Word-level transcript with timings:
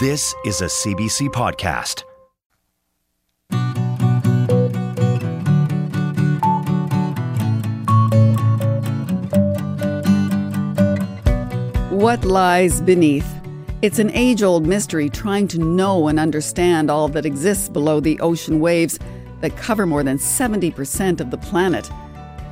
This 0.00 0.32
is 0.44 0.60
a 0.60 0.66
CBC 0.66 1.28
podcast. 1.30 2.04
What 11.90 12.24
lies 12.24 12.80
beneath? 12.80 13.26
It's 13.82 13.98
an 13.98 14.12
age 14.12 14.44
old 14.44 14.64
mystery 14.64 15.10
trying 15.10 15.48
to 15.48 15.58
know 15.58 16.06
and 16.06 16.20
understand 16.20 16.92
all 16.92 17.08
that 17.08 17.26
exists 17.26 17.68
below 17.68 17.98
the 17.98 18.20
ocean 18.20 18.60
waves 18.60 19.00
that 19.40 19.56
cover 19.56 19.84
more 19.84 20.04
than 20.04 20.18
70% 20.18 21.20
of 21.20 21.32
the 21.32 21.38
planet. 21.38 21.88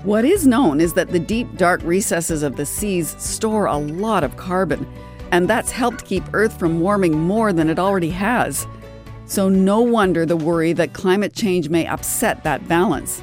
What 0.03 0.25
is 0.25 0.49
known 0.49 0.81
is 0.81 0.95
that 0.95 1.11
the 1.11 1.21
deep, 1.21 1.57
dark 1.57 1.81
recesses 1.85 2.43
of 2.43 2.57
the 2.57 2.67
seas 2.67 3.15
store 3.23 3.67
a 3.67 3.79
lot 3.79 4.25
of 4.25 4.37
carbon 4.37 4.85
and 5.33 5.49
that's 5.49 5.71
helped 5.71 6.05
keep 6.05 6.25
Earth 6.33 6.59
from 6.59 6.81
warming 6.81 7.19
more 7.19 7.53
than 7.53 7.69
it 7.69 7.79
already 7.79 8.11
has. 8.11 8.67
So, 9.27 9.49
no 9.49 9.81
wonder 9.81 10.25
the 10.25 10.37
worry 10.37 10.73
that 10.75 10.93
climate 10.93 11.33
change 11.33 11.69
may 11.69 11.87
upset 11.87 12.45
that 12.45 12.69
balance. 12.69 13.23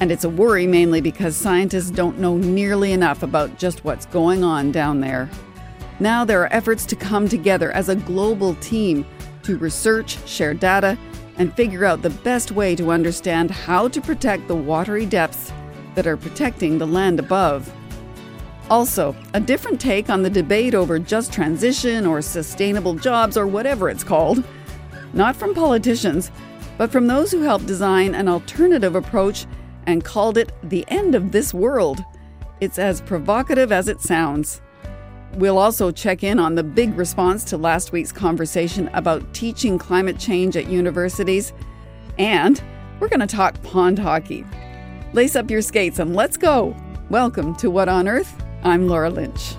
And 0.00 0.10
it's 0.10 0.24
a 0.24 0.30
worry 0.30 0.66
mainly 0.66 1.00
because 1.00 1.36
scientists 1.36 1.90
don't 1.90 2.18
know 2.18 2.36
nearly 2.36 2.92
enough 2.92 3.22
about 3.22 3.58
just 3.58 3.84
what's 3.84 4.06
going 4.06 4.44
on 4.44 4.72
down 4.72 5.00
there. 5.00 5.28
Now, 6.00 6.24
there 6.24 6.42
are 6.42 6.52
efforts 6.52 6.84
to 6.86 6.96
come 6.96 7.28
together 7.28 7.72
as 7.72 7.88
a 7.88 7.96
global 7.96 8.54
team 8.56 9.06
to 9.42 9.56
research, 9.56 10.18
share 10.28 10.54
data, 10.54 10.98
and 11.38 11.54
figure 11.54 11.84
out 11.84 12.02
the 12.02 12.10
best 12.10 12.52
way 12.52 12.74
to 12.76 12.90
understand 12.90 13.50
how 13.50 13.88
to 13.88 14.00
protect 14.00 14.48
the 14.48 14.56
watery 14.56 15.06
depths 15.06 15.52
that 15.94 16.06
are 16.06 16.16
protecting 16.16 16.78
the 16.78 16.86
land 16.86 17.18
above. 17.18 17.72
Also, 18.68 19.14
a 19.34 19.40
different 19.40 19.80
take 19.80 20.10
on 20.10 20.22
the 20.22 20.30
debate 20.30 20.74
over 20.74 20.98
just 20.98 21.32
transition 21.32 22.04
or 22.04 22.20
sustainable 22.20 22.94
jobs 22.94 23.36
or 23.36 23.46
whatever 23.46 23.88
it's 23.88 24.02
called. 24.02 24.42
Not 25.12 25.36
from 25.36 25.54
politicians, 25.54 26.32
but 26.76 26.90
from 26.90 27.06
those 27.06 27.30
who 27.30 27.42
helped 27.42 27.66
design 27.66 28.14
an 28.14 28.28
alternative 28.28 28.96
approach 28.96 29.46
and 29.86 30.04
called 30.04 30.36
it 30.36 30.50
the 30.64 30.84
end 30.88 31.14
of 31.14 31.30
this 31.30 31.54
world. 31.54 32.04
It's 32.60 32.78
as 32.78 33.00
provocative 33.00 33.70
as 33.70 33.86
it 33.86 34.00
sounds. 34.00 34.60
We'll 35.34 35.58
also 35.58 35.92
check 35.92 36.24
in 36.24 36.40
on 36.40 36.56
the 36.56 36.64
big 36.64 36.96
response 36.96 37.44
to 37.44 37.56
last 37.56 37.92
week's 37.92 38.12
conversation 38.12 38.88
about 38.94 39.32
teaching 39.32 39.78
climate 39.78 40.18
change 40.18 40.56
at 40.56 40.68
universities. 40.68 41.52
And 42.18 42.60
we're 42.98 43.08
going 43.08 43.20
to 43.20 43.26
talk 43.26 43.62
pond 43.62 43.98
hockey. 43.98 44.44
Lace 45.12 45.36
up 45.36 45.50
your 45.50 45.62
skates 45.62 45.98
and 46.00 46.16
let's 46.16 46.36
go. 46.36 46.74
Welcome 47.10 47.54
to 47.56 47.70
What 47.70 47.88
on 47.88 48.08
Earth? 48.08 48.45
I'm 48.62 48.88
Laura 48.88 49.10
Lynch. 49.10 49.54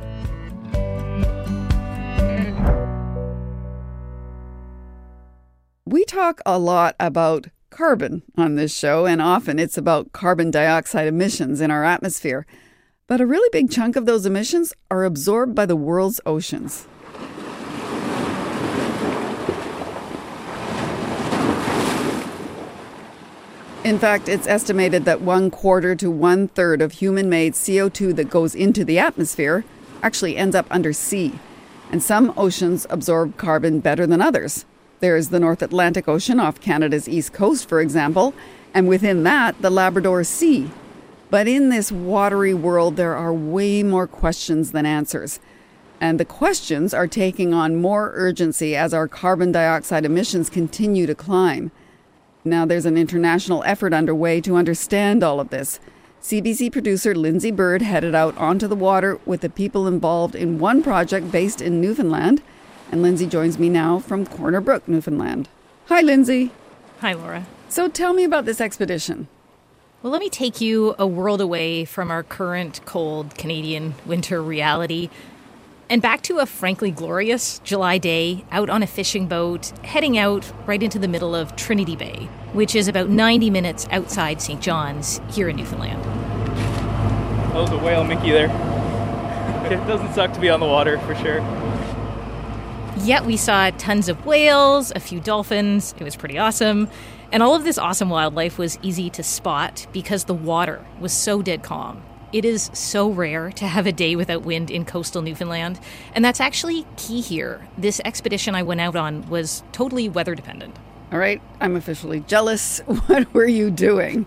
We 5.86 6.04
talk 6.06 6.42
a 6.46 6.60
lot 6.60 6.96
about 7.00 7.48
carbon 7.70 8.24
on 8.38 8.56
this 8.56 8.76
show, 8.76 9.06
and 9.06 9.22
often 9.22 9.60
it's 9.60 9.78
about 9.78 10.12
carbon 10.12 10.52
dioxide 10.52 11.08
emissions 11.08 11.62
in 11.62 11.72
our 11.72 11.84
atmosphere. 11.84 12.46
But 13.08 13.22
a 13.22 13.26
really 13.26 13.50
big 13.54 13.72
chunk 13.72 13.96
of 13.96 14.06
those 14.06 14.26
emissions 14.26 14.74
are 14.92 15.06
absorbed 15.06 15.56
by 15.56 15.66
the 15.66 15.78
world's 15.78 16.20
oceans. 16.26 16.88
In 23.88 24.00
fact, 24.00 24.28
it's 24.28 24.48
estimated 24.48 25.06
that 25.06 25.22
one 25.22 25.50
quarter 25.50 25.96
to 25.96 26.12
one 26.12 26.50
third 26.50 26.82
of 26.82 26.92
human 26.92 27.30
made 27.30 27.54
CO2 27.54 28.14
that 28.18 28.30
goes 28.30 28.54
into 28.54 28.84
the 28.84 29.00
atmosphere 29.00 29.64
actually 30.04 30.36
ends 30.36 30.58
up 30.58 30.68
under 30.70 30.92
sea. 30.92 31.40
And 31.90 32.04
some 32.04 32.34
oceans 32.36 32.86
absorb 32.90 33.38
carbon 33.38 33.80
better 33.80 34.06
than 34.06 34.22
others. 34.22 34.66
There's 35.00 35.30
the 35.30 35.40
North 35.40 35.62
Atlantic 35.62 36.10
Ocean 36.10 36.38
off 36.38 36.60
Canada's 36.60 37.08
east 37.08 37.32
coast, 37.32 37.70
for 37.70 37.80
example, 37.80 38.34
and 38.74 38.90
within 38.90 39.24
that, 39.24 39.62
the 39.62 39.70
Labrador 39.70 40.26
Sea. 40.26 40.70
But 41.30 41.48
in 41.48 41.70
this 41.70 41.90
watery 41.90 42.54
world, 42.54 42.98
there 42.98 43.16
are 43.16 43.34
way 43.34 43.84
more 43.84 44.06
questions 44.06 44.74
than 44.74 44.86
answers. 44.86 45.40
And 46.02 46.20
the 46.20 46.26
questions 46.26 46.94
are 46.94 47.08
taking 47.08 47.54
on 47.54 47.78
more 47.78 48.12
urgency 48.16 48.76
as 48.76 48.94
our 48.94 49.08
carbon 49.08 49.54
dioxide 49.54 50.04
emissions 50.04 50.50
continue 50.50 51.08
to 51.08 51.16
climb. 51.16 51.72
Now 52.48 52.66
there's 52.66 52.86
an 52.86 52.98
international 52.98 53.64
effort 53.66 53.94
underway 53.94 54.42
to 54.42 54.56
understand 54.56 55.24
all 55.24 55.40
of 55.40 55.50
this. 55.50 55.80
CBC 56.22 56.72
producer 56.72 57.14
Lindsay 57.14 57.52
Bird 57.52 57.82
headed 57.82 58.16
out 58.16 58.38
onto 58.38 58.68
the 58.68 58.76
water 58.76 59.20
with 59.26 59.42
the 59.42 59.50
people 59.50 59.86
involved 59.86 60.34
in 60.34 60.60
one 60.60 60.82
project 60.82 61.32
based 61.32 61.62
in 61.62 61.82
Newfoundland. 61.82 62.42
And 62.92 63.02
Lindsay 63.02 63.28
joins 63.28 63.60
me 63.60 63.70
now 63.70 64.00
from 64.00 64.26
Corner 64.26 64.62
Brook, 64.62 64.88
Newfoundland. 64.88 65.50
Hi, 65.88 66.02
Lindsay. 66.02 66.52
Hi, 67.02 67.14
Laura. 67.14 67.46
So 67.70 67.88
tell 67.90 68.14
me 68.14 68.24
about 68.24 68.46
this 68.46 68.62
expedition. 68.62 69.28
Well, 70.02 70.12
let 70.12 70.22
me 70.22 70.30
take 70.30 70.62
you 70.62 70.96
a 70.98 71.06
world 71.06 71.42
away 71.42 71.84
from 71.84 72.12
our 72.12 72.24
current 72.24 72.82
cold 72.86 73.36
Canadian 73.36 73.96
winter 74.06 74.42
reality 74.42 75.10
and 75.90 76.02
back 76.02 76.22
to 76.24 76.40
a 76.40 76.46
frankly 76.46 76.92
glorious 76.92 77.60
July 77.60 77.98
day 77.98 78.44
out 78.52 78.70
on 78.70 78.84
a 78.84 78.88
fishing 78.88 79.28
boat, 79.28 79.68
heading 79.84 80.18
out 80.18 80.52
right 80.66 80.82
into 80.82 81.00
the 81.00 81.08
middle 81.08 81.36
of 81.36 81.56
Trinity 81.56 81.96
Bay, 81.96 82.28
which 82.54 82.76
is 82.76 82.88
about 82.88 83.10
90 83.10 83.50
minutes 83.50 83.88
outside 83.92 84.42
St. 84.42 84.62
John's 84.62 85.22
here 85.30 85.50
in 85.50 85.56
Newfoundland. 85.56 86.02
Oh, 87.56 87.66
the 87.70 87.78
whale 87.78 88.04
Mickey 88.04 88.32
there. 88.32 88.48
it 89.72 89.88
doesn't 89.88 90.14
suck 90.14 90.34
to 90.34 90.40
be 90.40 90.50
on 90.50 90.60
the 90.60 90.66
water 90.66 91.00
for 91.00 91.16
sure. 91.16 91.40
Yet 93.04 93.26
we 93.26 93.38
saw 93.38 93.70
tons 93.78 94.10
of 94.10 94.26
whales, 94.26 94.92
a 94.96 95.00
few 95.00 95.20
dolphins. 95.20 95.94
It 96.00 96.04
was 96.04 96.16
pretty 96.16 96.38
awesome. 96.38 96.90
And 97.32 97.44
all 97.44 97.56
of 97.56 97.64
this 97.64 97.78
awesome 97.78 98.10
wildlife 98.10 98.58
was 98.58 98.80
easy 98.82 99.10
to 99.12 99.24
spot 99.24 99.86
because 99.92 100.26
the 100.26 100.34
water 100.34 100.86
was 101.00 101.14
so 101.14 101.42
dead 101.42 101.62
calm. 101.62 102.02
It 102.34 102.44
is 102.44 102.70
so 102.74 103.10
rare 103.10 103.52
to 103.52 103.68
have 103.68 103.88
a 103.88 103.94
day 103.94 104.16
without 104.18 104.42
wind 104.42 104.70
in 104.70 104.84
coastal 104.84 105.22
Newfoundland, 105.22 105.80
and 106.14 106.26
that's 106.26 106.42
actually 106.42 106.86
key 106.98 107.22
here. 107.22 107.66
This 107.78 108.02
expedition 108.04 108.54
I 108.54 108.64
went 108.64 108.82
out 108.82 108.98
on 108.98 109.30
was 109.30 109.64
totally 109.72 110.10
weather 110.10 110.36
dependent. 110.36 110.76
All 111.12 111.20
right, 111.20 111.42
I'm 111.62 111.78
officially 111.78 112.20
jealous. 112.22 112.80
What 113.08 113.34
were 113.34 113.48
you 113.48 113.72
doing? 113.72 114.26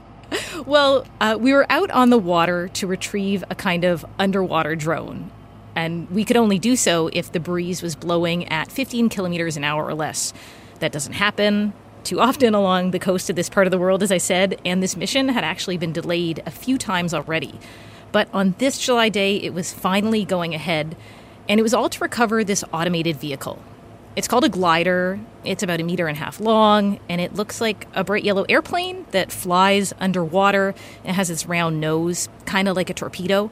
Well, 0.65 1.07
uh, 1.21 1.37
we 1.39 1.53
were 1.53 1.67
out 1.71 1.91
on 1.91 2.09
the 2.09 2.19
water 2.19 2.69
to 2.69 2.87
retrieve 2.87 3.45
a 3.51 3.55
kind 3.55 3.85
of 3.85 4.07
underwater 4.19 4.77
drone. 4.77 5.31
And 5.77 6.11
we 6.11 6.25
could 6.25 6.37
only 6.37 6.59
do 6.59 6.77
so 6.77 7.11
if 7.13 7.31
the 7.31 7.41
breeze 7.41 7.83
was 7.83 7.97
blowing 7.97 8.49
at 8.49 8.73
15 8.73 9.09
kilometers 9.09 9.57
an 9.57 9.65
hour 9.65 9.85
or 9.85 9.95
less. 9.95 10.33
That 10.79 10.93
doesn't 10.93 11.15
happen 11.15 11.75
too 12.05 12.21
often 12.21 12.55
along 12.55 12.91
the 12.91 12.99
coast 12.99 13.29
of 13.29 13.37
this 13.37 13.49
part 13.49 13.67
of 13.67 13.71
the 13.71 13.79
world, 13.79 14.03
as 14.03 14.11
I 14.11 14.19
said, 14.19 14.61
and 14.65 14.83
this 14.83 14.97
mission 14.97 15.29
had 15.29 15.45
actually 15.45 15.77
been 15.77 15.93
delayed 15.93 16.43
a 16.47 16.51
few 16.51 16.79
times 16.79 17.13
already. 17.13 17.59
But 18.13 18.29
on 18.33 18.55
this 18.59 18.79
July 18.79 19.09
day, 19.09 19.37
it 19.37 19.55
was 19.55 19.73
finally 19.73 20.25
going 20.25 20.55
ahead, 20.55 20.97
and 21.49 21.61
it 21.61 21.63
was 21.63 21.75
all 21.75 21.89
to 21.89 22.01
recover 22.01 22.43
this 22.43 22.65
automated 22.73 23.17
vehicle. 23.17 23.63
It's 24.17 24.27
called 24.27 24.45
a 24.45 24.49
glider. 24.49 25.21
It's 25.45 25.63
about 25.63 25.81
a 25.81 25.85
meter 25.85 26.09
and 26.09 26.17
a 26.17 26.21
half 26.21 26.41
long, 26.41 26.99
and 27.09 27.21
it 27.21 27.35
looks 27.35 27.61
like 27.61 27.87
a 27.95 28.03
bright 28.03 28.25
yellow 28.25 28.45
airplane 28.49 29.07
that 29.13 29.31
flies 29.31 29.93
underwater 30.01 30.75
and 31.05 31.15
has 31.15 31.29
this 31.29 31.47
round 31.47 31.81
nose, 31.81 32.29
kind 32.45 32.69
of 32.69 32.75
like 32.75 32.91
a 32.91 32.95
torpedo. 32.95 33.51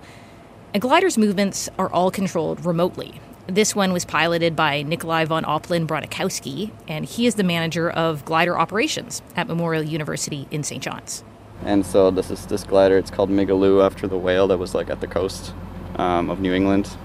A 0.74 0.78
glider's 0.80 1.16
movements 1.16 1.68
are 1.78 1.88
all 1.90 2.10
controlled 2.10 2.66
remotely. 2.66 3.20
This 3.46 3.74
one 3.74 3.92
was 3.92 4.04
piloted 4.04 4.54
by 4.54 4.82
Nikolai 4.82 5.24
von 5.24 5.44
Oppeln 5.44 5.86
Bronikowski, 5.86 6.72
and 6.86 7.06
he 7.06 7.26
is 7.26 7.36
the 7.36 7.44
manager 7.44 7.88
of 7.88 8.24
glider 8.26 8.58
operations 8.58 9.22
at 9.36 9.46
Memorial 9.46 9.82
University 9.82 10.46
in 10.50 10.64
St. 10.64 10.82
John's. 10.82 11.24
And 11.64 11.84
so 11.84 12.10
this 12.10 12.30
is 12.30 12.46
this 12.46 12.64
glider. 12.64 12.96
It's 12.96 13.10
called 13.10 13.30
Migaloo 13.30 13.84
after 13.84 14.06
the 14.06 14.18
whale 14.18 14.46
that 14.48 14.58
was 14.58 14.74
like 14.74 14.90
at 14.90 15.00
the 15.00 15.06
coast 15.06 15.52
um, 15.96 16.30
of 16.30 16.40
New 16.40 16.52
England. 16.54 16.96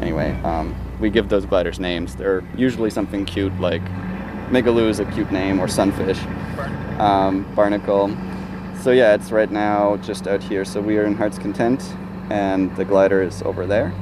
Anyway, 0.00 0.32
um, 0.42 0.74
we 1.00 1.10
give 1.10 1.28
those 1.28 1.46
gliders 1.46 1.80
names. 1.80 2.16
They're 2.16 2.44
usually 2.56 2.90
something 2.90 3.24
cute 3.24 3.58
like 3.60 3.82
Migaloo 4.50 4.88
is 4.88 5.00
a 5.00 5.04
cute 5.06 5.32
name 5.32 5.58
or 5.58 5.66
sunfish, 5.66 6.20
um, 7.00 7.50
barnacle. 7.54 8.16
So 8.80 8.92
yeah, 8.92 9.14
it's 9.14 9.32
right 9.32 9.50
now 9.50 9.96
just 9.98 10.28
out 10.28 10.42
here. 10.42 10.64
So 10.64 10.80
we 10.80 10.98
are 10.98 11.04
in 11.04 11.14
Heart's 11.14 11.38
Content, 11.38 11.82
and 12.30 12.74
the 12.76 12.84
glider 12.84 13.22
is 13.22 13.42
over 13.42 13.66
there. 13.66 13.92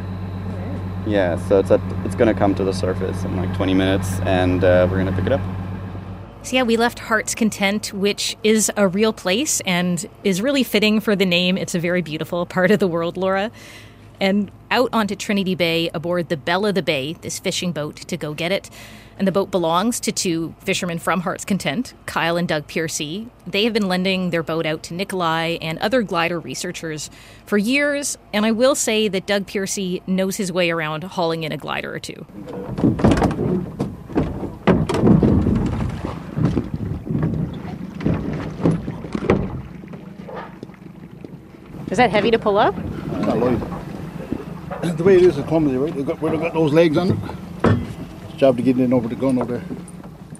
Yeah, 1.06 1.37
so 1.49 1.58
it's 1.58 1.70
at, 1.70 1.81
it's 2.05 2.14
going 2.14 2.32
to 2.32 2.38
come 2.38 2.55
to 2.56 2.64
the 2.64 2.72
surface 2.72 3.25
in 3.25 3.37
like 3.37 3.55
20 3.56 3.75
minutes, 3.75 4.20
and 4.20 4.62
uh, 4.64 4.87
we're 4.90 5.02
going 5.02 5.06
to 5.06 5.12
pick 5.12 5.26
it 5.26 5.32
up. 5.32 5.40
So, 6.44 6.56
yeah, 6.56 6.62
we 6.62 6.76
left 6.76 6.99
Heart's 6.99 7.35
Content, 7.35 7.91
which 7.94 8.37
is 8.44 8.70
a 8.76 8.87
real 8.87 9.14
place 9.14 9.62
and 9.64 10.06
is 10.25 10.43
really 10.43 10.62
fitting 10.62 11.00
for 11.00 11.17
the 11.17 11.25
name. 11.25 11.56
It's 11.56 11.75
a 11.75 11.79
very 11.79 12.02
beautiful 12.02 12.44
part 12.44 12.70
of 12.70 12.81
the 12.81 12.87
world, 12.87 13.17
Laura. 13.17 13.50
And 14.20 14.50
out 14.70 14.91
onto 14.93 15.17
Trinity 15.17 15.55
Bay 15.55 15.88
aboard 15.94 16.29
the 16.29 16.37
Belle 16.37 16.67
of 16.67 16.75
the 16.75 16.82
Bay, 16.82 17.14
this 17.23 17.38
fishing 17.38 17.73
boat, 17.73 17.96
to 17.96 18.19
go 18.19 18.35
get 18.35 18.52
it. 18.52 18.69
And 19.17 19.26
the 19.26 19.32
boat 19.32 19.50
belongs 19.50 19.99
to 20.00 20.12
two 20.12 20.55
fishermen 20.58 20.99
from 20.99 21.23
Heart's 21.23 21.46
Content, 21.46 21.94
Kyle 22.05 22.37
and 22.37 22.47
Doug 22.47 22.67
Piercy. 22.67 23.26
They 23.47 23.64
have 23.64 23.73
been 23.73 23.88
lending 23.88 24.29
their 24.29 24.43
boat 24.43 24.67
out 24.67 24.82
to 24.82 24.94
Nikolai 24.94 25.56
and 25.62 25.79
other 25.79 26.02
glider 26.02 26.38
researchers 26.38 27.08
for 27.47 27.56
years, 27.56 28.19
and 28.35 28.44
I 28.44 28.50
will 28.50 28.75
say 28.75 29.08
that 29.08 29.26
Doug 29.26 29.47
Piercy 29.47 30.02
knows 30.06 30.37
his 30.37 30.52
way 30.52 30.70
around 30.70 31.05
hauling 31.05 31.44
in 31.44 31.52
a 31.52 31.56
glider 31.56 31.94
or 31.94 32.00
two. 32.00 32.26
Is 41.94 41.99
that 41.99 42.11
heavy 42.11 42.32
to 42.32 42.41
pull 42.41 42.58
up? 42.58 42.76
Not 42.76 43.38
loaded. 43.38 43.61
The 44.99 45.05
way 45.05 45.14
it 45.14 45.23
is, 45.23 45.38
it's 45.38 45.46
clumsy, 45.46 45.76
right? 45.76 45.94
They've 45.94 46.05
got, 46.05 46.20
we've 46.20 46.41
got 46.41 46.52
those 46.52 46.73
legs 46.73 46.96
on 46.96 47.12
it. 47.12 47.19
It's 48.25 48.35
job 48.37 48.56
to 48.56 48.64
get 48.64 48.81
in 48.81 48.93
over 48.93 49.06
the 49.06 49.14
gun 49.14 49.41
over 49.41 49.58
there. 49.58 49.64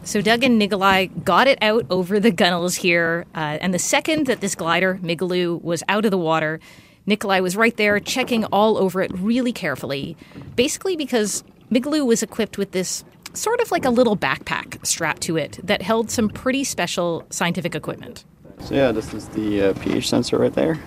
So 0.03 0.21
Doug 0.21 0.43
and 0.43 0.59
Nikolai 0.59 1.07
got 1.23 1.47
it 1.47 1.63
out 1.63 1.87
over 1.91 2.19
the 2.19 2.33
gunnels 2.33 2.75
here, 2.75 3.25
uh, 3.37 3.59
and 3.61 3.73
the 3.73 3.79
second 3.79 4.27
that 4.27 4.41
this 4.41 4.57
glider, 4.57 4.99
Migaloo, 5.01 5.63
was 5.63 5.85
out 5.89 6.05
of 6.05 6.11
the 6.11 6.19
water, 6.19 6.59
Nikolai 7.07 7.39
was 7.39 7.55
right 7.55 7.77
there 7.77 8.01
checking 8.01 8.45
all 8.47 8.77
over 8.77 9.01
it 9.01 9.13
really 9.15 9.53
carefully, 9.53 10.17
basically 10.57 10.97
because 10.97 11.45
Migaloo 11.71 12.05
was 12.05 12.21
equipped 12.21 12.59
with 12.59 12.73
this 12.73 13.05
sort 13.33 13.61
of 13.61 13.71
like 13.71 13.85
a 13.85 13.91
little 13.91 14.17
backpack 14.17 14.85
strapped 14.85 15.23
to 15.23 15.37
it 15.37 15.61
that 15.63 15.83
held 15.83 16.11
some 16.11 16.29
pretty 16.29 16.65
special 16.65 17.25
scientific 17.31 17.77
equipment. 17.77 18.25
So 18.59 18.75
yeah, 18.75 18.91
this 18.91 19.15
is 19.15 19.29
the 19.29 19.67
uh, 19.67 19.75
pH 19.75 20.09
sensor 20.09 20.37
right 20.37 20.53
there 20.53 20.81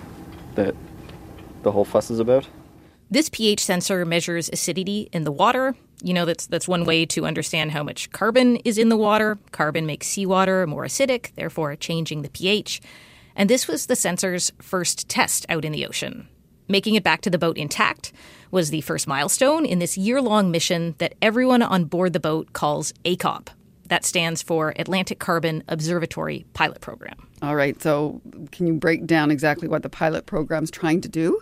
that 0.58 0.74
the 1.62 1.72
whole 1.72 1.84
fuss 1.84 2.10
is 2.10 2.18
about. 2.18 2.48
This 3.10 3.30
pH 3.30 3.64
sensor 3.64 4.04
measures 4.04 4.50
acidity 4.52 5.08
in 5.12 5.24
the 5.24 5.32
water. 5.32 5.74
You 6.02 6.12
know, 6.12 6.24
that's 6.24 6.46
that's 6.46 6.68
one 6.68 6.84
way 6.84 7.06
to 7.06 7.24
understand 7.24 7.72
how 7.72 7.82
much 7.82 8.10
carbon 8.10 8.56
is 8.56 8.76
in 8.76 8.90
the 8.90 8.96
water. 8.96 9.38
Carbon 9.50 9.86
makes 9.86 10.06
seawater 10.06 10.66
more 10.66 10.84
acidic, 10.84 11.34
therefore 11.34 11.74
changing 11.76 12.22
the 12.22 12.30
pH. 12.30 12.80
And 13.34 13.48
this 13.48 13.66
was 13.66 13.86
the 13.86 13.96
sensor's 13.96 14.52
first 14.60 15.08
test 15.08 15.46
out 15.48 15.64
in 15.64 15.72
the 15.72 15.86
ocean. 15.86 16.28
Making 16.68 16.96
it 16.96 17.04
back 17.04 17.22
to 17.22 17.30
the 17.30 17.38
boat 17.38 17.56
intact 17.56 18.12
was 18.50 18.70
the 18.70 18.82
first 18.82 19.06
milestone 19.06 19.64
in 19.64 19.78
this 19.78 19.96
year 19.96 20.20
long 20.20 20.50
mission 20.50 20.94
that 20.98 21.14
everyone 21.22 21.62
on 21.62 21.84
board 21.84 22.12
the 22.12 22.20
boat 22.20 22.52
calls 22.52 22.92
ACOP. 23.04 23.48
That 23.88 24.04
stands 24.04 24.42
for 24.42 24.74
Atlantic 24.76 25.18
Carbon 25.18 25.64
Observatory 25.68 26.44
Pilot 26.52 26.80
Program. 26.80 27.16
All 27.42 27.56
right, 27.56 27.80
so 27.82 28.20
can 28.52 28.66
you 28.66 28.74
break 28.74 29.06
down 29.06 29.30
exactly 29.30 29.68
what 29.68 29.82
the 29.82 29.88
pilot 29.88 30.26
program 30.26 30.64
is 30.64 30.70
trying 30.70 31.00
to 31.02 31.08
do? 31.08 31.40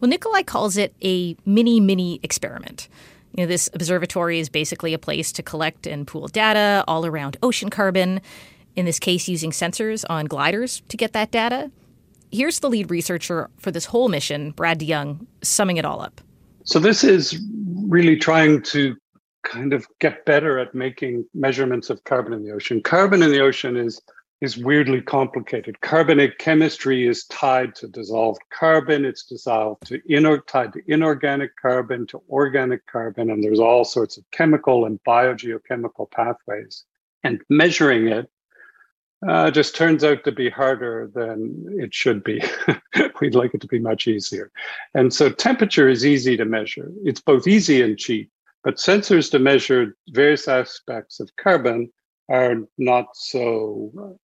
Well, 0.00 0.08
Nikolai 0.08 0.42
calls 0.42 0.76
it 0.76 0.94
a 1.02 1.36
mini 1.44 1.80
mini 1.80 2.20
experiment. 2.22 2.88
You 3.36 3.42
know, 3.44 3.48
this 3.48 3.68
observatory 3.74 4.38
is 4.38 4.48
basically 4.48 4.94
a 4.94 4.98
place 4.98 5.32
to 5.32 5.42
collect 5.42 5.86
and 5.86 6.06
pool 6.06 6.28
data 6.28 6.84
all 6.86 7.04
around 7.04 7.36
ocean 7.42 7.70
carbon, 7.70 8.20
in 8.76 8.86
this 8.86 8.98
case, 8.98 9.28
using 9.28 9.50
sensors 9.50 10.04
on 10.08 10.26
gliders 10.26 10.82
to 10.88 10.96
get 10.96 11.12
that 11.12 11.30
data. 11.30 11.70
Here's 12.30 12.60
the 12.60 12.70
lead 12.70 12.90
researcher 12.90 13.50
for 13.58 13.70
this 13.70 13.86
whole 13.86 14.08
mission, 14.08 14.52
Brad 14.52 14.78
DeYoung, 14.80 15.26
summing 15.42 15.78
it 15.78 15.84
all 15.84 16.00
up. 16.00 16.20
So, 16.64 16.78
this 16.78 17.02
is 17.02 17.40
really 17.88 18.16
trying 18.16 18.62
to 18.62 18.94
kind 19.50 19.72
of 19.72 19.86
get 19.98 20.24
better 20.24 20.58
at 20.58 20.74
making 20.74 21.24
measurements 21.34 21.90
of 21.90 22.04
carbon 22.04 22.32
in 22.32 22.44
the 22.44 22.52
ocean. 22.52 22.82
Carbon 22.82 23.22
in 23.22 23.30
the 23.30 23.40
ocean 23.40 23.76
is 23.76 24.00
is 24.40 24.56
weirdly 24.56 25.00
complicated. 25.00 25.80
Carbonate 25.80 26.38
chemistry 26.38 27.08
is 27.08 27.24
tied 27.24 27.74
to 27.74 27.88
dissolved 27.88 28.40
carbon. 28.50 29.04
It's 29.04 29.24
dissolved 29.24 29.84
to 29.86 29.98
inor- 30.08 30.46
tied 30.46 30.72
to 30.74 30.82
inorganic 30.86 31.50
carbon, 31.60 32.06
to 32.08 32.22
organic 32.28 32.86
carbon, 32.86 33.30
and 33.30 33.42
there's 33.42 33.58
all 33.58 33.84
sorts 33.84 34.16
of 34.16 34.30
chemical 34.30 34.84
and 34.84 35.02
biogeochemical 35.02 36.10
pathways. 36.12 36.84
And 37.24 37.42
measuring 37.48 38.06
it 38.06 38.30
uh, 39.26 39.50
just 39.50 39.74
turns 39.74 40.04
out 40.04 40.22
to 40.22 40.30
be 40.30 40.48
harder 40.48 41.10
than 41.12 41.66
it 41.80 41.92
should 41.92 42.22
be. 42.22 42.40
We'd 43.20 43.34
like 43.34 43.54
it 43.54 43.60
to 43.62 43.66
be 43.66 43.80
much 43.80 44.06
easier. 44.06 44.52
And 44.94 45.12
so 45.12 45.30
temperature 45.30 45.88
is 45.88 46.06
easy 46.06 46.36
to 46.36 46.44
measure. 46.44 46.92
It's 47.04 47.20
both 47.20 47.48
easy 47.48 47.82
and 47.82 47.98
cheap, 47.98 48.30
but 48.64 48.76
sensors 48.76 49.30
to 49.30 49.38
measure 49.38 49.96
various 50.10 50.48
aspects 50.48 51.20
of 51.20 51.30
carbon 51.36 51.90
are 52.28 52.56
not 52.76 53.06
so 53.14 54.18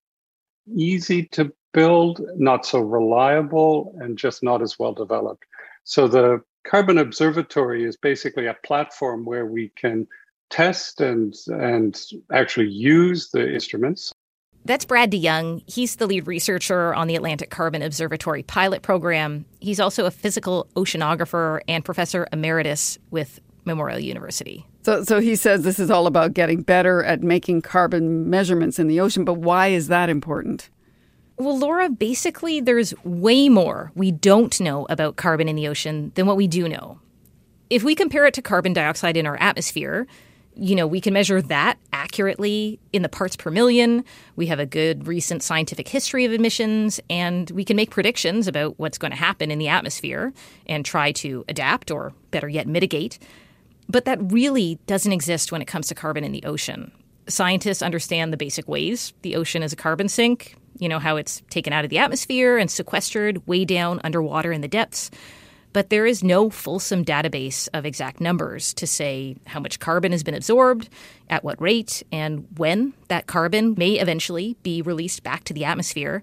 easy 0.75 1.25
to 1.29 1.53
build, 1.73 2.21
not 2.37 2.65
so 2.65 2.81
reliable, 2.81 3.95
and 4.01 4.19
just 4.19 4.43
not 4.43 4.63
as 4.63 4.79
well 4.79 4.93
developed. 4.93 5.45
So 5.85 6.09
the 6.09 6.41
Carbon 6.65 6.99
Observatory 6.99 7.85
is 7.85 7.97
basically 7.97 8.47
a 8.47 8.55
platform 8.65 9.25
where 9.25 9.47
we 9.47 9.71
can 9.77 10.07
test 10.51 11.01
and 11.01 11.35
and 11.49 12.01
actually 12.33 12.69
use 12.69 13.31
the 13.31 13.53
instruments. 13.53 14.13
That's 14.65 14.87
Brad 14.87 15.11
DeYoung. 15.11 15.63
He's 15.67 15.97
the 15.97 16.07
lead 16.07 16.27
researcher 16.27 16.95
on 16.95 17.07
the 17.07 17.17
Atlantic 17.17 17.51
Carbon 17.51 17.83
Observatory 17.83 18.43
pilot 18.43 18.81
program. 18.81 19.45
He's 19.61 19.79
also 19.79 20.07
a 20.07 20.11
physical 20.11 20.69
oceanographer 20.75 21.61
and 21.69 21.85
professor 21.85 22.27
emeritus 22.33 22.99
with 23.11 23.41
Memorial 23.65 23.99
University. 23.99 24.67
So, 24.83 25.03
so 25.05 25.21
he 25.21 25.37
says 25.37 25.63
this 25.63 25.79
is 25.79 25.91
all 25.91 26.07
about 26.07 26.35
getting 26.35 26.63
better 26.63 27.03
at 27.03 27.23
making 27.23 27.63
carbon 27.63 28.29
measurements 28.29 28.79
in 28.79 28.87
the 28.87 29.01
ocean, 29.01 29.25
but 29.25 29.35
why 29.35 29.69
is 29.69 29.89
that 29.89 30.09
important? 30.11 30.69
Well, 31.37 31.59
Laura, 31.59 31.89
basically, 31.91 32.61
there's 32.61 32.95
way 33.03 33.49
more 33.49 33.91
we 33.95 34.13
don't 34.13 34.61
know 34.61 34.87
about 34.89 35.17
carbon 35.17 35.49
in 35.49 35.57
the 35.57 35.67
ocean 35.67 36.13
than 36.15 36.27
what 36.27 36.37
we 36.37 36.47
do 36.47 36.69
know. 36.69 37.01
If 37.71 37.83
we 37.83 37.95
compare 37.95 38.27
it 38.27 38.35
to 38.35 38.43
carbon 38.43 38.73
dioxide 38.73 39.17
in 39.17 39.27
our 39.27 39.37
atmosphere, 39.41 40.07
you 40.57 40.77
know, 40.77 40.87
we 40.87 41.01
can 41.01 41.13
measure 41.13 41.43
that 41.43 41.79
accurately 41.93 42.79
in 42.93 43.03
the 43.03 43.09
parts 43.09 43.35
per 43.35 43.51
million. 43.51 44.05
We 44.37 44.47
have 44.47 44.61
a 44.61 44.67
good 44.67 45.09
recent 45.09 45.43
scientific 45.43 45.89
history 45.89 46.25
of 46.25 46.33
emissions, 46.33 47.01
and 47.11 47.51
we 47.51 47.65
can 47.65 47.75
make 47.75 47.91
predictions 47.91 48.47
about 48.47 48.79
what's 48.79 48.99
going 48.99 49.11
to 49.11 49.17
happen 49.17 49.51
in 49.51 49.59
the 49.59 49.69
atmosphere 49.69 50.33
and 50.67 50.85
try 50.85 51.11
to 51.13 51.45
adapt 51.49 51.91
or, 51.91 52.13
better 52.31 52.49
yet, 52.49 52.69
mitigate. 52.69 53.19
But 53.89 54.05
that 54.07 54.33
really 54.33 54.79
doesn't 54.87 55.13
exist 55.13 55.53
when 55.53 55.63
it 55.63 55.67
comes 55.67 55.89
to 55.89 55.95
carbon 55.95 56.25
in 56.25 56.33
the 56.33 56.45
ocean. 56.45 56.91
Scientists 57.27 57.83
understand 57.83 58.33
the 58.33 58.37
basic 58.37 58.69
ways 58.69 59.13
the 59.23 59.37
ocean 59.37 59.63
is 59.63 59.73
a 59.73 59.77
carbon 59.77 60.09
sink, 60.09 60.57
you 60.79 60.89
know, 60.89 60.99
how 60.99 61.17
it's 61.17 61.43
taken 61.51 61.73
out 61.73 61.85
of 61.85 61.91
the 61.91 61.99
atmosphere 61.99 62.59
and 62.59 62.71
sequestered 62.71 63.47
way 63.47 63.65
down 63.65 64.01
underwater 64.05 64.53
in 64.53 64.61
the 64.61 64.69
depths. 64.69 65.11
But 65.73 65.91
there 65.91 66.07
is 66.07 66.23
no 66.23 66.51
fulsome 66.51 67.05
database 67.05 67.69
of 67.75 67.85
exact 67.85 68.21
numbers 68.21 68.73
to 68.75 68.87
say 68.87 69.37
how 69.47 69.59
much 69.59 69.81
carbon 69.81 70.13
has 70.13 70.23
been 70.23 70.35
absorbed, 70.35 70.89
at 71.29 71.43
what 71.43 71.61
rate, 71.61 72.03
and 72.13 72.47
when 72.57 72.95
that 73.09 73.27
carbon 73.27 73.75
may 73.77 73.95
eventually 73.95 74.57
be 74.63 74.83
released 74.83 75.25
back 75.25 75.43
to 75.45 75.55
the 75.55 75.65
atmosphere. 75.65 76.23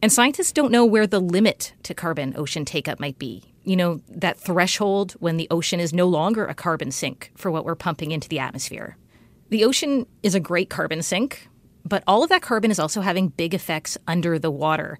And 0.00 0.12
scientists 0.12 0.52
don't 0.52 0.70
know 0.70 0.84
where 0.84 1.08
the 1.08 1.20
limit 1.20 1.72
to 1.82 1.94
carbon 1.94 2.34
ocean 2.36 2.64
takeup 2.64 3.00
might 3.00 3.18
be. 3.18 3.47
You 3.64 3.76
know, 3.76 4.00
that 4.08 4.38
threshold 4.38 5.12
when 5.20 5.36
the 5.36 5.48
ocean 5.50 5.80
is 5.80 5.92
no 5.92 6.06
longer 6.06 6.46
a 6.46 6.54
carbon 6.54 6.90
sink 6.90 7.30
for 7.36 7.50
what 7.50 7.64
we're 7.64 7.74
pumping 7.74 8.12
into 8.12 8.28
the 8.28 8.38
atmosphere. 8.38 8.96
The 9.50 9.64
ocean 9.64 10.06
is 10.22 10.34
a 10.34 10.40
great 10.40 10.70
carbon 10.70 11.02
sink, 11.02 11.48
but 11.84 12.02
all 12.06 12.22
of 12.22 12.28
that 12.28 12.42
carbon 12.42 12.70
is 12.70 12.78
also 12.78 13.00
having 13.00 13.28
big 13.28 13.54
effects 13.54 13.96
under 14.06 14.38
the 14.38 14.50
water. 14.50 14.98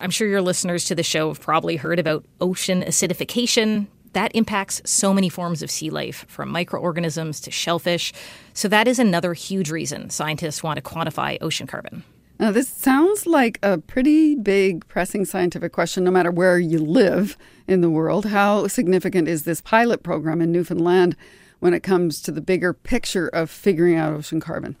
I'm 0.00 0.10
sure 0.10 0.28
your 0.28 0.42
listeners 0.42 0.84
to 0.86 0.94
the 0.94 1.02
show 1.02 1.28
have 1.28 1.40
probably 1.40 1.76
heard 1.76 1.98
about 1.98 2.24
ocean 2.40 2.82
acidification. 2.82 3.86
That 4.12 4.34
impacts 4.34 4.80
so 4.84 5.12
many 5.12 5.28
forms 5.28 5.62
of 5.62 5.70
sea 5.70 5.90
life, 5.90 6.24
from 6.28 6.50
microorganisms 6.50 7.40
to 7.42 7.50
shellfish. 7.50 8.12
So, 8.54 8.68
that 8.68 8.88
is 8.88 8.98
another 8.98 9.34
huge 9.34 9.70
reason 9.70 10.10
scientists 10.10 10.62
want 10.62 10.76
to 10.76 10.82
quantify 10.82 11.38
ocean 11.40 11.66
carbon. 11.66 12.04
Now, 12.38 12.52
this 12.52 12.68
sounds 12.68 13.26
like 13.26 13.58
a 13.64 13.78
pretty 13.78 14.36
big, 14.36 14.86
pressing 14.86 15.24
scientific 15.24 15.72
question, 15.72 16.04
no 16.04 16.12
matter 16.12 16.30
where 16.30 16.58
you 16.58 16.78
live 16.78 17.36
in 17.66 17.80
the 17.80 17.90
world. 17.90 18.26
How 18.26 18.68
significant 18.68 19.26
is 19.26 19.42
this 19.42 19.60
pilot 19.60 20.04
program 20.04 20.40
in 20.40 20.52
Newfoundland 20.52 21.16
when 21.58 21.74
it 21.74 21.82
comes 21.82 22.22
to 22.22 22.30
the 22.30 22.40
bigger 22.40 22.72
picture 22.72 23.26
of 23.28 23.50
figuring 23.50 23.96
out 23.96 24.12
ocean 24.12 24.38
carbon? 24.38 24.76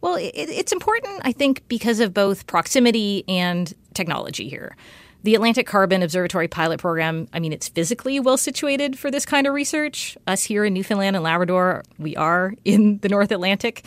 Well, 0.00 0.14
it, 0.14 0.30
it's 0.34 0.72
important, 0.72 1.22
I 1.24 1.32
think, 1.32 1.66
because 1.66 1.98
of 1.98 2.14
both 2.14 2.46
proximity 2.46 3.24
and 3.26 3.74
technology 3.94 4.48
here. 4.48 4.76
The 5.24 5.34
Atlantic 5.34 5.66
Carbon 5.66 6.04
Observatory 6.04 6.46
pilot 6.46 6.78
program, 6.78 7.26
I 7.32 7.40
mean, 7.40 7.52
it's 7.52 7.68
physically 7.68 8.20
well 8.20 8.36
situated 8.36 8.96
for 8.96 9.10
this 9.10 9.26
kind 9.26 9.48
of 9.48 9.54
research. 9.54 10.16
Us 10.28 10.44
here 10.44 10.64
in 10.64 10.74
Newfoundland 10.74 11.16
and 11.16 11.24
Labrador, 11.24 11.82
we 11.98 12.14
are 12.14 12.54
in 12.64 12.98
the 12.98 13.08
North 13.08 13.32
Atlantic. 13.32 13.84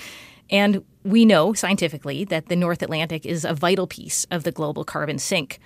And 0.49 0.83
we 1.03 1.25
know 1.25 1.53
scientifically 1.53 2.25
that 2.25 2.47
the 2.47 2.55
North 2.55 2.81
Atlantic 2.81 3.25
is 3.25 3.45
a 3.45 3.53
vital 3.53 3.87
piece 3.87 4.25
of 4.31 4.43
the 4.43 4.51
global 4.51 4.83
carbon 4.83 5.19
sink. 5.19 5.59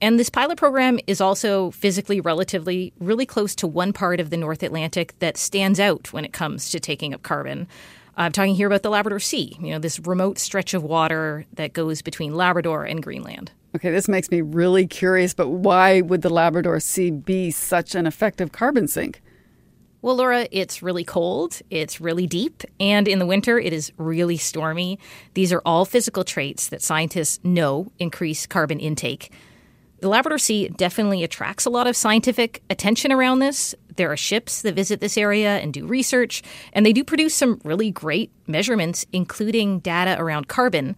And 0.00 0.18
this 0.18 0.30
pilot 0.30 0.58
program 0.58 0.98
is 1.06 1.20
also 1.20 1.70
physically 1.70 2.20
relatively 2.20 2.92
really 2.98 3.26
close 3.26 3.54
to 3.56 3.66
one 3.66 3.92
part 3.92 4.20
of 4.20 4.30
the 4.30 4.36
North 4.36 4.62
Atlantic 4.62 5.18
that 5.20 5.36
stands 5.36 5.78
out 5.78 6.12
when 6.12 6.24
it 6.24 6.32
comes 6.32 6.68
to 6.70 6.80
taking 6.80 7.14
up 7.14 7.22
carbon. 7.22 7.66
I'm 8.16 8.32
talking 8.32 8.54
here 8.54 8.66
about 8.66 8.82
the 8.82 8.90
Labrador 8.90 9.18
Sea, 9.18 9.56
you 9.60 9.70
know, 9.70 9.78
this 9.78 9.98
remote 10.00 10.38
stretch 10.38 10.72
of 10.74 10.84
water 10.84 11.46
that 11.54 11.72
goes 11.72 12.00
between 12.00 12.34
Labrador 12.34 12.84
and 12.84 13.02
Greenland. 13.02 13.50
Okay, 13.74 13.90
this 13.90 14.06
makes 14.06 14.30
me 14.30 14.40
really 14.40 14.86
curious, 14.86 15.34
but 15.34 15.48
why 15.48 16.00
would 16.00 16.22
the 16.22 16.30
Labrador 16.30 16.78
Sea 16.78 17.10
be 17.10 17.50
such 17.50 17.96
an 17.96 18.06
effective 18.06 18.52
carbon 18.52 18.86
sink? 18.86 19.20
Well, 20.04 20.16
Laura, 20.16 20.46
it's 20.50 20.82
really 20.82 21.02
cold, 21.02 21.60
it's 21.70 21.98
really 21.98 22.26
deep, 22.26 22.62
and 22.78 23.08
in 23.08 23.20
the 23.20 23.24
winter 23.24 23.58
it 23.58 23.72
is 23.72 23.90
really 23.96 24.36
stormy. 24.36 24.98
These 25.32 25.50
are 25.50 25.62
all 25.64 25.86
physical 25.86 26.24
traits 26.24 26.68
that 26.68 26.82
scientists 26.82 27.42
know 27.42 27.90
increase 27.98 28.46
carbon 28.46 28.80
intake. 28.80 29.32
The 30.00 30.10
Labrador 30.10 30.36
Sea 30.36 30.68
definitely 30.68 31.24
attracts 31.24 31.64
a 31.64 31.70
lot 31.70 31.86
of 31.86 31.96
scientific 31.96 32.62
attention 32.68 33.12
around 33.12 33.38
this. 33.38 33.74
There 33.96 34.12
are 34.12 34.16
ships 34.18 34.60
that 34.60 34.74
visit 34.74 35.00
this 35.00 35.16
area 35.16 35.56
and 35.56 35.72
do 35.72 35.86
research, 35.86 36.42
and 36.74 36.84
they 36.84 36.92
do 36.92 37.02
produce 37.02 37.34
some 37.34 37.58
really 37.64 37.90
great 37.90 38.30
measurements, 38.46 39.06
including 39.10 39.78
data 39.78 40.20
around 40.20 40.48
carbon. 40.48 40.96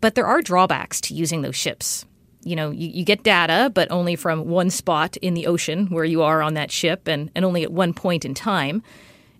But 0.00 0.14
there 0.14 0.28
are 0.28 0.40
drawbacks 0.40 1.00
to 1.00 1.14
using 1.14 1.42
those 1.42 1.56
ships. 1.56 2.06
You 2.46 2.56
know, 2.56 2.70
you, 2.70 2.88
you 2.88 3.04
get 3.04 3.24
data, 3.24 3.70
but 3.74 3.90
only 3.90 4.14
from 4.14 4.46
one 4.46 4.70
spot 4.70 5.16
in 5.16 5.34
the 5.34 5.46
ocean 5.46 5.88
where 5.88 6.04
you 6.04 6.22
are 6.22 6.42
on 6.42 6.54
that 6.54 6.70
ship 6.70 7.08
and, 7.08 7.30
and 7.34 7.44
only 7.44 7.64
at 7.64 7.72
one 7.72 7.92
point 7.92 8.24
in 8.24 8.34
time. 8.34 8.82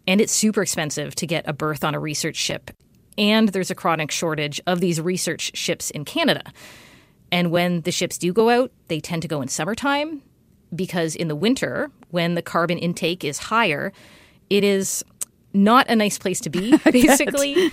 And 0.09 0.21
it's 0.21 0.33
super 0.33 0.63
expensive 0.63 1.15
to 1.15 1.27
get 1.27 1.47
a 1.49 1.53
berth 1.53 1.85
on 1.85 1.95
a 1.95 2.01
research 2.01 2.37
ship. 2.37 2.71
And 3.17 3.51
there's 3.51 3.71
a 3.71 3.75
chronic 3.75 4.11
shortage 4.11 4.61
of 4.67 4.81
these 4.81 5.01
research 5.01 5.57
ships 5.57 5.91
in 5.91 6.05
Canada. 6.05 6.53
And 7.31 7.51
when 7.51 7.83
the 7.83 7.93
ships 7.93 8.19
do 8.19 8.33
go 8.33 8.51
out, 8.51 8.73
they 8.89 9.01
tend 9.01 9.23
to 9.23 9.29
go 9.29 9.41
in 9.41 9.49
summertime 9.49 10.23
because 10.75 11.15
in 11.15 11.29
the 11.29 11.37
winter, 11.37 11.91
when 12.11 12.35
the 12.35 12.43
carbon 12.43 12.79
intake 12.79 13.25
is 13.25 13.39
higher, 13.39 13.93
it 14.51 14.65
is 14.65 15.05
not 15.57 15.89
a 15.89 15.97
nice 15.97 16.19
place 16.19 16.41
to 16.41 16.51
be, 16.51 16.77
basically. 16.85 17.55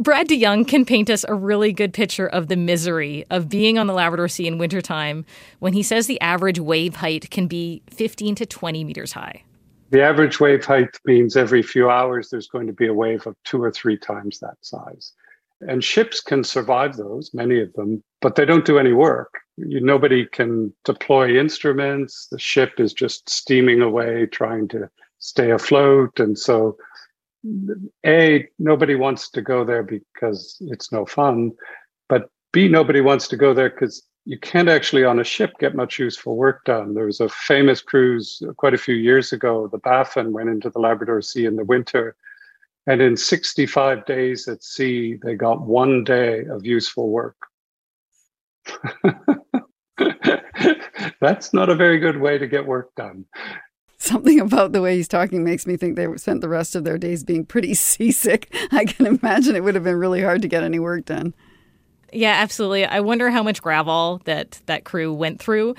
Brad 0.00 0.28
DeYoung 0.28 0.66
can 0.66 0.84
paint 0.84 1.08
us 1.08 1.24
a 1.28 1.34
really 1.34 1.72
good 1.72 1.92
picture 1.94 2.26
of 2.26 2.48
the 2.48 2.56
misery 2.56 3.24
of 3.30 3.48
being 3.48 3.78
on 3.78 3.86
the 3.86 3.94
Labrador 3.94 4.28
Sea 4.28 4.46
in 4.46 4.58
wintertime 4.58 5.24
when 5.60 5.72
he 5.72 5.82
says 5.82 6.06
the 6.06 6.20
average 6.20 6.58
wave 6.58 6.96
height 6.96 7.30
can 7.30 7.46
be 7.46 7.82
15 7.90 8.34
to 8.36 8.46
20 8.46 8.84
meters 8.84 9.12
high. 9.12 9.42
The 9.90 10.02
average 10.02 10.40
wave 10.40 10.64
height 10.64 10.98
means 11.04 11.36
every 11.36 11.62
few 11.62 11.88
hours 11.88 12.28
there's 12.30 12.48
going 12.48 12.66
to 12.66 12.72
be 12.72 12.88
a 12.88 12.94
wave 12.94 13.26
of 13.26 13.36
two 13.44 13.62
or 13.62 13.70
three 13.70 13.96
times 13.96 14.40
that 14.40 14.56
size. 14.60 15.12
And 15.60 15.82
ships 15.82 16.20
can 16.20 16.44
survive 16.44 16.96
those, 16.96 17.32
many 17.32 17.60
of 17.60 17.72
them, 17.74 18.02
but 18.20 18.34
they 18.34 18.44
don't 18.44 18.64
do 18.64 18.78
any 18.78 18.92
work. 18.92 19.32
You, 19.56 19.80
nobody 19.80 20.26
can 20.26 20.74
deploy 20.84 21.38
instruments. 21.38 22.26
The 22.30 22.38
ship 22.38 22.78
is 22.78 22.92
just 22.92 23.30
steaming 23.30 23.80
away, 23.80 24.26
trying 24.26 24.68
to 24.68 24.90
stay 25.18 25.50
afloat. 25.50 26.18
And 26.20 26.38
so, 26.38 26.76
A, 28.04 28.48
nobody 28.58 28.94
wants 28.94 29.30
to 29.30 29.42
go 29.42 29.64
there 29.64 29.82
because 29.82 30.56
it's 30.60 30.92
no 30.92 31.06
fun. 31.06 31.52
But 32.08 32.30
B, 32.52 32.68
nobody 32.68 33.00
wants 33.00 33.28
to 33.28 33.36
go 33.36 33.54
there 33.54 33.70
because 33.70 34.02
you 34.24 34.38
can't 34.38 34.68
actually 34.68 35.04
on 35.04 35.20
a 35.20 35.24
ship 35.24 35.52
get 35.60 35.76
much 35.76 35.98
useful 35.98 36.36
work 36.36 36.64
done. 36.64 36.94
There 36.94 37.06
was 37.06 37.20
a 37.20 37.28
famous 37.28 37.80
cruise 37.80 38.42
quite 38.56 38.74
a 38.74 38.78
few 38.78 38.96
years 38.96 39.32
ago. 39.32 39.68
The 39.68 39.78
Baffin 39.78 40.32
went 40.32 40.48
into 40.48 40.70
the 40.70 40.80
Labrador 40.80 41.22
Sea 41.22 41.46
in 41.46 41.56
the 41.56 41.64
winter 41.64 42.16
and 42.86 43.02
in 43.02 43.16
65 43.16 44.06
days 44.06 44.46
at 44.46 44.62
sea, 44.62 45.18
they 45.22 45.34
got 45.34 45.60
one 45.62 46.04
day 46.04 46.44
of 46.44 46.64
useful 46.64 47.10
work. 47.10 47.36
That's 51.20 51.52
not 51.52 51.68
a 51.68 51.74
very 51.74 51.98
good 51.98 52.18
way 52.20 52.38
to 52.38 52.46
get 52.46 52.64
work 52.66 52.94
done. 52.94 53.24
Something 53.98 54.40
about 54.40 54.72
the 54.72 54.82
way 54.82 54.96
he's 54.96 55.08
talking 55.08 55.42
makes 55.42 55.66
me 55.66 55.76
think 55.76 55.96
they 55.96 56.06
spent 56.16 56.42
the 56.42 56.48
rest 56.48 56.76
of 56.76 56.84
their 56.84 56.98
days 56.98 57.24
being 57.24 57.46
pretty 57.46 57.74
seasick. 57.74 58.54
I 58.72 58.84
can 58.84 59.06
imagine 59.06 59.56
it 59.56 59.64
would 59.64 59.74
have 59.74 59.84
been 59.84 59.96
really 59.96 60.22
hard 60.22 60.42
to 60.42 60.48
get 60.48 60.62
any 60.62 60.78
work 60.78 61.06
done. 61.06 61.34
Yeah, 62.12 62.34
absolutely. 62.34 62.84
I 62.84 63.00
wonder 63.00 63.30
how 63.30 63.42
much 63.42 63.62
Gravol 63.62 64.22
that 64.24 64.60
that 64.66 64.84
crew 64.84 65.12
went 65.12 65.40
through. 65.40 65.74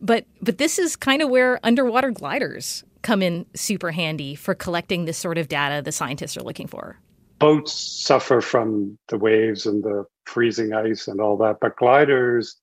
But 0.00 0.26
but 0.40 0.58
this 0.58 0.78
is 0.78 0.96
kind 0.96 1.22
of 1.22 1.30
where 1.30 1.60
underwater 1.62 2.10
gliders 2.10 2.84
come 3.02 3.22
in 3.22 3.46
super 3.54 3.90
handy 3.90 4.34
for 4.34 4.54
collecting 4.54 5.04
this 5.04 5.16
sort 5.16 5.38
of 5.38 5.48
data 5.48 5.82
the 5.82 5.92
scientists 5.92 6.36
are 6.36 6.42
looking 6.42 6.66
for. 6.66 6.98
Boats 7.38 7.72
suffer 7.72 8.40
from 8.40 8.98
the 9.08 9.16
waves 9.16 9.64
and 9.64 9.82
the 9.82 10.04
freezing 10.26 10.74
ice 10.74 11.08
and 11.08 11.20
all 11.20 11.38
that, 11.38 11.56
but 11.60 11.76
gliders 11.76 12.56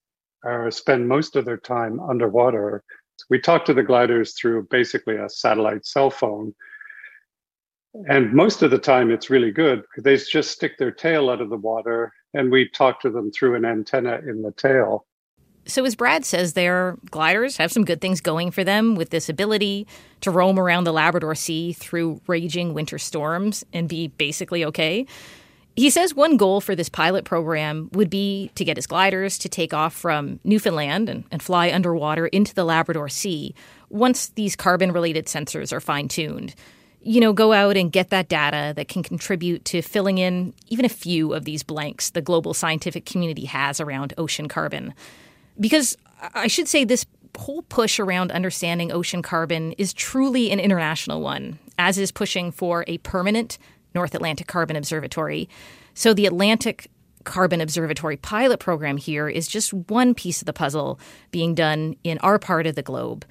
uh, 0.47 0.69
spend 0.69 1.07
most 1.07 1.35
of 1.35 1.45
their 1.45 1.57
time 1.57 1.99
underwater. 1.99 2.83
We 3.29 3.39
talk 3.39 3.65
to 3.65 3.73
the 3.73 3.83
gliders 3.83 4.33
through 4.33 4.67
basically 4.69 5.17
a 5.17 5.29
satellite 5.29 5.85
cell 5.85 6.09
phone. 6.09 6.53
And 8.09 8.31
most 8.33 8.61
of 8.61 8.71
the 8.71 8.77
time, 8.77 9.09
it's 9.11 9.29
really 9.29 9.51
good 9.51 9.83
they 9.97 10.17
just 10.17 10.51
stick 10.51 10.77
their 10.77 10.91
tail 10.91 11.29
out 11.29 11.41
of 11.41 11.49
the 11.49 11.57
water 11.57 12.13
and 12.33 12.51
we 12.51 12.69
talk 12.69 13.01
to 13.01 13.09
them 13.09 13.31
through 13.31 13.55
an 13.55 13.65
antenna 13.65 14.19
in 14.27 14.41
the 14.41 14.51
tail. 14.51 15.05
So, 15.65 15.83
as 15.83 15.95
Brad 15.95 16.23
says, 16.23 16.53
their 16.53 16.97
gliders 17.11 17.57
have 17.57 17.73
some 17.73 17.83
good 17.83 17.99
things 17.99 18.21
going 18.21 18.51
for 18.51 18.63
them 18.63 18.95
with 18.95 19.09
this 19.09 19.27
ability 19.27 19.85
to 20.21 20.31
roam 20.31 20.57
around 20.57 20.85
the 20.85 20.93
Labrador 20.93 21.35
Sea 21.35 21.73
through 21.73 22.21
raging 22.25 22.73
winter 22.73 22.97
storms 22.97 23.65
and 23.73 23.89
be 23.89 24.07
basically 24.07 24.63
okay. 24.63 25.05
He 25.77 25.91
says 25.91 26.15
one 26.15 26.37
goal 26.37 26.59
for 26.59 26.75
this 26.75 26.89
pilot 26.89 27.23
program 27.23 27.89
would 27.93 28.09
be 28.09 28.49
to 28.55 28.65
get 28.65 28.77
his 28.77 28.87
gliders 28.87 29.37
to 29.37 29.47
take 29.47 29.75
off 29.75 29.93
from 29.93 30.39
Newfoundland 30.43 31.07
and, 31.07 31.23
and 31.29 31.41
fly 31.41 31.71
underwater 31.71 32.25
into 32.25 32.55
the 32.55 32.63
Labrador 32.63 33.09
Sea 33.09 33.53
once 33.89 34.29
these 34.29 34.55
carbon 34.55 34.91
related 34.91 35.27
sensors 35.27 35.71
are 35.71 35.79
fine 35.79 36.07
tuned. 36.07 36.55
You 37.03 37.21
know, 37.21 37.31
go 37.31 37.53
out 37.53 37.77
and 37.77 37.91
get 37.91 38.09
that 38.09 38.27
data 38.27 38.73
that 38.75 38.87
can 38.87 39.03
contribute 39.03 39.65
to 39.65 39.83
filling 39.83 40.17
in 40.17 40.55
even 40.65 40.83
a 40.83 40.89
few 40.89 41.35
of 41.35 41.45
these 41.45 41.61
blanks 41.61 42.09
the 42.09 42.23
global 42.23 42.55
scientific 42.55 43.05
community 43.05 43.45
has 43.45 43.79
around 43.79 44.15
ocean 44.17 44.47
carbon. 44.47 44.95
Because 45.59 45.95
I 46.33 46.47
should 46.47 46.67
say 46.67 46.85
this 46.85 47.05
whole 47.37 47.61
push 47.61 47.99
around 47.99 48.31
understanding 48.31 48.91
ocean 48.91 49.21
carbon 49.21 49.73
is 49.73 49.93
truly 49.93 50.49
an 50.49 50.59
international 50.59 51.21
one, 51.21 51.59
as 51.77 51.99
is 51.99 52.11
pushing 52.11 52.51
for 52.51 52.83
a 52.87 52.97
permanent 52.97 53.59
North 53.97 54.13
Atlantic 54.13 54.45
Carbon 54.45 54.75
Observatory. 54.75 55.49
So 55.95 56.13
the 56.13 56.27
Atlantic 56.27 56.91
Carbon 57.23 57.61
Observatory 57.61 58.15
pilot 58.15 58.59
program 58.59 58.97
here 58.97 59.27
is 59.27 59.47
just 59.47 59.73
one 59.73 60.13
piece 60.13 60.39
of 60.39 60.45
the 60.45 60.53
puzzle 60.53 60.99
being 61.31 61.55
done 61.55 61.95
in 62.03 62.19
our 62.19 62.37
part 62.37 62.67
of 62.67 62.75
the 62.75 62.83
globe. 62.83 63.25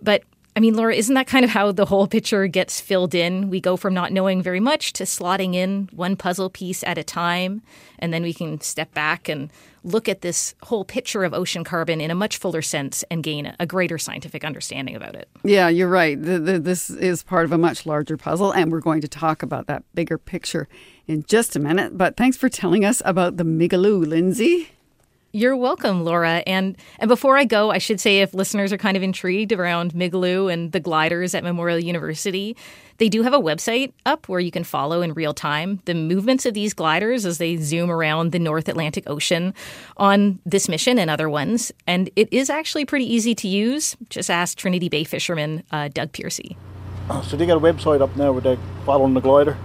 But 0.00 0.22
I 0.58 0.60
mean, 0.60 0.74
Laura, 0.74 0.92
isn't 0.92 1.14
that 1.14 1.28
kind 1.28 1.44
of 1.44 1.52
how 1.52 1.70
the 1.70 1.84
whole 1.84 2.08
picture 2.08 2.48
gets 2.48 2.80
filled 2.80 3.14
in? 3.14 3.48
We 3.48 3.60
go 3.60 3.76
from 3.76 3.94
not 3.94 4.10
knowing 4.10 4.42
very 4.42 4.58
much 4.58 4.92
to 4.94 5.04
slotting 5.04 5.54
in 5.54 5.88
one 5.92 6.16
puzzle 6.16 6.50
piece 6.50 6.82
at 6.82 6.98
a 6.98 7.04
time, 7.04 7.62
and 8.00 8.12
then 8.12 8.24
we 8.24 8.34
can 8.34 8.60
step 8.60 8.92
back 8.92 9.28
and 9.28 9.52
look 9.84 10.08
at 10.08 10.22
this 10.22 10.56
whole 10.64 10.84
picture 10.84 11.22
of 11.22 11.32
ocean 11.32 11.62
carbon 11.62 12.00
in 12.00 12.10
a 12.10 12.14
much 12.16 12.38
fuller 12.38 12.60
sense 12.60 13.04
and 13.08 13.22
gain 13.22 13.54
a 13.60 13.66
greater 13.66 13.98
scientific 13.98 14.44
understanding 14.44 14.96
about 14.96 15.14
it. 15.14 15.28
Yeah, 15.44 15.68
you're 15.68 15.86
right. 15.86 16.20
The, 16.20 16.40
the, 16.40 16.58
this 16.58 16.90
is 16.90 17.22
part 17.22 17.44
of 17.44 17.52
a 17.52 17.58
much 17.58 17.86
larger 17.86 18.16
puzzle, 18.16 18.50
and 18.50 18.72
we're 18.72 18.80
going 18.80 19.02
to 19.02 19.08
talk 19.08 19.44
about 19.44 19.68
that 19.68 19.84
bigger 19.94 20.18
picture 20.18 20.66
in 21.06 21.22
just 21.28 21.54
a 21.54 21.60
minute. 21.60 21.96
But 21.96 22.16
thanks 22.16 22.36
for 22.36 22.48
telling 22.48 22.84
us 22.84 23.00
about 23.04 23.36
the 23.36 23.44
Migaloo, 23.44 24.04
Lindsay. 24.04 24.70
You're 25.38 25.56
welcome, 25.56 26.02
Laura. 26.02 26.42
And 26.48 26.76
and 26.98 27.06
before 27.06 27.38
I 27.38 27.44
go, 27.44 27.70
I 27.70 27.78
should 27.78 28.00
say 28.00 28.22
if 28.22 28.34
listeners 28.34 28.72
are 28.72 28.76
kind 28.76 28.96
of 28.96 29.04
intrigued 29.04 29.52
around 29.52 29.92
Migaloo 29.92 30.52
and 30.52 30.72
the 30.72 30.80
gliders 30.80 31.32
at 31.32 31.44
Memorial 31.44 31.78
University, 31.78 32.56
they 32.96 33.08
do 33.08 33.22
have 33.22 33.32
a 33.32 33.38
website 33.38 33.92
up 34.04 34.28
where 34.28 34.40
you 34.40 34.50
can 34.50 34.64
follow 34.64 35.00
in 35.00 35.14
real 35.14 35.32
time 35.32 35.80
the 35.84 35.94
movements 35.94 36.44
of 36.44 36.54
these 36.54 36.74
gliders 36.74 37.24
as 37.24 37.38
they 37.38 37.56
zoom 37.56 37.88
around 37.88 38.32
the 38.32 38.40
North 38.40 38.68
Atlantic 38.68 39.04
Ocean 39.08 39.54
on 39.96 40.40
this 40.44 40.68
mission 40.68 40.98
and 40.98 41.08
other 41.08 41.30
ones. 41.30 41.70
And 41.86 42.10
it 42.16 42.26
is 42.32 42.50
actually 42.50 42.84
pretty 42.84 43.06
easy 43.06 43.36
to 43.36 43.46
use. 43.46 43.96
Just 44.10 44.32
ask 44.32 44.58
Trinity 44.58 44.88
Bay 44.88 45.04
fisherman 45.04 45.62
uh, 45.70 45.86
Doug 45.86 46.10
Piercy. 46.10 46.56
So 47.22 47.36
they 47.36 47.46
got 47.46 47.58
a 47.58 47.60
website 47.60 48.00
up 48.00 48.16
now 48.16 48.32
where 48.32 48.40
they're 48.40 48.58
following 48.84 49.14
the 49.14 49.20
glider. 49.20 49.56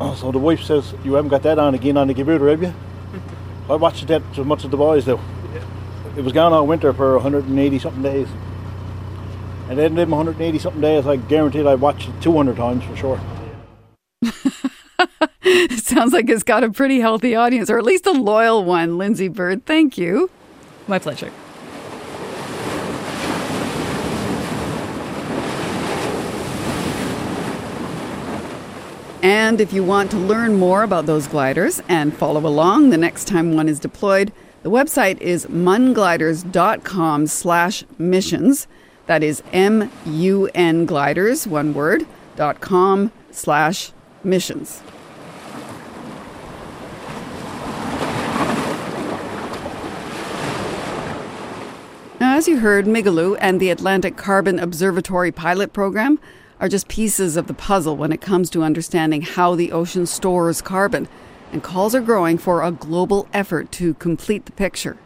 So 0.00 0.32
the 0.32 0.40
wife 0.40 0.64
says, 0.64 0.92
You 1.04 1.14
haven't 1.14 1.30
got 1.30 1.44
that 1.44 1.60
on 1.60 1.76
again 1.76 1.96
on 1.96 2.08
the 2.08 2.14
computer, 2.14 2.48
have 2.48 2.64
you? 2.64 2.74
I 3.68 3.74
watched 3.74 4.06
that 4.06 4.22
as 4.38 4.46
much 4.46 4.64
as 4.64 4.70
the 4.70 4.76
boys 4.76 5.04
do. 5.04 5.18
It 6.16 6.24
was 6.24 6.32
gone 6.32 6.52
all 6.52 6.66
winter 6.66 6.92
for 6.92 7.14
180 7.14 7.78
something 7.78 8.02
days. 8.02 8.28
And 9.68 9.78
then 9.78 9.96
them 9.96 10.10
180 10.10 10.58
something 10.58 10.80
days, 10.80 11.06
I 11.06 11.16
guaranteed 11.16 11.66
I 11.66 11.74
watched 11.74 12.08
it 12.08 12.22
200 12.22 12.56
times 12.56 12.84
for 12.84 12.96
sure. 12.96 13.20
it 15.42 15.78
sounds 15.84 16.12
like 16.12 16.30
it's 16.30 16.42
got 16.42 16.64
a 16.64 16.70
pretty 16.70 17.00
healthy 17.00 17.34
audience, 17.34 17.68
or 17.68 17.78
at 17.78 17.84
least 17.84 18.06
a 18.06 18.12
loyal 18.12 18.64
one. 18.64 18.96
Lindsay 18.96 19.28
Bird, 19.28 19.66
thank 19.66 19.98
you. 19.98 20.30
My 20.88 20.98
pleasure. 20.98 21.32
And 29.28 29.60
if 29.60 29.72
you 29.72 29.82
want 29.82 30.12
to 30.12 30.16
learn 30.18 30.54
more 30.54 30.84
about 30.84 31.06
those 31.06 31.26
gliders 31.26 31.82
and 31.88 32.16
follow 32.16 32.46
along 32.46 32.90
the 32.90 32.96
next 32.96 33.26
time 33.26 33.56
one 33.56 33.68
is 33.68 33.80
deployed, 33.80 34.32
The 34.66 34.72
website 34.72 35.20
is 35.20 35.46
mungliders.com 35.46 37.26
slash 37.28 37.84
missions. 37.98 38.66
That 39.06 39.22
is 39.22 39.44
M-U-N 39.52 40.86
gliders, 40.86 41.46
one 41.46 41.72
word, 41.72 42.04
dot 42.34 42.60
com 42.60 43.12
slash 43.30 43.92
missions. 44.24 44.82
Now, 52.18 52.36
as 52.36 52.48
you 52.48 52.58
heard, 52.58 52.86
Migaloo 52.86 53.38
and 53.40 53.60
the 53.60 53.70
Atlantic 53.70 54.16
Carbon 54.16 54.58
Observatory 54.58 55.30
pilot 55.30 55.72
program 55.72 56.18
are 56.60 56.68
just 56.68 56.88
pieces 56.88 57.36
of 57.36 57.46
the 57.46 57.54
puzzle 57.54 57.96
when 57.96 58.12
it 58.12 58.20
comes 58.20 58.50
to 58.50 58.62
understanding 58.62 59.22
how 59.22 59.54
the 59.54 59.72
ocean 59.72 60.06
stores 60.06 60.62
carbon, 60.62 61.08
and 61.52 61.62
calls 61.62 61.94
are 61.94 62.00
growing 62.00 62.38
for 62.38 62.62
a 62.62 62.72
global 62.72 63.28
effort 63.32 63.70
to 63.72 63.94
complete 63.94 64.46
the 64.46 64.52
picture. 64.52 64.96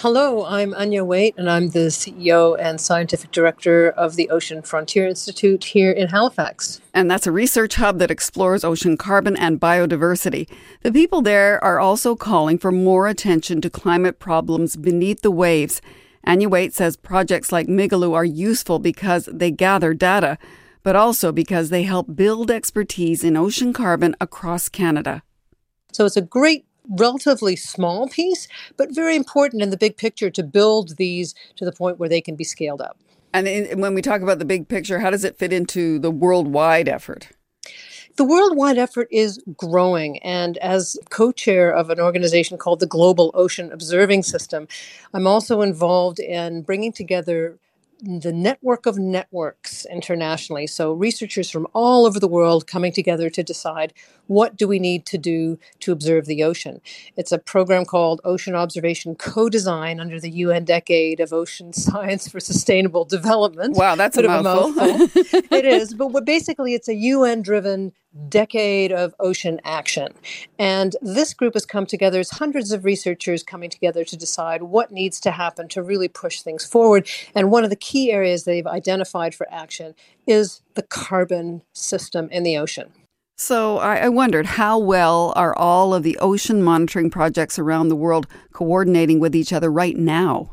Hello, 0.00 0.44
I'm 0.44 0.74
Anya 0.74 1.04
Waite, 1.04 1.34
and 1.38 1.50
I'm 1.50 1.70
the 1.70 1.88
CEO 1.88 2.54
and 2.60 2.78
scientific 2.78 3.30
director 3.30 3.88
of 3.88 4.16
the 4.16 4.28
Ocean 4.28 4.60
Frontier 4.60 5.06
Institute 5.08 5.64
here 5.64 5.90
in 5.90 6.08
Halifax. 6.08 6.82
And 6.92 7.10
that's 7.10 7.26
a 7.26 7.32
research 7.32 7.76
hub 7.76 7.98
that 8.00 8.10
explores 8.10 8.62
ocean 8.62 8.98
carbon 8.98 9.36
and 9.36 9.58
biodiversity. 9.58 10.50
The 10.82 10.92
people 10.92 11.22
there 11.22 11.62
are 11.64 11.80
also 11.80 12.14
calling 12.14 12.58
for 12.58 12.70
more 12.70 13.08
attention 13.08 13.62
to 13.62 13.70
climate 13.70 14.18
problems 14.18 14.76
beneath 14.76 15.22
the 15.22 15.30
waves. 15.30 15.80
Anya 16.24 16.50
Waite 16.50 16.74
says 16.74 16.98
projects 16.98 17.50
like 17.50 17.66
Migaloo 17.66 18.14
are 18.14 18.24
useful 18.24 18.78
because 18.78 19.30
they 19.32 19.50
gather 19.50 19.94
data, 19.94 20.36
but 20.86 20.94
also 20.94 21.32
because 21.32 21.70
they 21.70 21.82
help 21.82 22.14
build 22.14 22.48
expertise 22.48 23.24
in 23.24 23.36
ocean 23.36 23.72
carbon 23.72 24.14
across 24.20 24.68
Canada. 24.68 25.24
So 25.90 26.04
it's 26.04 26.16
a 26.16 26.22
great 26.22 26.64
relatively 26.88 27.56
small 27.56 28.08
piece, 28.08 28.46
but 28.76 28.94
very 28.94 29.16
important 29.16 29.64
in 29.64 29.70
the 29.70 29.76
big 29.76 29.96
picture 29.96 30.30
to 30.30 30.44
build 30.44 30.96
these 30.96 31.34
to 31.56 31.64
the 31.64 31.72
point 31.72 31.98
where 31.98 32.08
they 32.08 32.20
can 32.20 32.36
be 32.36 32.44
scaled 32.44 32.80
up. 32.80 33.00
And 33.34 33.48
in, 33.48 33.80
when 33.80 33.94
we 33.94 34.00
talk 34.00 34.22
about 34.22 34.38
the 34.38 34.44
big 34.44 34.68
picture, 34.68 35.00
how 35.00 35.10
does 35.10 35.24
it 35.24 35.36
fit 35.36 35.52
into 35.52 35.98
the 35.98 36.12
worldwide 36.12 36.88
effort? 36.88 37.30
The 38.14 38.22
worldwide 38.22 38.78
effort 38.78 39.08
is 39.10 39.42
growing. 39.56 40.22
And 40.22 40.56
as 40.58 40.96
co 41.10 41.32
chair 41.32 41.74
of 41.74 41.90
an 41.90 41.98
organization 41.98 42.58
called 42.58 42.78
the 42.78 42.86
Global 42.86 43.32
Ocean 43.34 43.72
Observing 43.72 44.22
System, 44.22 44.68
I'm 45.12 45.26
also 45.26 45.62
involved 45.62 46.20
in 46.20 46.62
bringing 46.62 46.92
together 46.92 47.58
the 48.00 48.32
network 48.32 48.86
of 48.86 48.98
networks 48.98 49.86
internationally. 49.86 50.66
So 50.66 50.92
researchers 50.92 51.50
from 51.50 51.66
all 51.72 52.06
over 52.06 52.20
the 52.20 52.28
world 52.28 52.66
coming 52.66 52.92
together 52.92 53.30
to 53.30 53.42
decide 53.42 53.94
what 54.26 54.56
do 54.56 54.68
we 54.68 54.78
need 54.78 55.06
to 55.06 55.18
do 55.18 55.58
to 55.80 55.92
observe 55.92 56.26
the 56.26 56.42
ocean. 56.42 56.80
It's 57.16 57.32
a 57.32 57.38
program 57.38 57.84
called 57.84 58.20
Ocean 58.24 58.54
Observation 58.54 59.14
Co-Design 59.14 60.00
under 60.00 60.20
the 60.20 60.30
UN 60.30 60.64
Decade 60.64 61.20
of 61.20 61.32
Ocean 61.32 61.72
Science 61.72 62.28
for 62.28 62.40
Sustainable 62.40 63.04
Development. 63.04 63.76
Wow, 63.76 63.94
that's 63.94 64.16
a 64.16 64.22
mouthful. 64.22 64.82
a 64.82 64.98
mouthful. 64.98 65.40
it 65.50 65.64
is, 65.64 65.94
but 65.94 66.08
what, 66.08 66.24
basically 66.24 66.74
it's 66.74 66.88
a 66.88 66.94
UN-driven 66.94 67.92
decade 68.28 68.92
of 68.92 69.14
ocean 69.20 69.60
action. 69.64 70.08
And 70.58 70.96
this 71.02 71.34
group 71.34 71.54
has 71.54 71.66
come 71.66 71.86
together 71.86 72.20
as 72.20 72.30
hundreds 72.30 72.72
of 72.72 72.84
researchers 72.84 73.42
coming 73.42 73.70
together 73.70 74.04
to 74.04 74.16
decide 74.16 74.62
what 74.62 74.90
needs 74.90 75.20
to 75.20 75.30
happen 75.30 75.68
to 75.68 75.82
really 75.82 76.08
push 76.08 76.40
things 76.40 76.64
forward. 76.64 77.08
And 77.34 77.50
one 77.50 77.64
of 77.64 77.70
the 77.70 77.76
key 77.76 78.12
areas 78.12 78.44
they've 78.44 78.66
identified 78.66 79.34
for 79.34 79.46
action 79.50 79.94
is 80.26 80.62
the 80.74 80.82
carbon 80.82 81.62
system 81.72 82.28
in 82.30 82.42
the 82.42 82.56
ocean. 82.56 82.92
So 83.38 83.78
I, 83.78 83.96
I 83.96 84.08
wondered 84.08 84.46
how 84.46 84.78
well 84.78 85.32
are 85.36 85.56
all 85.56 85.92
of 85.92 86.02
the 86.02 86.16
ocean 86.18 86.62
monitoring 86.62 87.10
projects 87.10 87.58
around 87.58 87.88
the 87.88 87.96
world 87.96 88.26
coordinating 88.52 89.20
with 89.20 89.36
each 89.36 89.52
other 89.52 89.70
right 89.70 89.96
now? 89.96 90.52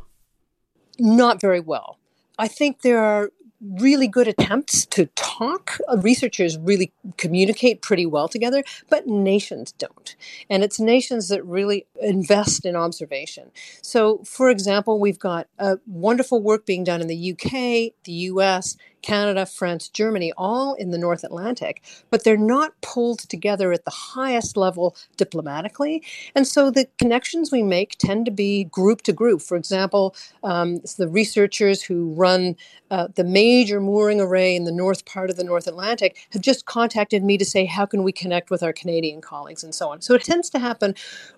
Not 1.00 1.40
very 1.40 1.62
well. 1.62 1.98
I 2.38 2.48
think 2.50 2.82
there 2.82 3.02
are 3.02 3.30
really 3.64 4.08
good 4.08 4.28
attempts 4.28 4.86
to 4.88 5.06
talk. 5.16 5.78
Uh, 5.88 5.98
researchers 5.98 6.58
really 6.58 6.92
communicate 7.18 7.82
pretty 7.82 8.06
well 8.06 8.28
together, 8.28 8.64
but 8.90 9.08
nations 9.08 9.72
don't. 9.74 10.16
And 10.50 10.64
it's 10.64 10.80
nations 10.80 11.30
that 11.30 11.44
really 11.46 11.86
invest 12.02 12.66
in 12.66 12.76
observation. 12.76 13.52
So, 13.82 14.20
for 14.20 14.50
example, 14.50 15.00
we've 15.00 15.20
got 15.20 15.48
a 15.58 15.80
wonderful 15.88 16.42
work 16.42 16.66
being 16.66 16.84
done 16.84 17.02
in 17.02 17.08
the 17.08 17.32
UK, 17.32 17.94
the 18.04 18.14
US, 18.32 18.78
Canada, 19.04 19.46
France, 19.46 19.88
Germany, 19.88 20.34
all 20.38 20.74
in 20.74 20.92
the 20.92 20.98
North 20.98 21.24
Atlantic, 21.24 21.84
but 22.10 22.24
they're 22.24 22.38
not 22.38 22.74
pulled 22.82 23.20
together 23.20 23.72
at 23.72 23.86
the 23.86 23.92
highest 23.92 24.58
level 24.58 24.96
diplomatically. 25.18 26.04
And 26.36 26.48
so 26.48 26.72
the 26.72 26.88
connections 26.98 27.52
we 27.52 27.64
make 27.64 27.98
tend 28.00 28.26
to 28.26 28.32
be 28.32 28.64
group 28.66 29.02
to 29.04 29.14
group. 29.14 29.42
For 29.42 29.58
example, 29.58 30.16
um, 30.44 30.82
the 30.98 31.08
researchers 31.08 31.84
who 31.84 32.14
run 32.14 32.56
uh, 32.90 33.08
the 33.16 33.24
major 33.24 33.80
mooring 33.80 34.22
array 34.22 34.56
in 34.56 34.66
the 34.66 34.72
north 34.72 35.06
part 35.06 35.30
of 35.30 35.36
the 35.36 35.44
North 35.44 35.68
Atlantic 35.68 36.28
have 36.32 36.42
just 36.42 36.66
contacted 36.66 37.24
me 37.24 37.38
to 37.38 37.46
say, 37.46 37.66
how 37.66 37.86
can 37.86 38.04
we 38.04 38.12
connect 38.12 38.50
with 38.50 38.64
our 38.64 38.74
Canadian 38.74 39.22
colleagues 39.22 39.64
and 39.64 39.74
so 39.74 39.90
on. 39.90 40.02
So 40.02 40.14
it 40.14 40.24
tends 40.24 40.50
to 40.52 40.60
happen 40.60 40.96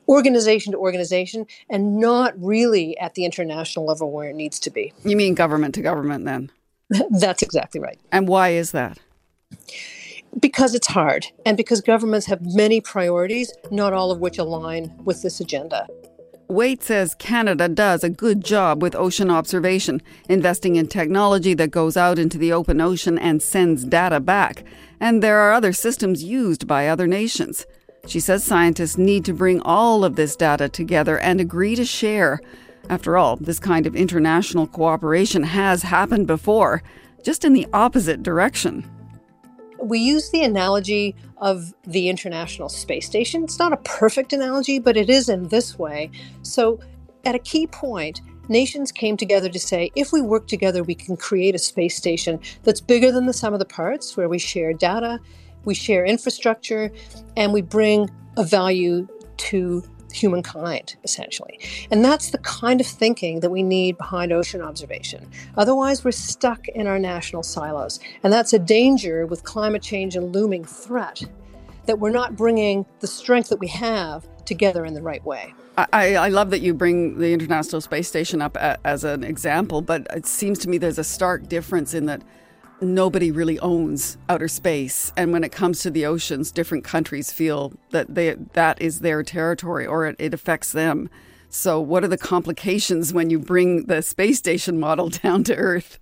organization 0.08 0.72
to 0.74 0.78
organization 0.78 1.48
and 1.70 1.98
not 1.98 2.34
really 2.38 2.98
at 2.98 3.16
the 3.16 3.26
international 3.26 3.86
level 3.86 4.12
where 4.12 4.30
it 4.30 4.36
needs 4.36 4.60
to 4.60 4.70
be. 4.70 4.94
You 5.04 5.16
mean 5.16 5.34
government 5.34 5.76
to 5.76 5.82
government 5.82 6.26
then? 6.26 6.52
That's 7.20 7.42
exactly 7.42 7.80
right. 7.80 8.00
And 8.12 8.28
why 8.28 8.50
is 8.50 8.72
that? 8.72 9.00
Because 10.40 10.76
it's 10.76 10.88
hard, 10.88 11.28
and 11.46 11.56
because 11.56 11.80
governments 11.82 12.26
have 12.28 12.42
many 12.42 12.82
priorities, 12.82 13.54
not 13.72 13.94
all 13.94 14.12
of 14.12 14.20
which 14.20 14.38
align 14.38 14.94
with 15.04 15.22
this 15.22 15.40
agenda. 15.40 15.88
Waite 16.48 16.84
says 16.84 17.16
Canada 17.16 17.68
does 17.68 18.04
a 18.04 18.10
good 18.10 18.44
job 18.44 18.82
with 18.82 18.94
ocean 18.96 19.32
observation, 19.32 20.02
investing 20.30 20.76
in 20.76 20.88
technology 20.88 21.54
that 21.56 21.72
goes 21.72 21.98
out 21.98 22.20
into 22.20 22.38
the 22.38 22.54
open 22.54 22.80
ocean 22.82 23.18
and 23.18 23.42
sends 23.42 23.84
data 23.84 24.20
back. 24.20 24.64
And 25.00 25.24
there 25.24 25.40
are 25.40 25.54
other 25.54 25.74
systems 25.74 26.24
used 26.24 26.68
by 26.68 26.88
other 26.88 27.08
nations. 27.08 27.66
She 28.06 28.20
says 28.20 28.44
scientists 28.44 28.98
need 28.98 29.26
to 29.26 29.34
bring 29.34 29.60
all 29.62 30.06
of 30.06 30.16
this 30.16 30.36
data 30.36 30.70
together 30.70 31.18
and 31.18 31.42
agree 31.42 31.76
to 31.76 31.86
share. 31.86 32.40
After 32.90 33.18
all, 33.18 33.38
this 33.38 33.60
kind 33.60 33.88
of 33.88 33.96
international 33.96 34.68
cooperation 34.68 35.44
has 35.44 35.82
happened 35.82 36.28
before, 36.28 36.84
just 37.24 37.44
in 37.44 37.54
the 37.54 37.68
opposite 37.74 38.22
direction. 38.22 38.90
We 39.82 40.00
use 40.00 40.30
the 40.30 40.44
analogy 40.44 41.16
of 41.38 41.74
the 41.84 42.10
International 42.10 42.70
Space 42.70 43.06
Station. 43.06 43.44
It's 43.44 43.60
not 43.60 43.74
a 43.74 43.78
perfect 43.78 44.34
analogy, 44.34 44.80
but 44.80 44.98
it 44.98 45.10
is 45.10 45.30
in 45.30 45.48
this 45.48 45.78
way. 45.78 46.12
So, 46.44 46.80
at 47.26 47.36
a 47.36 47.40
key 47.40 47.66
point, 47.66 48.22
nations 48.50 48.92
came 48.92 49.18
together 49.18 49.50
to 49.50 49.60
say 49.60 49.92
if 49.96 50.12
we 50.14 50.22
work 50.22 50.48
together, 50.48 50.84
we 50.84 50.96
can 50.96 51.18
create 51.18 51.56
a 51.56 51.60
space 51.60 51.98
station 51.98 52.40
that's 52.64 52.82
bigger 52.82 53.12
than 53.12 53.26
the 53.26 53.34
sum 53.34 53.54
of 53.54 53.60
the 53.60 53.66
parts, 53.66 54.16
where 54.16 54.30
we 54.30 54.38
share 54.38 54.74
data, 54.74 55.20
we 55.66 55.74
share 55.74 56.06
infrastructure, 56.06 56.92
and 57.36 57.52
we 57.52 57.62
bring 57.62 58.10
a 58.38 58.44
value 58.44 59.08
to 59.38 59.84
humankind, 60.16 60.96
essentially. 61.04 61.60
And 61.92 62.04
that's 62.04 62.32
the 62.32 62.38
kind 62.40 62.80
of 62.82 62.88
thinking 62.88 63.42
that 63.42 63.50
we 63.50 63.64
need 63.64 63.98
behind 63.98 64.32
ocean 64.32 64.62
observation. 64.62 65.30
Otherwise, 65.58 66.04
we're 66.04 66.12
stuck 66.12 66.68
in 66.70 66.88
our 66.88 67.00
national 67.00 67.44
silos. 67.44 68.00
And 68.24 68.32
that's 68.32 68.54
a 68.54 68.60
danger 68.60 69.26
with 69.26 69.44
climate 69.44 69.82
change 69.82 70.16
and 70.16 70.34
looming 70.34 70.64
threat 70.64 71.24
that 71.86 72.00
we're 72.00 72.12
not 72.12 72.36
bringing 72.36 72.86
the 73.00 73.08
strength 73.08 73.50
that 73.50 73.60
we 73.60 73.68
have 73.68 74.26
together 74.46 74.86
in 74.86 74.94
the 74.94 75.02
right 75.02 75.24
way. 75.26 75.54
I, 75.78 76.16
I 76.16 76.30
love 76.30 76.52
that 76.52 76.62
you 76.62 76.74
bring 76.74 77.20
the 77.20 77.34
International 77.34 77.82
Space 77.82 78.08
Station 78.08 78.42
up 78.42 78.56
a, 78.56 78.78
as 78.88 79.04
an 79.04 79.24
example, 79.24 79.82
but 79.82 80.08
it 80.16 80.26
seems 80.26 80.58
to 80.60 80.70
me 80.70 80.78
there's 80.78 81.00
a 81.00 81.04
stark 81.04 81.50
difference 81.50 81.94
in 81.94 82.06
that 82.06 82.22
nobody 82.82 83.32
really 83.32 83.60
owns 83.60 84.18
outer 84.30 84.48
space. 84.48 85.12
And 85.16 85.32
when 85.32 85.44
it 85.44 85.52
comes 85.52 85.80
to 85.82 85.90
the 85.90 86.06
oceans, 86.06 86.52
different 86.52 86.84
countries 86.84 87.32
feel 87.32 87.74
that 87.92 88.14
they, 88.16 88.34
that 88.54 88.82
is 88.82 89.00
their 89.00 89.24
territory 89.24 89.86
or 89.86 90.06
it, 90.06 90.16
it 90.20 90.34
affects 90.34 90.72
them. 90.72 91.10
So, 91.50 91.80
what 91.80 92.04
are 92.04 92.10
the 92.10 92.18
complications 92.18 93.14
when 93.14 93.30
you 93.30 93.40
bring 93.40 93.86
the 93.86 94.02
space 94.02 94.40
station 94.40 94.80
model 94.80 95.10
down 95.24 95.44
to 95.46 95.56
Earth? 95.56 96.00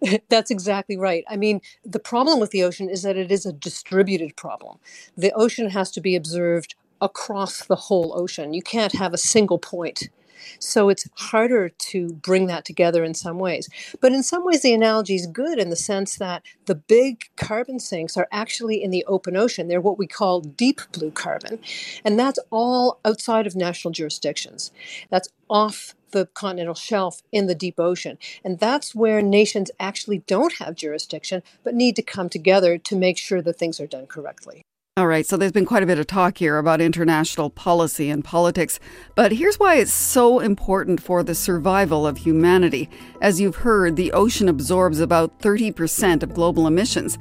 That's 0.28 0.50
exactly 0.50 0.96
right. 0.96 1.24
I 1.28 1.36
mean, 1.36 1.60
the 1.84 1.98
problem 1.98 2.40
with 2.40 2.50
the 2.50 2.62
ocean 2.62 2.90
is 2.90 3.02
that 3.02 3.16
it 3.16 3.32
is 3.32 3.46
a 3.46 3.52
distributed 3.52 4.36
problem. 4.36 4.78
The 5.16 5.32
ocean 5.32 5.70
has 5.70 5.90
to 5.92 6.00
be 6.00 6.14
observed 6.14 6.74
across 7.00 7.64
the 7.64 7.76
whole 7.76 8.18
ocean. 8.18 8.54
You 8.54 8.62
can't 8.62 8.92
have 8.92 9.14
a 9.14 9.18
single 9.18 9.58
point 9.58 10.08
so 10.58 10.88
it's 10.88 11.08
harder 11.14 11.68
to 11.68 12.12
bring 12.14 12.46
that 12.46 12.64
together 12.64 13.04
in 13.04 13.14
some 13.14 13.38
ways. 13.38 13.68
But 14.00 14.12
in 14.12 14.22
some 14.22 14.44
ways, 14.44 14.62
the 14.62 14.74
analogy 14.74 15.14
is 15.14 15.26
good 15.26 15.58
in 15.58 15.70
the 15.70 15.76
sense 15.76 16.16
that 16.16 16.42
the 16.66 16.74
big 16.74 17.24
carbon 17.36 17.78
sinks 17.78 18.16
are 18.16 18.28
actually 18.32 18.82
in 18.82 18.90
the 18.90 19.04
open 19.06 19.36
ocean. 19.36 19.68
They're 19.68 19.80
what 19.80 19.98
we 19.98 20.06
call 20.06 20.40
deep 20.40 20.80
blue 20.92 21.10
carbon. 21.10 21.58
And 22.04 22.18
that's 22.18 22.38
all 22.50 23.00
outside 23.04 23.46
of 23.46 23.56
national 23.56 23.92
jurisdictions. 23.92 24.72
That's 25.10 25.28
off 25.48 25.94
the 26.10 26.26
continental 26.26 26.74
shelf 26.74 27.22
in 27.32 27.46
the 27.46 27.54
deep 27.54 27.78
ocean. 27.78 28.18
And 28.44 28.58
that's 28.58 28.94
where 28.94 29.20
nations 29.20 29.70
actually 29.78 30.18
don't 30.26 30.54
have 30.54 30.74
jurisdiction, 30.74 31.42
but 31.64 31.74
need 31.74 31.96
to 31.96 32.02
come 32.02 32.28
together 32.28 32.78
to 32.78 32.96
make 32.96 33.18
sure 33.18 33.42
that 33.42 33.58
things 33.58 33.80
are 33.80 33.86
done 33.86 34.06
correctly. 34.06 34.62
All 34.98 35.06
right, 35.06 35.26
so 35.26 35.36
there's 35.36 35.52
been 35.52 35.66
quite 35.66 35.82
a 35.82 35.86
bit 35.86 35.98
of 35.98 36.06
talk 36.06 36.38
here 36.38 36.56
about 36.56 36.80
international 36.80 37.50
policy 37.50 38.08
and 38.08 38.24
politics, 38.24 38.80
but 39.14 39.30
here's 39.30 39.58
why 39.58 39.74
it's 39.74 39.92
so 39.92 40.40
important 40.40 41.02
for 41.02 41.22
the 41.22 41.34
survival 41.34 42.06
of 42.06 42.16
humanity. 42.16 42.88
As 43.20 43.38
you've 43.38 43.56
heard, 43.56 43.96
the 43.96 44.10
ocean 44.12 44.48
absorbs 44.48 44.98
about 44.98 45.38
30% 45.40 46.22
of 46.22 46.32
global 46.32 46.66
emissions. 46.66 47.18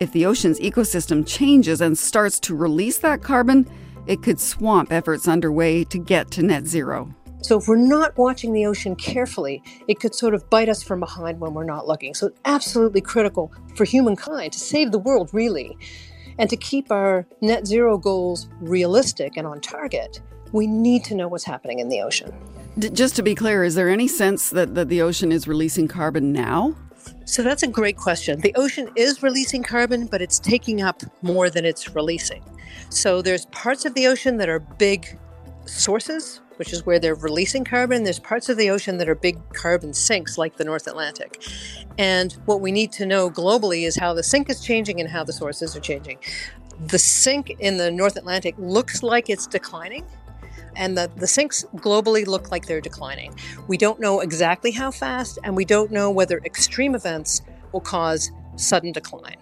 If 0.00 0.10
the 0.10 0.26
ocean's 0.26 0.58
ecosystem 0.58 1.24
changes 1.24 1.80
and 1.80 1.96
starts 1.96 2.40
to 2.40 2.56
release 2.56 2.98
that 2.98 3.22
carbon, 3.22 3.70
it 4.08 4.24
could 4.24 4.40
swamp 4.40 4.90
efforts 4.90 5.28
underway 5.28 5.84
to 5.84 5.98
get 5.98 6.28
to 6.32 6.42
net 6.42 6.66
zero. 6.66 7.14
So 7.40 7.56
if 7.56 7.68
we're 7.68 7.76
not 7.76 8.18
watching 8.18 8.52
the 8.52 8.66
ocean 8.66 8.96
carefully, 8.96 9.62
it 9.86 10.00
could 10.00 10.16
sort 10.16 10.34
of 10.34 10.50
bite 10.50 10.68
us 10.68 10.82
from 10.82 10.98
behind 10.98 11.38
when 11.38 11.54
we're 11.54 11.62
not 11.62 11.86
looking. 11.86 12.14
So 12.14 12.26
it's 12.26 12.40
absolutely 12.44 13.00
critical 13.00 13.52
for 13.76 13.84
humankind 13.84 14.54
to 14.54 14.58
save 14.58 14.90
the 14.90 14.98
world, 14.98 15.30
really, 15.32 15.78
and 16.38 16.48
to 16.50 16.56
keep 16.56 16.90
our 16.90 17.26
net 17.40 17.66
zero 17.66 17.98
goals 17.98 18.48
realistic 18.60 19.36
and 19.36 19.46
on 19.46 19.60
target. 19.60 20.20
We 20.52 20.66
need 20.66 21.04
to 21.04 21.14
know 21.14 21.28
what's 21.28 21.44
happening 21.44 21.78
in 21.78 21.88
the 21.88 22.00
ocean. 22.00 22.32
D- 22.78 22.90
just 22.90 23.16
to 23.16 23.22
be 23.22 23.34
clear, 23.34 23.64
is 23.64 23.74
there 23.74 23.88
any 23.88 24.08
sense 24.08 24.50
that, 24.50 24.74
that 24.74 24.88
the 24.88 25.02
ocean 25.02 25.32
is 25.32 25.48
releasing 25.48 25.88
carbon 25.88 26.32
now? 26.32 26.74
So 27.24 27.42
that's 27.42 27.62
a 27.62 27.68
great 27.68 27.96
question. 27.96 28.40
The 28.40 28.54
ocean 28.54 28.88
is 28.96 29.22
releasing 29.22 29.62
carbon, 29.62 30.06
but 30.06 30.22
it's 30.22 30.38
taking 30.38 30.82
up 30.82 31.02
more 31.22 31.50
than 31.50 31.64
it's 31.64 31.94
releasing. 31.94 32.44
So 32.90 33.22
there's 33.22 33.46
parts 33.46 33.84
of 33.84 33.94
the 33.94 34.06
ocean 34.06 34.36
that 34.38 34.48
are 34.48 34.60
big 34.60 35.18
sources, 35.66 36.40
which 36.62 36.72
is 36.72 36.86
where 36.86 37.00
they're 37.00 37.16
releasing 37.16 37.64
carbon. 37.64 38.04
There's 38.04 38.20
parts 38.20 38.48
of 38.48 38.56
the 38.56 38.70
ocean 38.70 38.98
that 38.98 39.08
are 39.08 39.16
big 39.16 39.36
carbon 39.52 39.92
sinks, 39.92 40.38
like 40.38 40.58
the 40.58 40.64
North 40.64 40.86
Atlantic. 40.86 41.42
And 41.98 42.34
what 42.44 42.60
we 42.60 42.70
need 42.70 42.92
to 42.92 43.04
know 43.04 43.28
globally 43.28 43.84
is 43.84 43.96
how 43.96 44.14
the 44.14 44.22
sink 44.22 44.48
is 44.48 44.60
changing 44.60 45.00
and 45.00 45.10
how 45.10 45.24
the 45.24 45.32
sources 45.32 45.74
are 45.74 45.80
changing. 45.80 46.18
The 46.86 47.00
sink 47.00 47.56
in 47.58 47.78
the 47.78 47.90
North 47.90 48.14
Atlantic 48.14 48.54
looks 48.58 49.02
like 49.02 49.28
it's 49.28 49.48
declining 49.48 50.06
and 50.76 50.96
the, 50.96 51.10
the 51.16 51.26
sinks 51.26 51.64
globally 51.74 52.28
look 52.28 52.52
like 52.52 52.66
they're 52.66 52.80
declining. 52.80 53.34
We 53.66 53.76
don't 53.76 53.98
know 53.98 54.20
exactly 54.20 54.70
how 54.70 54.92
fast, 54.92 55.40
and 55.42 55.56
we 55.56 55.64
don't 55.64 55.90
know 55.90 56.12
whether 56.12 56.38
extreme 56.44 56.94
events 56.94 57.42
will 57.72 57.80
cause 57.80 58.30
sudden 58.54 58.92
decline. 58.92 59.36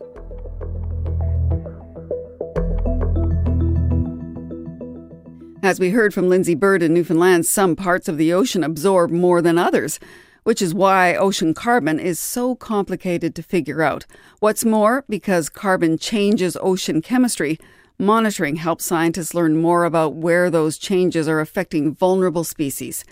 As 5.71 5.79
we 5.79 5.91
heard 5.91 6.13
from 6.13 6.29
Lindsay 6.29 6.57
Bird 6.57 6.83
in 6.83 6.93
Newfoundland, 6.93 7.47
some 7.47 7.77
parts 7.77 8.09
of 8.09 8.19
the 8.19 8.33
ocean 8.33 8.65
absorb 8.65 9.13
more 9.13 9.41
than 9.41 9.57
others, 9.57 10.01
which 10.43 10.61
is 10.61 10.75
why 10.75 11.15
ocean 11.15 11.55
carbon 11.55 12.01
is 12.01 12.19
so 12.19 12.57
complicated 12.57 13.37
to 13.37 13.43
figure 13.45 13.81
out. 13.81 14.05
What's 14.41 14.65
more, 14.65 15.05
because 15.09 15.49
carbon 15.49 15.97
changes 15.97 16.57
ocean 16.61 17.01
chemistry, 17.01 17.57
Monitoring 18.01 18.57
helps 18.57 18.85
scientists 18.85 19.33
learn 19.33 19.59
more 19.59 19.85
about 19.85 20.17
where 20.17 20.51
those 20.51 20.77
changes 20.77 21.29
are 21.29 21.39
affecting 21.39 21.95
vulnerable 21.95 22.43
species. 22.43 23.05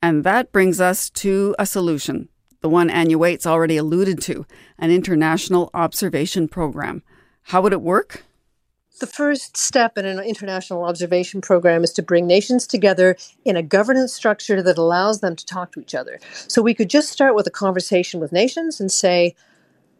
And 0.00 0.22
that 0.22 0.52
brings 0.52 0.80
us 0.80 1.10
to 1.10 1.56
a 1.58 1.66
solution, 1.66 2.28
the 2.60 2.68
one 2.68 2.88
Anya 2.88 3.18
Waite's 3.18 3.48
already 3.48 3.76
alluded 3.76 4.22
to 4.22 4.46
an 4.78 4.92
international 4.92 5.70
observation 5.74 6.46
program. 6.46 7.02
How 7.42 7.62
would 7.62 7.72
it 7.72 7.82
work? 7.82 8.25
The 8.98 9.06
first 9.06 9.58
step 9.58 9.98
in 9.98 10.06
an 10.06 10.20
international 10.20 10.84
observation 10.84 11.42
program 11.42 11.84
is 11.84 11.92
to 11.94 12.02
bring 12.02 12.26
nations 12.26 12.66
together 12.66 13.16
in 13.44 13.54
a 13.54 13.62
governance 13.62 14.14
structure 14.14 14.62
that 14.62 14.78
allows 14.78 15.20
them 15.20 15.36
to 15.36 15.44
talk 15.44 15.72
to 15.72 15.80
each 15.80 15.94
other. 15.94 16.18
So 16.48 16.62
we 16.62 16.72
could 16.72 16.88
just 16.88 17.10
start 17.10 17.34
with 17.34 17.46
a 17.46 17.50
conversation 17.50 18.20
with 18.20 18.32
nations 18.32 18.80
and 18.80 18.90
say, 18.90 19.34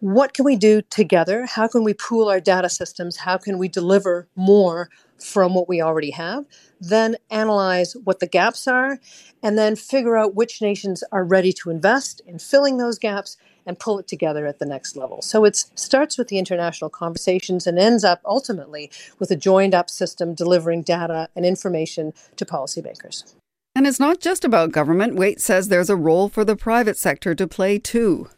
what 0.00 0.32
can 0.32 0.46
we 0.46 0.56
do 0.56 0.80
together? 0.80 1.44
How 1.44 1.68
can 1.68 1.84
we 1.84 1.92
pool 1.92 2.28
our 2.28 2.40
data 2.40 2.70
systems? 2.70 3.18
How 3.18 3.36
can 3.36 3.58
we 3.58 3.68
deliver 3.68 4.28
more 4.34 4.88
from 5.18 5.54
what 5.54 5.68
we 5.68 5.82
already 5.82 6.12
have? 6.12 6.46
Then 6.80 7.16
analyze 7.30 7.96
what 8.04 8.20
the 8.20 8.26
gaps 8.26 8.66
are, 8.66 8.98
and 9.42 9.58
then 9.58 9.76
figure 9.76 10.16
out 10.16 10.34
which 10.34 10.62
nations 10.62 11.04
are 11.12 11.24
ready 11.24 11.52
to 11.54 11.70
invest 11.70 12.22
in 12.26 12.38
filling 12.38 12.78
those 12.78 12.98
gaps 12.98 13.36
and 13.66 13.78
pull 13.78 13.98
it 13.98 14.08
together 14.08 14.46
at 14.46 14.58
the 14.58 14.66
next 14.66 14.96
level. 14.96 15.22
So 15.22 15.44
it 15.44 15.56
starts 15.74 16.16
with 16.16 16.28
the 16.28 16.38
international 16.38 16.90
conversations 16.90 17.66
and 17.66 17.78
ends 17.78 18.04
up 18.04 18.20
ultimately 18.24 18.90
with 19.18 19.30
a 19.30 19.36
joined 19.36 19.74
up 19.74 19.90
system 19.90 20.34
delivering 20.34 20.82
data 20.82 21.28
and 21.34 21.44
information 21.44 22.12
to 22.36 22.44
policymakers. 22.44 23.34
And 23.74 23.86
it's 23.86 24.00
not 24.00 24.20
just 24.20 24.44
about 24.44 24.72
government. 24.72 25.16
Waite 25.16 25.40
says 25.40 25.68
there's 25.68 25.90
a 25.90 25.96
role 25.96 26.28
for 26.28 26.44
the 26.44 26.56
private 26.56 26.96
sector 26.96 27.34
to 27.34 27.46
play 27.46 27.78
too 27.78 28.28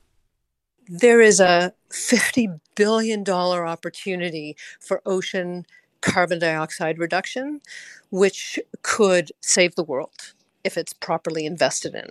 there 0.88 1.20
is 1.20 1.38
a 1.38 1.74
$50 1.90 2.60
billion 2.74 3.28
opportunity 3.28 4.56
for 4.80 5.02
ocean 5.04 5.66
carbon 6.00 6.38
dioxide 6.38 6.98
reduction, 6.98 7.60
which 8.10 8.58
could 8.82 9.30
save 9.40 9.74
the 9.74 9.84
world 9.84 10.32
if 10.64 10.76
it's 10.76 10.92
properly 10.92 11.44
invested 11.44 11.94
in. 11.94 12.10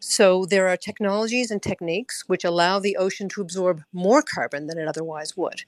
So, 0.00 0.46
there 0.46 0.66
are 0.66 0.76
technologies 0.76 1.50
and 1.50 1.62
techniques 1.62 2.24
which 2.26 2.44
allow 2.44 2.78
the 2.78 2.96
ocean 2.96 3.28
to 3.30 3.42
absorb 3.42 3.82
more 3.92 4.22
carbon 4.22 4.66
than 4.66 4.78
it 4.78 4.88
otherwise 4.88 5.36
would. 5.36 5.62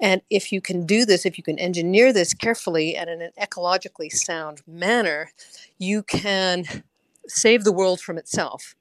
And 0.00 0.22
if 0.30 0.52
you 0.52 0.60
can 0.60 0.86
do 0.86 1.04
this, 1.04 1.26
if 1.26 1.36
you 1.36 1.44
can 1.44 1.58
engineer 1.58 2.12
this 2.12 2.32
carefully 2.32 2.94
and 2.94 3.10
in 3.10 3.20
an 3.20 3.32
ecologically 3.40 4.10
sound 4.10 4.62
manner, 4.66 5.32
you 5.78 6.02
can 6.02 6.64
save 7.26 7.64
the 7.64 7.72
world 7.72 8.00
from 8.00 8.18
itself 8.18 8.74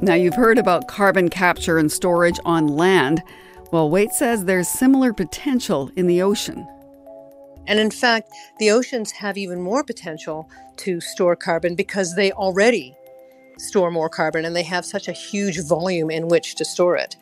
Now, 0.00 0.14
you've 0.14 0.36
heard 0.36 0.58
about 0.58 0.86
carbon 0.86 1.28
capture 1.28 1.76
and 1.76 1.90
storage 1.90 2.38
on 2.44 2.68
land. 2.68 3.20
Well, 3.72 3.90
Waite 3.90 4.12
says 4.12 4.44
there's 4.44 4.68
similar 4.68 5.12
potential 5.12 5.90
in 5.96 6.06
the 6.06 6.22
ocean. 6.22 6.66
And 7.68 7.78
in 7.78 7.90
fact, 7.90 8.32
the 8.58 8.70
oceans 8.70 9.12
have 9.12 9.38
even 9.38 9.60
more 9.60 9.84
potential 9.84 10.48
to 10.78 11.00
store 11.00 11.36
carbon 11.36 11.74
because 11.74 12.16
they 12.16 12.32
already 12.32 12.96
store 13.58 13.90
more 13.90 14.08
carbon 14.08 14.44
and 14.44 14.56
they 14.56 14.62
have 14.62 14.84
such 14.84 15.06
a 15.06 15.12
huge 15.12 15.60
volume 15.60 16.10
in 16.10 16.28
which 16.28 16.54
to 16.56 16.64
store 16.64 16.96
it. 16.96 17.16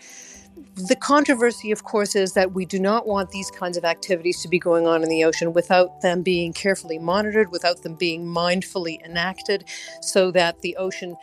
The 0.89 0.97
controversy, 0.97 1.71
of 1.71 1.85
course, 1.85 2.15
is 2.15 2.35
that 2.35 2.53
we 2.53 2.65
do 2.65 2.79
not 2.79 3.07
want 3.07 3.31
these 3.31 3.51
kinds 3.51 3.77
of 3.77 3.85
activities 3.85 4.41
to 4.43 4.49
be 4.49 4.59
going 4.59 4.87
on 4.87 5.03
in 5.03 5.09
the 5.09 5.25
ocean 5.25 5.53
without 5.53 6.01
them 6.01 6.23
being 6.23 6.53
carefully 6.53 6.99
monitored, 6.99 7.51
without 7.51 7.83
them 7.83 7.95
being 7.95 8.25
mindfully 8.25 9.03
enacted, 9.05 9.65
so 10.01 10.31
that 10.31 10.61
the 10.61 10.77
ocean 10.77 11.17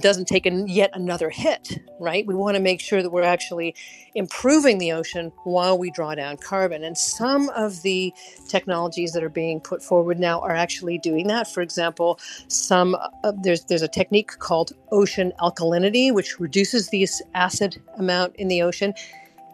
doesn't 0.00 0.26
take 0.26 0.46
an, 0.46 0.68
yet 0.68 0.90
another 0.94 1.30
hit, 1.30 1.80
right? 1.98 2.26
We 2.26 2.34
want 2.34 2.56
to 2.56 2.62
make 2.62 2.80
sure 2.80 3.02
that 3.02 3.10
we're 3.10 3.22
actually 3.22 3.74
improving 4.14 4.78
the 4.78 4.92
ocean 4.92 5.32
while 5.44 5.78
we 5.78 5.90
draw 5.90 6.14
down 6.14 6.36
carbon. 6.36 6.84
And 6.84 6.96
some 6.96 7.48
of 7.50 7.82
the 7.82 8.12
technologies 8.48 9.12
that 9.12 9.22
are 9.22 9.28
being 9.28 9.60
put 9.60 9.82
forward 9.82 10.18
now 10.18 10.40
are 10.40 10.54
actually 10.54 10.98
doing 10.98 11.26
that. 11.28 11.48
For 11.48 11.62
example, 11.62 12.18
some 12.48 12.94
uh, 13.24 13.32
there's 13.42 13.64
there's 13.64 13.82
a 13.82 13.88
technique 13.88 14.38
called 14.38 14.72
ocean 14.92 15.32
alkalinity, 15.40 16.12
which 16.12 16.38
reduces 16.38 16.88
the 16.90 17.06
acid 17.34 17.82
amount 17.98 18.36
in 18.36 18.48
the 18.48 18.62
ocean, 18.62 18.94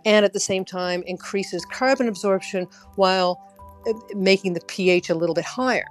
and 0.05 0.25
at 0.25 0.33
the 0.33 0.41
same 0.41 0.65
time 0.65 1.03
increases 1.07 1.65
carbon 1.67 2.09
absorption 2.09 2.67
while 2.97 3.41
uh, 3.89 3.93
making 4.15 4.55
the 4.55 4.61
pH 4.67 5.11
a 5.11 5.15
little 5.15 5.35
bit 5.35 5.45
higher. 5.45 5.87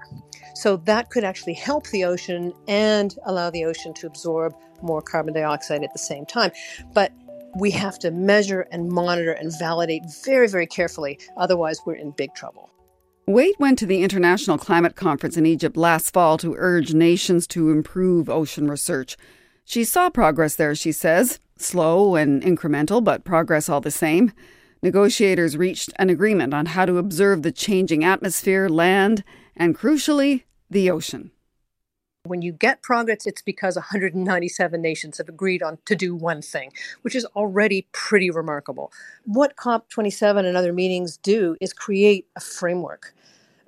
So 0.53 0.77
that 0.77 1.09
could 1.09 1.23
actually 1.23 1.53
help 1.53 1.87
the 1.87 2.03
ocean 2.05 2.53
and 2.67 3.15
allow 3.25 3.49
the 3.49 3.65
ocean 3.65 3.93
to 3.95 4.07
absorb 4.07 4.53
more 4.81 5.01
carbon 5.01 5.33
dioxide 5.33 5.83
at 5.83 5.93
the 5.93 5.99
same 5.99 6.25
time. 6.25 6.51
But 6.93 7.11
we 7.55 7.71
have 7.71 7.99
to 7.99 8.11
measure 8.11 8.67
and 8.71 8.89
monitor 8.89 9.33
and 9.33 9.51
validate 9.59 10.03
very, 10.23 10.47
very 10.47 10.67
carefully. 10.67 11.19
Otherwise, 11.37 11.79
we're 11.85 11.95
in 11.95 12.11
big 12.11 12.33
trouble. 12.33 12.69
Waite 13.27 13.59
went 13.59 13.77
to 13.79 13.85
the 13.85 14.03
International 14.03 14.57
Climate 14.57 14.95
Conference 14.95 15.37
in 15.37 15.45
Egypt 15.45 15.77
last 15.77 16.11
fall 16.11 16.37
to 16.39 16.55
urge 16.57 16.93
nations 16.93 17.47
to 17.47 17.69
improve 17.69 18.29
ocean 18.29 18.69
research. 18.69 19.15
She 19.63 19.83
saw 19.83 20.09
progress 20.09 20.55
there, 20.55 20.75
she 20.75 20.91
says. 20.91 21.39
Slow 21.57 22.15
and 22.15 22.41
incremental, 22.41 23.03
but 23.03 23.23
progress 23.23 23.69
all 23.69 23.79
the 23.79 23.91
same. 23.91 24.31
Negotiators 24.81 25.55
reached 25.55 25.93
an 25.97 26.09
agreement 26.09 26.53
on 26.53 26.65
how 26.67 26.85
to 26.85 26.97
observe 26.97 27.43
the 27.43 27.51
changing 27.51 28.03
atmosphere, 28.03 28.67
land, 28.67 29.23
and 29.61 29.77
crucially, 29.77 30.45
the 30.71 30.89
ocean. 30.89 31.29
When 32.23 32.41
you 32.41 32.51
get 32.51 32.81
progress, 32.81 33.27
it's 33.27 33.43
because 33.43 33.75
197 33.75 34.81
nations 34.81 35.19
have 35.19 35.29
agreed 35.29 35.61
on 35.61 35.77
to 35.85 35.95
do 35.95 36.15
one 36.15 36.41
thing, 36.41 36.71
which 37.03 37.13
is 37.13 37.25
already 37.35 37.87
pretty 37.91 38.31
remarkable. 38.31 38.91
What 39.23 39.55
COP27 39.57 40.45
and 40.45 40.57
other 40.57 40.73
meetings 40.73 41.15
do 41.15 41.57
is 41.61 41.73
create 41.73 42.25
a 42.35 42.39
framework 42.39 43.13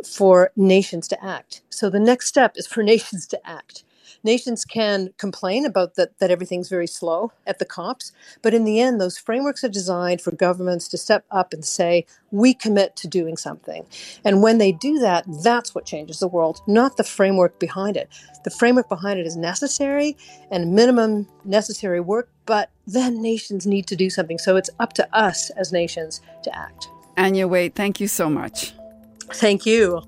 for 0.04 0.52
nations 0.56 1.08
to 1.10 1.24
act. 1.24 1.62
So 1.70 1.92
the 1.92 2.00
next 2.00 2.26
step 2.26 2.54
is 2.56 2.66
for 2.66 2.82
nations 2.94 3.28
to 3.28 3.48
act 3.48 3.84
nations 4.24 4.66
can 4.66 5.14
complain 5.18 5.66
about 5.66 5.96
that, 5.96 6.20
that 6.20 6.32
everything's 6.32 6.70
very 6.70 6.88
slow 6.88 7.32
at 7.46 7.60
the 7.60 7.66
COPs, 7.66 8.12
but 8.42 8.54
in 8.54 8.64
the 8.64 8.80
end, 8.80 9.00
those 9.00 9.18
frameworks 9.18 9.64
are 9.64 9.70
designed 9.70 10.22
for 10.22 10.32
governments 10.32 10.88
to 10.90 10.98
step 10.98 11.26
up 11.32 11.54
and 11.54 11.66
say, 11.66 12.06
we 12.32 12.54
commit 12.54 12.96
to 12.98 13.08
doing 13.08 13.38
something. 13.38 13.86
And 14.26 14.42
when 14.42 14.58
they 14.58 14.72
do 14.72 15.00
that, 15.00 15.26
that's 15.44 15.76
what 15.76 15.86
changes 15.86 16.20
the 16.20 16.28
world, 16.28 16.62
not 16.68 16.98
the 16.98 17.04
framework 17.04 17.60
behind 17.60 17.98
it. 17.98 18.10
The 18.44 18.52
framework 18.52 18.90
behind 18.90 19.20
it 19.20 19.26
is 19.26 19.38
necessary, 19.38 20.18
and 20.52 20.74
minimum 20.74 21.28
necessary 21.46 22.00
work 22.00 22.30
but 22.46 22.70
then 22.88 23.22
nations 23.22 23.66
need 23.66 23.88
to 23.88 23.96
do 23.96 24.10
something. 24.10 24.38
So 24.38 24.56
it's 24.56 24.70
up 24.80 24.94
to 24.94 25.18
us 25.18 25.50
as 25.52 25.72
nations 25.72 26.22
to 26.44 26.56
act. 26.56 26.90
Anya 27.18 27.48
Waite, 27.48 27.76
thank 27.76 28.00
you 28.00 28.08
so 28.08 28.30
much. 28.30 28.74
Thank 29.32 29.66
you. 29.66 30.04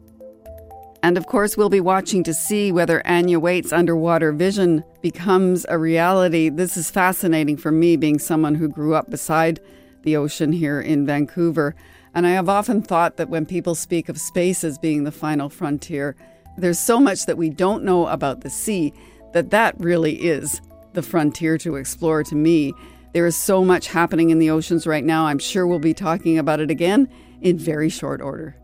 And 1.05 1.19
of 1.19 1.27
course, 1.27 1.55
we'll 1.55 1.69
be 1.69 1.79
watching 1.79 2.23
to 2.23 2.33
see 2.33 2.71
whether 2.71 3.05
Anya 3.05 3.39
Waite's 3.39 3.71
underwater 3.71 4.31
vision 4.31 4.83
becomes 5.03 5.63
a 5.69 5.77
reality. 5.77 6.49
This 6.49 6.77
is 6.77 6.89
fascinating 6.89 7.57
for 7.57 7.69
me, 7.69 7.95
being 7.95 8.17
someone 8.17 8.55
who 8.55 8.67
grew 8.67 8.95
up 8.95 9.11
beside 9.11 9.59
the 10.01 10.15
ocean 10.15 10.51
here 10.51 10.81
in 10.81 11.05
Vancouver. 11.05 11.75
And 12.15 12.25
I 12.25 12.31
have 12.31 12.49
often 12.49 12.81
thought 12.81 13.17
that 13.17 13.29
when 13.29 13.45
people 13.45 13.75
speak 13.75 14.09
of 14.09 14.19
space 14.19 14.63
as 14.63 14.79
being 14.79 15.03
the 15.03 15.11
final 15.11 15.47
frontier, 15.47 16.15
there's 16.57 16.79
so 16.79 16.99
much 16.99 17.27
that 17.27 17.37
we 17.37 17.51
don't 17.51 17.83
know 17.83 18.07
about 18.07 18.41
the 18.41 18.49
sea 18.49 18.91
that 19.33 19.51
that 19.51 19.79
really 19.79 20.15
is 20.15 20.59
the 20.93 21.03
frontier 21.03 21.59
to 21.59 21.75
explore 21.75 22.23
to 22.23 22.33
me. 22.33 22.73
There 23.13 23.27
is 23.27 23.35
so 23.35 23.63
much 23.63 23.89
happening 23.89 24.31
in 24.31 24.39
the 24.39 24.49
oceans 24.49 24.87
right 24.87 25.05
now. 25.05 25.27
I'm 25.27 25.37
sure 25.37 25.67
we'll 25.67 25.77
be 25.77 25.93
talking 25.93 26.39
about 26.39 26.61
it 26.61 26.71
again 26.71 27.07
in 27.41 27.59
very 27.59 27.89
short 27.89 28.21
order. 28.21 28.55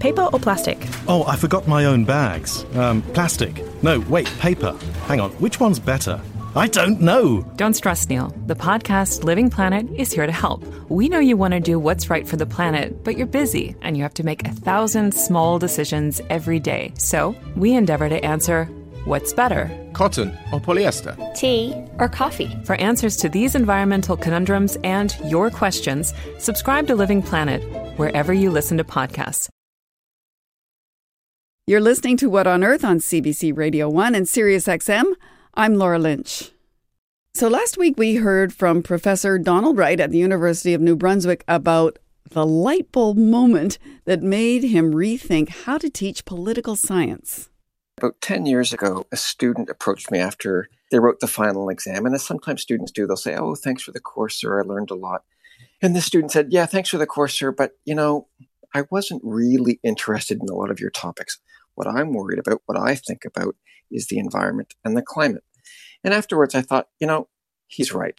Paper 0.00 0.28
or 0.32 0.40
plastic? 0.40 0.78
Oh, 1.06 1.24
I 1.26 1.36
forgot 1.36 1.68
my 1.68 1.84
own 1.84 2.04
bags. 2.04 2.64
Um, 2.74 3.02
plastic. 3.02 3.62
No, 3.82 4.00
wait, 4.08 4.26
paper. 4.38 4.76
Hang 5.06 5.20
on, 5.20 5.30
which 5.32 5.60
one's 5.60 5.78
better? 5.78 6.20
I 6.56 6.66
don't 6.66 7.00
know. 7.00 7.42
Don't 7.56 7.74
stress, 7.74 8.08
Neil. 8.08 8.34
The 8.46 8.56
podcast 8.56 9.22
Living 9.22 9.50
Planet 9.50 9.86
is 9.94 10.10
here 10.10 10.26
to 10.26 10.32
help. 10.32 10.64
We 10.88 11.08
know 11.08 11.20
you 11.20 11.36
want 11.36 11.52
to 11.52 11.60
do 11.60 11.78
what's 11.78 12.10
right 12.10 12.26
for 12.26 12.36
the 12.36 12.46
planet, 12.46 13.04
but 13.04 13.16
you're 13.16 13.26
busy 13.26 13.76
and 13.82 13.96
you 13.96 14.02
have 14.02 14.14
to 14.14 14.24
make 14.24 14.44
a 14.48 14.50
thousand 14.50 15.12
small 15.12 15.58
decisions 15.60 16.20
every 16.28 16.58
day. 16.58 16.92
So 16.96 17.36
we 17.54 17.74
endeavor 17.74 18.08
to 18.08 18.24
answer 18.24 18.64
what's 19.04 19.32
better? 19.32 19.70
Cotton 19.92 20.36
or 20.52 20.60
polyester? 20.60 21.14
Tea 21.36 21.74
or 21.98 22.08
coffee? 22.08 22.50
For 22.64 22.74
answers 22.76 23.16
to 23.18 23.28
these 23.28 23.54
environmental 23.54 24.16
conundrums 24.16 24.76
and 24.82 25.14
your 25.26 25.50
questions, 25.50 26.14
subscribe 26.38 26.86
to 26.88 26.96
Living 26.96 27.22
Planet 27.22 27.62
wherever 27.96 28.32
you 28.32 28.50
listen 28.50 28.78
to 28.78 28.84
podcasts. 28.84 29.48
You're 31.70 31.80
listening 31.80 32.16
to 32.16 32.28
What 32.28 32.48
on 32.48 32.64
Earth 32.64 32.84
on 32.84 32.98
CBC 32.98 33.56
Radio 33.56 33.88
1 33.88 34.16
and 34.16 34.28
Sirius 34.28 34.66
XM. 34.66 35.12
I'm 35.54 35.76
Laura 35.76 36.00
Lynch. 36.00 36.50
So 37.32 37.46
last 37.46 37.78
week 37.78 37.96
we 37.96 38.16
heard 38.16 38.52
from 38.52 38.82
Professor 38.82 39.38
Donald 39.38 39.78
Wright 39.78 40.00
at 40.00 40.10
the 40.10 40.18
University 40.18 40.74
of 40.74 40.80
New 40.80 40.96
Brunswick 40.96 41.44
about 41.46 42.00
the 42.28 42.44
light 42.44 42.90
bulb 42.90 43.16
moment 43.18 43.78
that 44.04 44.20
made 44.20 44.64
him 44.64 44.92
rethink 44.92 45.50
how 45.64 45.78
to 45.78 45.88
teach 45.88 46.24
political 46.24 46.74
science. 46.74 47.50
About 47.98 48.20
10 48.20 48.46
years 48.46 48.72
ago, 48.72 49.06
a 49.12 49.16
student 49.16 49.70
approached 49.70 50.10
me 50.10 50.18
after 50.18 50.68
they 50.90 50.98
wrote 50.98 51.20
the 51.20 51.28
final 51.28 51.68
exam. 51.68 52.04
And 52.04 52.16
as 52.16 52.24
sometimes 52.24 52.62
students 52.62 52.90
do, 52.90 53.06
they'll 53.06 53.16
say, 53.16 53.36
Oh, 53.36 53.54
thanks 53.54 53.84
for 53.84 53.92
the 53.92 54.00
course, 54.00 54.34
sir. 54.34 54.60
I 54.60 54.64
learned 54.64 54.90
a 54.90 54.96
lot. 54.96 55.22
And 55.80 55.94
the 55.94 56.00
student 56.00 56.32
said, 56.32 56.48
Yeah, 56.50 56.66
thanks 56.66 56.88
for 56.88 56.98
the 56.98 57.06
course, 57.06 57.32
sir. 57.32 57.52
But, 57.52 57.78
you 57.84 57.94
know, 57.94 58.26
I 58.74 58.86
wasn't 58.90 59.22
really 59.24 59.78
interested 59.84 60.40
in 60.42 60.48
a 60.48 60.54
lot 60.54 60.72
of 60.72 60.80
your 60.80 60.90
topics. 60.90 61.38
What 61.80 61.88
I'm 61.88 62.12
worried 62.12 62.38
about, 62.38 62.60
what 62.66 62.78
I 62.78 62.94
think 62.94 63.24
about, 63.24 63.56
is 63.90 64.08
the 64.08 64.18
environment 64.18 64.74
and 64.84 64.94
the 64.94 65.00
climate. 65.00 65.44
And 66.04 66.12
afterwards, 66.12 66.54
I 66.54 66.60
thought, 66.60 66.88
you 67.00 67.06
know, 67.06 67.28
he's 67.68 67.94
right. 67.94 68.14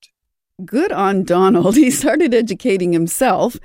Good 0.66 0.92
on 0.92 1.24
Donald. 1.24 1.76
He 1.82 1.92
started 1.92 2.34
educating 2.34 2.92
himself 2.92 3.58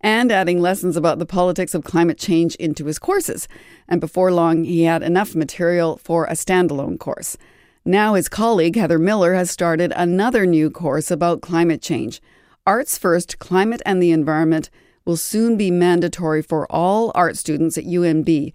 and 0.00 0.32
adding 0.32 0.60
lessons 0.60 0.96
about 0.96 1.20
the 1.20 1.24
politics 1.24 1.72
of 1.72 1.84
climate 1.84 2.18
change 2.18 2.56
into 2.56 2.86
his 2.86 2.98
courses. 2.98 3.46
And 3.88 4.00
before 4.00 4.32
long, 4.32 4.64
he 4.64 4.82
had 4.82 5.04
enough 5.04 5.36
material 5.36 5.98
for 5.98 6.24
a 6.24 6.32
standalone 6.32 6.98
course. 6.98 7.36
Now, 7.84 8.14
his 8.14 8.28
colleague 8.28 8.74
Heather 8.74 8.98
Miller 8.98 9.34
has 9.34 9.52
started 9.52 9.92
another 9.94 10.46
new 10.46 10.68
course 10.68 11.12
about 11.12 11.42
climate 11.42 11.80
change. 11.80 12.20
Arts 12.66 12.98
First 12.98 13.38
Climate 13.38 13.82
and 13.86 14.02
the 14.02 14.10
Environment 14.10 14.68
will 15.04 15.16
soon 15.16 15.56
be 15.56 15.70
mandatory 15.70 16.42
for 16.42 16.66
all 16.72 17.12
art 17.14 17.36
students 17.36 17.78
at 17.78 17.84
UNB. 17.84 18.52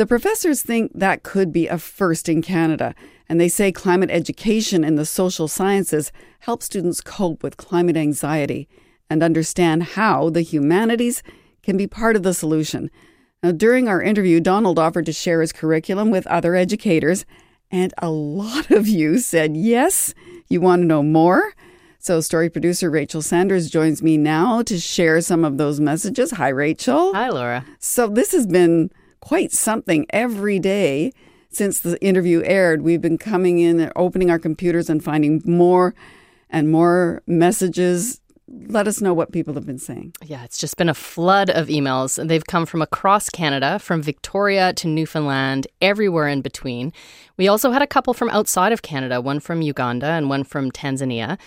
The 0.00 0.06
professors 0.06 0.62
think 0.62 0.92
that 0.94 1.22
could 1.22 1.52
be 1.52 1.66
a 1.66 1.76
first 1.76 2.30
in 2.30 2.40
Canada, 2.40 2.94
and 3.28 3.38
they 3.38 3.50
say 3.50 3.70
climate 3.70 4.08
education 4.10 4.82
in 4.82 4.94
the 4.94 5.04
social 5.04 5.46
sciences 5.46 6.10
helps 6.38 6.64
students 6.64 7.02
cope 7.02 7.42
with 7.42 7.58
climate 7.58 7.98
anxiety 7.98 8.66
and 9.10 9.22
understand 9.22 9.82
how 9.82 10.30
the 10.30 10.40
humanities 10.40 11.22
can 11.62 11.76
be 11.76 11.86
part 11.86 12.16
of 12.16 12.22
the 12.22 12.32
solution. 12.32 12.90
Now, 13.42 13.52
during 13.52 13.88
our 13.88 14.00
interview, 14.00 14.40
Donald 14.40 14.78
offered 14.78 15.04
to 15.04 15.12
share 15.12 15.42
his 15.42 15.52
curriculum 15.52 16.10
with 16.10 16.26
other 16.28 16.54
educators, 16.54 17.26
and 17.70 17.92
a 17.98 18.08
lot 18.08 18.70
of 18.70 18.88
you 18.88 19.18
said 19.18 19.54
yes, 19.54 20.14
you 20.48 20.62
want 20.62 20.80
to 20.80 20.86
know 20.86 21.02
more. 21.02 21.52
So, 21.98 22.22
story 22.22 22.48
producer 22.48 22.88
Rachel 22.90 23.20
Sanders 23.20 23.68
joins 23.68 24.02
me 24.02 24.16
now 24.16 24.62
to 24.62 24.78
share 24.78 25.20
some 25.20 25.44
of 25.44 25.58
those 25.58 25.78
messages. 25.78 26.30
Hi, 26.30 26.48
Rachel. 26.48 27.12
Hi, 27.12 27.28
Laura. 27.28 27.66
So, 27.80 28.08
this 28.08 28.32
has 28.32 28.46
been 28.46 28.90
quite 29.20 29.52
something 29.52 30.06
every 30.10 30.58
day 30.58 31.12
since 31.50 31.80
the 31.80 32.00
interview 32.02 32.42
aired. 32.44 32.82
We've 32.82 33.00
been 33.00 33.18
coming 33.18 33.58
in 33.58 33.80
and 33.80 33.92
opening 33.96 34.30
our 34.30 34.38
computers 34.38 34.88
and 34.88 35.02
finding 35.02 35.42
more 35.44 35.94
and 36.48 36.70
more 36.70 37.22
messages. 37.26 38.20
Let 38.48 38.88
us 38.88 39.00
know 39.00 39.14
what 39.14 39.32
people 39.32 39.54
have 39.54 39.66
been 39.66 39.78
saying. 39.78 40.14
Yeah, 40.24 40.42
it's 40.44 40.58
just 40.58 40.76
been 40.76 40.88
a 40.88 40.94
flood 40.94 41.50
of 41.50 41.68
emails. 41.68 42.26
They've 42.26 42.44
come 42.44 42.66
from 42.66 42.82
across 42.82 43.30
Canada, 43.30 43.78
from 43.78 44.02
Victoria 44.02 44.72
to 44.74 44.88
Newfoundland, 44.88 45.68
everywhere 45.80 46.26
in 46.26 46.40
between. 46.40 46.92
We 47.36 47.46
also 47.46 47.70
had 47.70 47.82
a 47.82 47.86
couple 47.86 48.12
from 48.12 48.30
outside 48.30 48.72
of 48.72 48.82
Canada, 48.82 49.20
one 49.20 49.38
from 49.38 49.62
Uganda 49.62 50.06
and 50.06 50.28
one 50.28 50.42
from 50.42 50.72
Tanzania. 50.72 51.38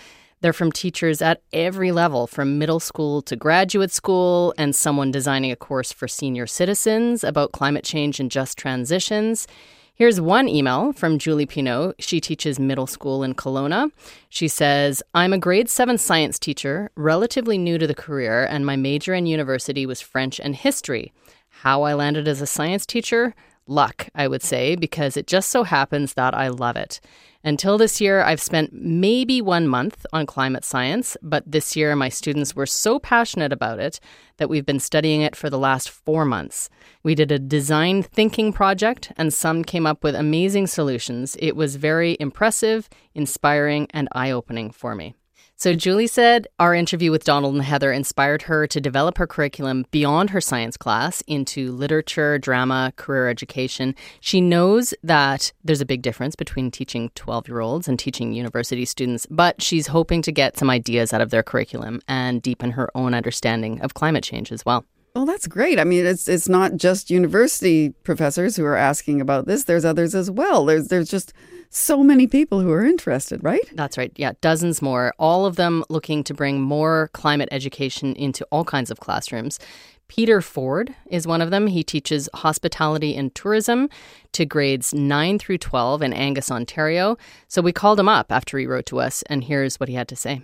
They're 0.44 0.52
from 0.52 0.72
teachers 0.72 1.22
at 1.22 1.40
every 1.54 1.90
level, 1.90 2.26
from 2.26 2.58
middle 2.58 2.78
school 2.78 3.22
to 3.22 3.34
graduate 3.34 3.90
school, 3.90 4.52
and 4.58 4.76
someone 4.76 5.10
designing 5.10 5.50
a 5.50 5.56
course 5.56 5.90
for 5.90 6.06
senior 6.06 6.46
citizens 6.46 7.24
about 7.24 7.52
climate 7.52 7.82
change 7.82 8.20
and 8.20 8.30
just 8.30 8.58
transitions. 8.58 9.48
Here's 9.94 10.20
one 10.20 10.46
email 10.46 10.92
from 10.92 11.18
Julie 11.18 11.46
Pinot. 11.46 11.94
She 11.98 12.20
teaches 12.20 12.58
middle 12.58 12.86
school 12.86 13.22
in 13.22 13.32
Kelowna. 13.32 13.90
She 14.28 14.46
says, 14.46 15.02
I'm 15.14 15.32
a 15.32 15.38
grade 15.38 15.70
seven 15.70 15.96
science 15.96 16.38
teacher, 16.38 16.90
relatively 16.94 17.56
new 17.56 17.78
to 17.78 17.86
the 17.86 17.94
career, 17.94 18.44
and 18.44 18.66
my 18.66 18.76
major 18.76 19.14
in 19.14 19.24
university 19.24 19.86
was 19.86 20.02
French 20.02 20.38
and 20.38 20.54
history. 20.54 21.10
How 21.48 21.84
I 21.84 21.94
landed 21.94 22.28
as 22.28 22.42
a 22.42 22.46
science 22.46 22.84
teacher? 22.84 23.34
Luck, 23.66 24.10
I 24.14 24.28
would 24.28 24.42
say, 24.42 24.76
because 24.76 25.16
it 25.16 25.26
just 25.26 25.48
so 25.48 25.62
happens 25.62 26.12
that 26.12 26.34
I 26.34 26.48
love 26.48 26.76
it. 26.76 27.00
Until 27.46 27.76
this 27.76 28.00
year, 28.00 28.22
I've 28.22 28.40
spent 28.40 28.72
maybe 28.72 29.42
one 29.42 29.68
month 29.68 30.06
on 30.14 30.24
climate 30.24 30.64
science, 30.64 31.14
but 31.20 31.44
this 31.46 31.76
year 31.76 31.94
my 31.94 32.08
students 32.08 32.56
were 32.56 32.64
so 32.64 32.98
passionate 32.98 33.52
about 33.52 33.78
it 33.78 34.00
that 34.38 34.48
we've 34.48 34.64
been 34.64 34.80
studying 34.80 35.20
it 35.20 35.36
for 35.36 35.50
the 35.50 35.58
last 35.58 35.90
four 35.90 36.24
months. 36.24 36.70
We 37.02 37.14
did 37.14 37.30
a 37.30 37.38
design 37.38 38.02
thinking 38.02 38.54
project, 38.54 39.12
and 39.18 39.32
some 39.32 39.62
came 39.62 39.84
up 39.86 40.02
with 40.02 40.14
amazing 40.14 40.68
solutions. 40.68 41.36
It 41.38 41.54
was 41.54 41.76
very 41.76 42.16
impressive, 42.18 42.88
inspiring, 43.14 43.88
and 43.90 44.08
eye 44.12 44.30
opening 44.30 44.70
for 44.70 44.94
me. 44.94 45.14
So, 45.56 45.74
Julie 45.74 46.08
said 46.08 46.48
our 46.58 46.74
interview 46.74 47.12
with 47.12 47.24
Donald 47.24 47.54
and 47.54 47.62
Heather 47.62 47.92
inspired 47.92 48.42
her 48.42 48.66
to 48.66 48.80
develop 48.80 49.18
her 49.18 49.26
curriculum 49.26 49.86
beyond 49.92 50.30
her 50.30 50.40
science 50.40 50.76
class 50.76 51.22
into 51.28 51.70
literature, 51.70 52.38
drama, 52.38 52.92
career 52.96 53.28
education. 53.28 53.94
She 54.20 54.40
knows 54.40 54.94
that 55.04 55.52
there's 55.62 55.80
a 55.80 55.86
big 55.86 56.02
difference 56.02 56.34
between 56.34 56.72
teaching 56.72 57.10
12 57.14 57.48
year 57.48 57.60
olds 57.60 57.86
and 57.86 57.98
teaching 57.98 58.32
university 58.32 58.84
students, 58.84 59.26
but 59.30 59.62
she's 59.62 59.86
hoping 59.86 60.22
to 60.22 60.32
get 60.32 60.58
some 60.58 60.70
ideas 60.70 61.12
out 61.12 61.20
of 61.20 61.30
their 61.30 61.44
curriculum 61.44 62.00
and 62.08 62.42
deepen 62.42 62.72
her 62.72 62.90
own 62.96 63.14
understanding 63.14 63.80
of 63.80 63.94
climate 63.94 64.24
change 64.24 64.50
as 64.50 64.66
well. 64.66 64.84
Well, 65.14 65.26
that's 65.26 65.46
great. 65.46 65.78
I 65.78 65.84
mean, 65.84 66.04
it's 66.04 66.26
it's 66.26 66.48
not 66.48 66.74
just 66.74 67.08
university 67.08 67.90
professors 68.02 68.56
who 68.56 68.64
are 68.64 68.76
asking 68.76 69.20
about 69.20 69.46
this. 69.46 69.62
There's 69.62 69.84
others 69.84 70.12
as 70.12 70.28
well. 70.28 70.64
There's 70.64 70.88
there's 70.88 71.08
just 71.08 71.32
so 71.74 72.04
many 72.04 72.28
people 72.28 72.60
who 72.60 72.70
are 72.70 72.84
interested, 72.84 73.42
right? 73.42 73.68
That's 73.72 73.98
right. 73.98 74.12
Yeah, 74.14 74.32
dozens 74.40 74.80
more, 74.80 75.12
all 75.18 75.44
of 75.44 75.56
them 75.56 75.84
looking 75.88 76.22
to 76.24 76.32
bring 76.32 76.60
more 76.60 77.10
climate 77.14 77.48
education 77.50 78.14
into 78.14 78.46
all 78.52 78.64
kinds 78.64 78.92
of 78.92 79.00
classrooms. 79.00 79.58
Peter 80.06 80.40
Ford 80.40 80.94
is 81.10 81.26
one 81.26 81.42
of 81.42 81.50
them. 81.50 81.66
He 81.66 81.82
teaches 81.82 82.28
hospitality 82.32 83.16
and 83.16 83.34
tourism 83.34 83.88
to 84.32 84.46
grades 84.46 84.94
9 84.94 85.38
through 85.40 85.58
12 85.58 86.02
in 86.02 86.12
Angus, 86.12 86.50
Ontario. 86.50 87.16
So 87.48 87.60
we 87.60 87.72
called 87.72 87.98
him 87.98 88.08
up 88.08 88.30
after 88.30 88.56
he 88.56 88.66
wrote 88.66 88.86
to 88.86 89.00
us, 89.00 89.22
and 89.22 89.42
here's 89.42 89.80
what 89.80 89.88
he 89.88 89.96
had 89.96 90.08
to 90.08 90.16
say. 90.16 90.42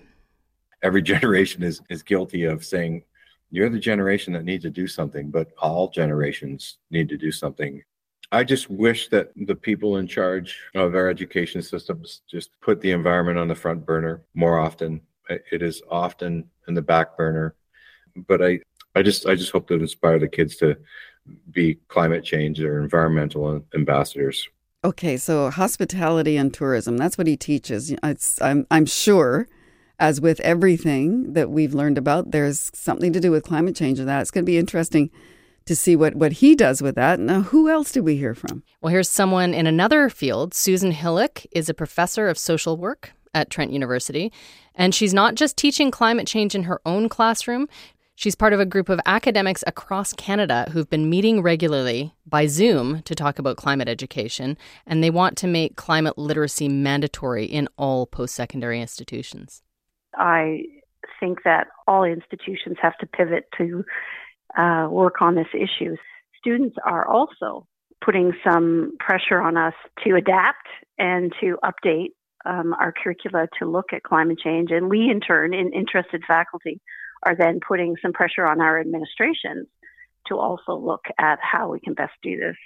Every 0.82 1.02
generation 1.14 1.62
is, 1.62 1.80
is 1.88 2.02
guilty 2.02 2.44
of 2.44 2.64
saying, 2.64 3.04
You're 3.52 3.70
the 3.70 3.78
generation 3.78 4.32
that 4.32 4.44
needs 4.44 4.64
to 4.64 4.70
do 4.70 4.88
something, 4.88 5.30
but 5.30 5.52
all 5.58 5.90
generations 5.90 6.78
need 6.90 7.08
to 7.10 7.16
do 7.16 7.30
something. 7.30 7.84
I 8.32 8.44
just 8.44 8.70
wish 8.70 9.08
that 9.08 9.32
the 9.34 9.56
people 9.56 9.96
in 9.96 10.06
charge 10.06 10.58
of 10.74 10.94
our 10.94 11.08
education 11.08 11.62
systems 11.62 12.22
just 12.30 12.50
put 12.60 12.80
the 12.80 12.92
environment 12.92 13.38
on 13.38 13.48
the 13.48 13.54
front 13.54 13.84
burner 13.84 14.22
more 14.34 14.58
often. 14.58 15.00
It 15.28 15.62
is 15.62 15.82
often 15.90 16.48
in 16.68 16.74
the 16.74 16.82
back 16.82 17.16
burner. 17.16 17.54
But 18.28 18.42
I, 18.42 18.60
I 18.94 19.02
just 19.02 19.26
I 19.26 19.34
just 19.34 19.52
hope 19.52 19.68
to 19.68 19.74
inspire 19.74 20.18
the 20.18 20.28
kids 20.28 20.56
to 20.56 20.76
be 21.50 21.78
climate 21.88 22.24
change 22.24 22.60
or 22.60 22.80
environmental 22.80 23.64
ambassadors. 23.74 24.48
Okay, 24.82 25.16
so 25.16 25.50
hospitality 25.50 26.36
and 26.36 26.54
tourism, 26.54 26.96
that's 26.96 27.18
what 27.18 27.26
he 27.26 27.36
teaches. 27.36 27.94
It's, 28.02 28.40
I'm, 28.40 28.66
I'm 28.70 28.86
sure, 28.86 29.46
as 29.98 30.22
with 30.22 30.40
everything 30.40 31.34
that 31.34 31.50
we've 31.50 31.74
learned 31.74 31.98
about, 31.98 32.30
there's 32.30 32.70
something 32.72 33.12
to 33.12 33.20
do 33.20 33.30
with 33.30 33.44
climate 33.44 33.76
change 33.76 33.98
and 33.98 34.08
that. 34.08 34.22
It's 34.22 34.30
going 34.30 34.44
to 34.44 34.50
be 34.50 34.56
interesting 34.56 35.10
to 35.70 35.76
see 35.76 35.94
what, 35.94 36.16
what 36.16 36.32
he 36.32 36.56
does 36.56 36.82
with 36.82 36.96
that. 36.96 37.20
Now, 37.20 37.42
who 37.42 37.70
else 37.70 37.92
did 37.92 38.00
we 38.00 38.16
hear 38.16 38.34
from? 38.34 38.64
Well, 38.80 38.90
here's 38.90 39.08
someone 39.08 39.54
in 39.54 39.68
another 39.68 40.10
field. 40.10 40.52
Susan 40.52 40.90
Hillock 40.90 41.42
is 41.52 41.68
a 41.68 41.74
professor 41.74 42.28
of 42.28 42.36
social 42.36 42.76
work 42.76 43.12
at 43.34 43.50
Trent 43.50 43.72
University. 43.72 44.32
And 44.74 44.92
she's 44.92 45.14
not 45.14 45.36
just 45.36 45.56
teaching 45.56 45.92
climate 45.92 46.26
change 46.26 46.56
in 46.56 46.64
her 46.64 46.80
own 46.84 47.08
classroom, 47.08 47.68
She's 48.16 48.34
part 48.34 48.52
of 48.52 48.60
a 48.60 48.66
group 48.66 48.90
of 48.90 49.00
academics 49.06 49.64
across 49.66 50.12
Canada 50.12 50.68
who've 50.70 50.90
been 50.90 51.08
meeting 51.08 51.40
regularly 51.40 52.12
by 52.26 52.48
Zoom 52.48 53.00
to 53.04 53.14
talk 53.14 53.38
about 53.38 53.56
climate 53.56 53.88
education, 53.88 54.58
and 54.86 55.02
they 55.02 55.08
want 55.08 55.38
to 55.38 55.46
make 55.46 55.76
climate 55.76 56.18
literacy 56.18 56.68
mandatory 56.68 57.46
in 57.46 57.66
all 57.78 58.04
post 58.04 58.34
secondary 58.34 58.78
institutions. 58.78 59.62
I 60.18 60.64
think 61.18 61.44
that 61.44 61.68
all 61.86 62.04
institutions 62.04 62.76
have 62.82 62.98
to 62.98 63.06
pivot 63.06 63.48
to 63.56 63.86
uh, 64.56 64.88
work 64.90 65.20
on 65.20 65.34
this 65.34 65.48
issue. 65.54 65.96
Students 66.38 66.76
are 66.84 67.06
also 67.06 67.66
putting 68.04 68.32
some 68.44 68.92
pressure 68.98 69.40
on 69.40 69.56
us 69.56 69.74
to 70.04 70.16
adapt 70.16 70.66
and 70.98 71.32
to 71.40 71.58
update 71.64 72.10
um, 72.46 72.74
our 72.74 72.92
curricula 72.92 73.46
to 73.58 73.68
look 73.68 73.92
at 73.92 74.02
climate 74.02 74.38
change. 74.42 74.70
And 74.70 74.88
we, 74.88 75.10
in 75.10 75.20
turn, 75.20 75.52
in 75.52 75.72
interested 75.72 76.22
faculty, 76.26 76.80
are 77.24 77.36
then 77.36 77.60
putting 77.66 77.96
some 78.00 78.12
pressure 78.12 78.46
on 78.46 78.60
our 78.60 78.80
administrations 78.80 79.68
to 80.26 80.38
also 80.38 80.74
look 80.74 81.04
at 81.18 81.38
how 81.42 81.70
we 81.70 81.80
can 81.80 81.94
best 81.94 82.12
do 82.22 82.36
this. 82.36 82.56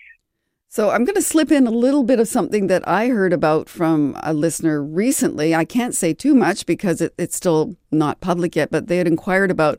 So 0.69 0.91
I'm 0.91 1.05
going 1.05 1.15
to 1.15 1.23
slip 1.23 1.53
in 1.53 1.69
a 1.69 1.71
little 1.71 2.03
bit 2.03 2.19
of 2.19 2.27
something 2.27 2.67
that 2.67 2.87
I 2.89 3.09
heard 3.09 3.33
about 3.33 3.69
from 3.69 4.17
a 4.23 4.35
listener 4.35 4.83
recently. 4.83 5.55
I 5.55 5.65
can't 5.65 5.95
say 5.95 6.13
too 6.13 6.35
much 6.35 6.67
because 6.67 7.01
it, 7.01 7.15
it's 7.17 7.37
still 7.37 7.77
not 7.93 8.21
public 8.21 8.57
yet, 8.57 8.73
but 8.73 8.89
they 8.89 8.97
had 8.97 9.07
inquired 9.07 9.53
about 9.53 9.79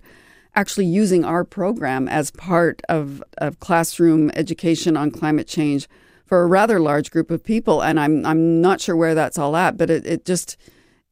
actually 0.56 0.86
using 0.86 1.26
our 1.26 1.44
program 1.44 2.08
as 2.08 2.32
part 2.32 2.82
of, 2.90 3.24
of 3.38 3.60
classroom 3.60 4.32
education 4.34 4.96
on 4.96 5.12
climate 5.12 5.48
change 5.48 5.88
for 6.26 6.42
a 6.42 6.48
rather 6.48 6.80
large 6.80 7.12
group 7.12 7.30
of 7.30 7.44
people. 7.44 7.82
And 7.82 8.00
I'm 8.00 8.26
I'm 8.26 8.62
not 8.62 8.82
sure 8.82 8.96
where 8.96 9.16
that's 9.16 9.38
all 9.38 9.56
at, 9.56 9.78
but 9.78 9.90
it, 9.90 10.06
it 10.06 10.26
just 10.26 10.58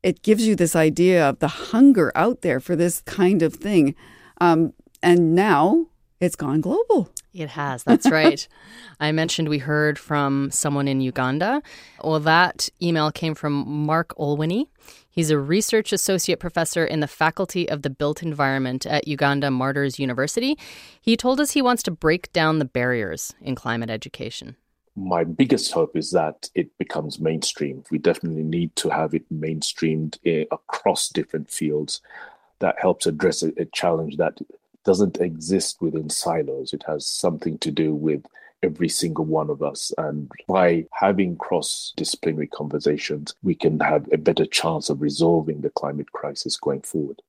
it 0.02 0.22
gives 0.22 0.46
you 0.46 0.56
this 0.56 0.76
idea 0.76 1.30
of 1.30 1.40
the 1.40 1.48
hunger 1.48 2.12
out 2.16 2.42
there 2.42 2.60
for 2.60 2.76
this 2.76 3.02
kind 3.02 3.42
of 3.42 3.54
thing. 3.54 3.96
Um, 4.42 4.74
and 5.02 5.36
now 5.36 5.88
it's 6.20 6.36
gone 6.36 6.62
global. 6.62 7.10
It 7.34 7.50
has. 7.50 7.84
That's 7.84 8.10
right. 8.10 8.48
I 9.00 9.12
mentioned 9.12 9.50
we 9.50 9.58
heard 9.58 9.98
from 9.98 10.52
someone 10.52 10.88
in 10.88 11.02
Uganda. 11.02 11.62
Well, 12.04 12.20
that 12.20 12.70
email 12.82 13.12
came 13.12 13.34
from 13.34 13.86
Mark 13.86 14.14
Olwini. 14.18 14.68
He's 15.10 15.32
a 15.32 15.38
research 15.38 15.92
associate 15.94 16.40
professor 16.40 16.86
in 16.86 17.00
the 17.00 17.08
Faculty 17.08 17.70
of 17.70 17.82
the 17.82 17.90
Built 17.90 18.24
Environment 18.24 18.86
at 18.86 19.08
Uganda 19.08 19.52
Martyrs 19.52 20.00
University. 20.00 20.58
He 21.02 21.18
told 21.18 21.40
us 21.40 21.52
he 21.52 21.62
wants 21.62 21.84
to 21.84 21.92
break 21.92 22.32
down 22.34 22.60
the 22.60 22.66
barriers 22.66 23.34
in 23.42 23.56
climate 23.56 23.90
education 23.90 24.56
my 24.96 25.24
biggest 25.24 25.72
hope 25.72 25.96
is 25.96 26.12
that 26.12 26.50
it 26.54 26.78
becomes 26.78 27.20
mainstream. 27.20 27.84
We 27.90 27.98
definitely 27.98 28.44
need 28.44 28.76
to 28.78 28.90
have 28.90 29.14
it 29.14 29.32
mainstreamed 29.34 30.20
eh, 30.26 30.46
across 30.52 31.10
different 31.10 31.50
fields 31.50 32.02
that 32.60 32.80
helps 32.80 33.06
address 33.06 33.42
a, 33.44 33.52
a, 33.58 33.66
challenge 33.66 34.18
that 34.18 34.38
doesn't 34.84 35.20
exist 35.20 35.82
within 35.82 36.10
silos. 36.10 36.74
It 36.74 36.84
has 36.88 37.08
something 37.08 37.58
to 37.60 37.72
do 37.72 37.94
with 37.94 38.26
every 38.62 38.90
single 38.90 39.26
one 39.26 39.50
of 39.50 39.62
us. 39.62 39.92
And 39.98 40.32
by 40.48 40.86
having 40.94 41.36
cross 41.38 41.94
disciplinary 41.98 42.48
conversations, 42.48 43.36
we 43.44 43.56
can 43.56 43.80
have 43.82 44.08
a 44.12 44.18
better 44.18 44.46
chance 44.46 44.90
of 44.90 45.02
resolving 45.02 45.62
the 45.62 45.70
climate 45.70 46.12
crisis 46.12 46.58
going 46.58 46.82
forward. 46.82 47.22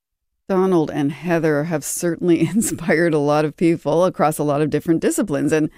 Donald 0.48 0.90
and 0.90 1.10
Heather 1.10 1.64
have 1.64 1.84
certainly 1.84 2.40
inspired 2.48 3.14
a 3.14 3.18
lot 3.18 3.44
of 3.44 3.56
people 3.56 4.04
across 4.04 4.38
a 4.38 4.44
lot 4.44 4.60
of 4.60 4.70
different 4.70 5.00
disciplines. 5.00 5.52
And 5.52 5.70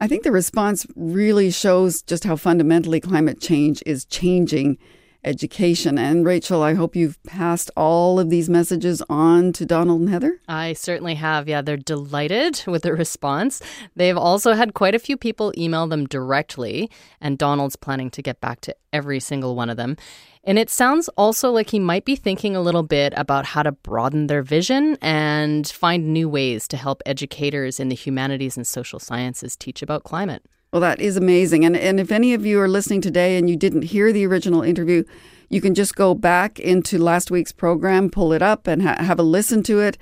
I 0.00 0.08
think 0.08 0.22
the 0.22 0.32
response 0.32 0.86
really 0.96 1.50
shows 1.50 2.02
just 2.02 2.24
how 2.24 2.36
fundamentally 2.36 3.00
climate 3.00 3.40
change 3.40 3.82
is 3.84 4.04
changing 4.04 4.78
education. 5.24 5.98
And 5.98 6.24
Rachel, 6.24 6.62
I 6.62 6.74
hope 6.74 6.94
you've 6.94 7.22
passed 7.24 7.70
all 7.76 8.20
of 8.20 8.30
these 8.30 8.48
messages 8.48 9.02
on 9.08 9.52
to 9.54 9.66
Donald 9.66 10.00
and 10.00 10.10
Heather. 10.10 10.40
I 10.48 10.72
certainly 10.72 11.16
have. 11.16 11.48
Yeah, 11.48 11.62
they're 11.62 11.76
delighted 11.76 12.62
with 12.66 12.82
the 12.82 12.92
response. 12.92 13.60
They've 13.96 14.16
also 14.16 14.52
had 14.52 14.74
quite 14.74 14.94
a 14.94 14.98
few 14.98 15.16
people 15.16 15.52
email 15.56 15.86
them 15.86 16.06
directly, 16.06 16.90
and 17.20 17.38
Donald's 17.38 17.76
planning 17.76 18.10
to 18.10 18.22
get 18.22 18.40
back 18.40 18.60
to 18.62 18.76
every 18.92 19.20
single 19.20 19.54
one 19.54 19.70
of 19.70 19.76
them. 19.76 19.96
And 20.44 20.58
it 20.58 20.70
sounds 20.70 21.08
also 21.08 21.50
like 21.50 21.70
he 21.70 21.78
might 21.78 22.06
be 22.06 22.16
thinking 22.16 22.56
a 22.56 22.62
little 22.62 22.82
bit 22.82 23.12
about 23.16 23.44
how 23.44 23.62
to 23.62 23.72
broaden 23.72 24.28
their 24.28 24.42
vision 24.42 24.96
and 25.02 25.66
find 25.66 26.08
new 26.08 26.28
ways 26.28 26.66
to 26.68 26.76
help 26.76 27.02
educators 27.04 27.78
in 27.78 27.88
the 27.88 27.94
humanities 27.94 28.56
and 28.56 28.66
social 28.66 28.98
sciences 28.98 29.56
teach 29.56 29.82
about 29.82 30.04
climate. 30.04 30.42
Well, 30.72 30.80
that 30.80 31.00
is 31.00 31.16
amazing. 31.16 31.64
And, 31.64 31.76
and 31.76 31.98
if 31.98 32.12
any 32.12 32.34
of 32.34 32.44
you 32.44 32.60
are 32.60 32.68
listening 32.68 33.00
today 33.00 33.38
and 33.38 33.48
you 33.48 33.56
didn't 33.56 33.82
hear 33.82 34.12
the 34.12 34.26
original 34.26 34.62
interview, 34.62 35.04
you 35.48 35.60
can 35.60 35.74
just 35.74 35.94
go 35.96 36.14
back 36.14 36.58
into 36.58 36.98
last 36.98 37.30
week's 37.30 37.52
program, 37.52 38.10
pull 38.10 38.32
it 38.32 38.42
up, 38.42 38.66
and 38.66 38.82
ha- 38.82 39.02
have 39.02 39.18
a 39.18 39.22
listen 39.22 39.62
to 39.64 39.80
it. 39.80 39.96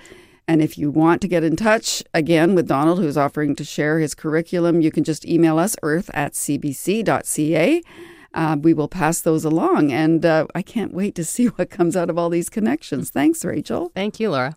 And 0.48 0.62
if 0.62 0.76
you 0.76 0.90
want 0.90 1.20
to 1.22 1.29
get 1.29 1.44
in 1.44 1.57
touch 1.57 2.02
again 2.14 2.55
with 2.55 2.68
Donald, 2.68 2.98
who's 2.98 3.16
offering 3.16 3.55
to 3.57 3.64
share 3.64 3.98
his 3.98 4.14
curriculum, 4.14 4.81
you 4.81 4.90
can 4.90 5.05
just 5.05 5.24
email 5.24 5.59
us 5.59 5.76
earth 5.83 6.11
at 6.14 6.33
cbc.ca 6.33 7.83
uh, 8.37 8.57
we 8.61 8.74
will 8.74 8.87
pass 8.87 9.20
those 9.20 9.44
along. 9.44 9.90
And 9.90 10.24
uh, 10.24 10.46
I 10.55 10.62
can't 10.62 10.94
wait 10.94 11.14
to 11.16 11.24
see 11.24 11.46
what 11.57 11.70
comes 11.70 11.96
out 11.96 12.11
of 12.11 12.18
all 12.18 12.29
these 12.29 12.50
connections. 12.50 13.11
Thanks, 13.11 13.44
Rachel. 13.44 13.90
Thank 13.94 14.20
you, 14.20 14.31
Laura. 14.31 14.57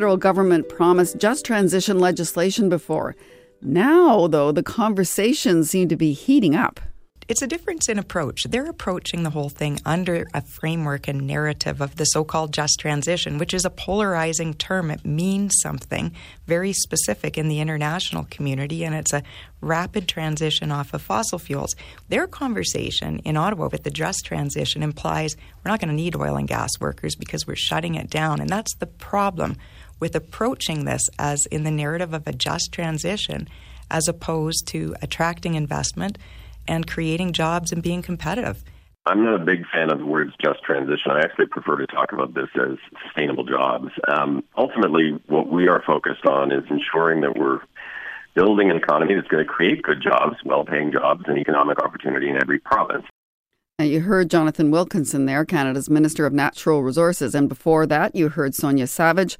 Federal 0.00 0.16
government 0.16 0.66
promised 0.66 1.18
just 1.18 1.44
transition 1.44 1.98
legislation 1.98 2.70
before. 2.70 3.14
Now, 3.60 4.28
though, 4.28 4.50
the 4.50 4.62
conversations 4.62 5.68
seem 5.68 5.90
to 5.90 5.96
be 5.96 6.14
heating 6.14 6.56
up. 6.56 6.80
It's 7.28 7.42
a 7.42 7.46
difference 7.46 7.88
in 7.88 7.96
approach. 7.98 8.42
They're 8.48 8.66
approaching 8.66 9.22
the 9.22 9.30
whole 9.30 9.50
thing 9.50 9.78
under 9.84 10.26
a 10.34 10.40
framework 10.40 11.06
and 11.06 11.28
narrative 11.28 11.80
of 11.80 11.94
the 11.94 12.06
so 12.06 12.24
called 12.24 12.52
just 12.52 12.80
transition, 12.80 13.38
which 13.38 13.54
is 13.54 13.64
a 13.64 13.70
polarizing 13.70 14.54
term. 14.54 14.90
It 14.90 15.04
means 15.04 15.52
something 15.62 16.12
very 16.46 16.72
specific 16.72 17.38
in 17.38 17.46
the 17.48 17.60
international 17.60 18.26
community, 18.30 18.82
and 18.82 18.96
it's 18.96 19.12
a 19.12 19.22
rapid 19.60 20.08
transition 20.08 20.72
off 20.72 20.92
of 20.92 21.02
fossil 21.02 21.38
fuels. 21.38 21.76
Their 22.08 22.26
conversation 22.26 23.18
in 23.20 23.36
Ottawa 23.36 23.68
with 23.70 23.84
the 23.84 23.90
just 23.90 24.24
transition 24.24 24.82
implies 24.82 25.36
we're 25.62 25.70
not 25.70 25.78
going 25.78 25.90
to 25.90 25.94
need 25.94 26.16
oil 26.16 26.36
and 26.36 26.48
gas 26.48 26.70
workers 26.80 27.14
because 27.14 27.46
we're 27.46 27.54
shutting 27.54 27.94
it 27.94 28.10
down. 28.10 28.40
And 28.40 28.48
that's 28.48 28.74
the 28.74 28.86
problem 28.86 29.56
with 30.00 30.16
approaching 30.16 30.84
this 30.84 31.08
as 31.18 31.46
in 31.46 31.62
the 31.62 31.70
narrative 31.70 32.12
of 32.12 32.26
a 32.26 32.32
just 32.32 32.72
transition 32.72 33.48
as 33.90 34.08
opposed 34.08 34.66
to 34.68 34.94
attracting 35.02 35.54
investment 35.54 36.18
and 36.66 36.86
creating 36.86 37.32
jobs 37.32 37.72
and 37.72 37.82
being 37.82 38.02
competitive. 38.02 38.64
I'm 39.06 39.24
not 39.24 39.40
a 39.40 39.44
big 39.44 39.64
fan 39.72 39.90
of 39.90 39.98
the 39.98 40.06
words 40.06 40.32
just 40.42 40.62
transition. 40.62 41.10
I 41.10 41.20
actually 41.20 41.46
prefer 41.46 41.76
to 41.76 41.86
talk 41.86 42.12
about 42.12 42.34
this 42.34 42.48
as 42.54 42.76
sustainable 43.02 43.44
jobs. 43.44 43.88
Um, 44.08 44.44
ultimately, 44.56 45.18
what 45.26 45.48
we 45.50 45.68
are 45.68 45.82
focused 45.86 46.26
on 46.26 46.52
is 46.52 46.64
ensuring 46.70 47.22
that 47.22 47.36
we're 47.36 47.60
building 48.34 48.70
an 48.70 48.76
economy 48.76 49.14
that's 49.14 49.28
going 49.28 49.44
to 49.44 49.50
create 49.50 49.82
good 49.82 50.02
jobs, 50.02 50.36
well 50.44 50.64
paying 50.64 50.92
jobs, 50.92 51.24
and 51.26 51.38
economic 51.38 51.82
opportunity 51.82 52.28
in 52.28 52.36
every 52.40 52.58
province. 52.58 53.06
Now 53.78 53.86
you 53.86 54.00
heard 54.00 54.30
Jonathan 54.30 54.70
Wilkinson 54.70 55.24
there, 55.24 55.46
Canada's 55.46 55.88
Minister 55.88 56.26
of 56.26 56.34
Natural 56.34 56.82
Resources. 56.82 57.34
And 57.34 57.48
before 57.48 57.86
that, 57.86 58.14
you 58.14 58.28
heard 58.28 58.54
Sonya 58.54 58.86
Savage, 58.86 59.38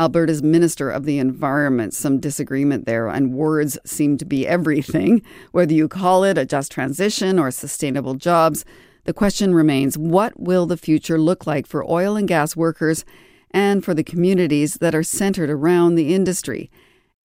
Alberta's 0.00 0.42
Minister 0.42 0.88
of 0.88 1.04
the 1.04 1.18
Environment. 1.18 1.92
Some 1.92 2.20
disagreement 2.20 2.86
there, 2.86 3.06
and 3.06 3.34
words 3.34 3.78
seem 3.84 4.16
to 4.16 4.24
be 4.24 4.48
everything. 4.48 5.20
Whether 5.52 5.74
you 5.74 5.88
call 5.88 6.24
it 6.24 6.38
a 6.38 6.46
just 6.46 6.72
transition 6.72 7.38
or 7.38 7.50
sustainable 7.50 8.14
jobs, 8.14 8.64
the 9.04 9.12
question 9.12 9.54
remains 9.54 9.98
what 9.98 10.40
will 10.40 10.64
the 10.64 10.78
future 10.78 11.18
look 11.18 11.46
like 11.46 11.66
for 11.66 11.88
oil 11.88 12.16
and 12.16 12.26
gas 12.26 12.56
workers 12.56 13.04
and 13.50 13.84
for 13.84 13.92
the 13.92 14.02
communities 14.02 14.76
that 14.76 14.94
are 14.94 15.02
centered 15.02 15.50
around 15.50 15.96
the 15.96 16.14
industry? 16.14 16.70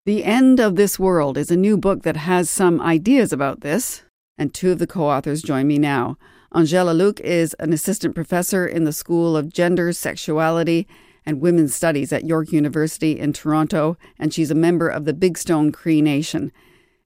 The 0.06 0.26
End 0.26 0.60
of 0.60 0.76
This 0.76 1.00
World 1.00 1.38
is 1.38 1.50
a 1.50 1.56
new 1.56 1.78
book 1.78 2.04
that 2.04 2.18
has 2.18 2.50
some 2.50 2.82
ideas 2.82 3.32
about 3.32 3.62
this, 3.62 4.04
and 4.38 4.54
two 4.54 4.74
of 4.74 4.80
the 4.80 4.88
co 4.88 5.06
authors 5.06 5.42
join 5.42 5.66
me 5.66 5.78
now. 5.78 6.18
Angela 6.54 6.92
Alook 6.92 7.22
is 7.22 7.56
an 7.60 7.72
assistant 7.72 8.16
professor 8.16 8.68
in 8.68 8.84
the 8.84 8.94
School 8.94 9.38
of 9.38 9.54
Gender, 9.54 9.94
Sexuality, 9.94 10.90
and 11.26 11.42
Women's 11.42 11.76
Studies 11.76 12.14
at 12.14 12.26
York 12.26 12.52
University 12.52 13.20
in 13.20 13.34
Toronto, 13.34 13.98
and 14.20 14.34
she's 14.34 14.52
a 14.52 14.56
member 14.56 14.88
of 14.88 15.06
the 15.06 15.14
Big 15.14 15.38
Stone 15.38 15.72
Cree 15.72 16.02
Nation. 16.02 16.52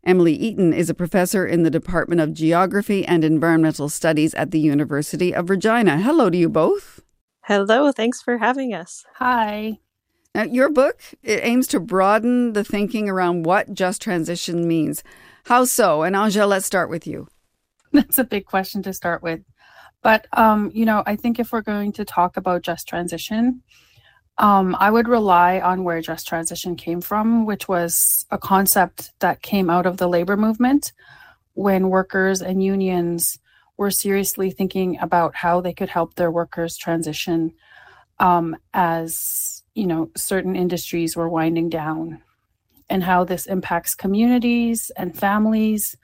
Emily 0.03 0.33
Eaton 0.33 0.73
is 0.73 0.89
a 0.89 0.93
professor 0.93 1.45
in 1.45 1.63
the 1.63 1.69
Department 1.69 2.21
of 2.21 2.33
Geography 2.33 3.05
and 3.05 3.23
Environmental 3.23 3.89
Studies 3.89 4.33
at 4.33 4.51
the 4.51 4.59
University 4.59 5.33
of 5.33 5.49
Regina. 5.49 6.01
Hello 6.01 6.29
to 6.29 6.37
you 6.37 6.49
both. 6.49 7.01
Hello, 7.43 7.91
thanks 7.91 8.21
for 8.21 8.37
having 8.37 8.73
us. 8.73 9.05
Hi. 9.15 9.79
Now, 10.35 10.43
your 10.43 10.69
book 10.69 11.01
it 11.23 11.39
aims 11.43 11.67
to 11.67 11.79
broaden 11.79 12.53
the 12.53 12.63
thinking 12.63 13.09
around 13.09 13.45
what 13.45 13.73
just 13.73 14.01
transition 14.01 14.67
means. 14.67 15.03
How 15.45 15.65
so? 15.65 16.03
And 16.03 16.15
Angèle, 16.15 16.47
let's 16.47 16.65
start 16.65 16.89
with 16.89 17.07
you. 17.07 17.27
That's 17.91 18.19
a 18.19 18.23
big 18.23 18.45
question 18.45 18.83
to 18.83 18.93
start 18.93 19.23
with. 19.23 19.41
But, 20.01 20.27
um, 20.33 20.71
you 20.73 20.85
know, 20.85 21.03
I 21.05 21.15
think 21.15 21.39
if 21.39 21.51
we're 21.51 21.61
going 21.61 21.91
to 21.93 22.05
talk 22.05 22.37
about 22.37 22.61
just 22.61 22.87
transition, 22.87 23.63
um, 24.39 24.75
I 24.79 24.89
would 24.89 25.07
rely 25.07 25.59
on 25.59 25.83
where 25.83 26.01
just 26.01 26.27
transition 26.27 26.75
came 26.75 27.01
from, 27.01 27.45
which 27.45 27.67
was 27.67 28.25
a 28.31 28.37
concept 28.37 29.11
that 29.19 29.41
came 29.41 29.69
out 29.69 29.85
of 29.85 29.97
the 29.97 30.07
labor 30.07 30.37
movement 30.37 30.93
when 31.53 31.89
workers 31.89 32.41
and 32.41 32.63
unions 32.63 33.37
were 33.75 33.91
seriously 33.91 34.49
thinking 34.49 34.97
about 34.99 35.35
how 35.35 35.59
they 35.59 35.73
could 35.73 35.89
help 35.89 36.15
their 36.15 36.31
workers 36.31 36.77
transition 36.77 37.53
um, 38.19 38.55
as, 38.73 39.63
you 39.75 39.85
know, 39.85 40.09
certain 40.15 40.55
industries 40.55 41.17
were 41.17 41.29
winding 41.29 41.69
down 41.69 42.21
and 42.89 43.03
how 43.03 43.25
this 43.25 43.45
impacts 43.45 43.93
communities 43.93 44.89
and 44.97 45.17
families 45.17 45.97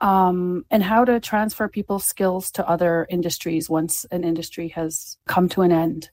um, 0.00 0.64
and 0.70 0.82
how 0.82 1.04
to 1.04 1.20
transfer 1.20 1.68
people's 1.68 2.04
skills 2.04 2.50
to 2.50 2.68
other 2.68 3.06
industries 3.10 3.70
once 3.70 4.04
an 4.10 4.24
industry 4.24 4.68
has 4.68 5.18
come 5.26 5.48
to 5.48 5.62
an 5.62 5.70
end. 5.70 6.10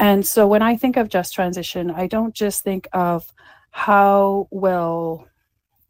And 0.00 0.26
so 0.26 0.46
when 0.46 0.62
I 0.62 0.76
think 0.76 0.96
of 0.96 1.10
just 1.10 1.34
transition, 1.34 1.90
I 1.90 2.06
don't 2.06 2.34
just 2.34 2.64
think 2.64 2.88
of 2.94 3.30
how 3.70 4.48
will 4.50 5.28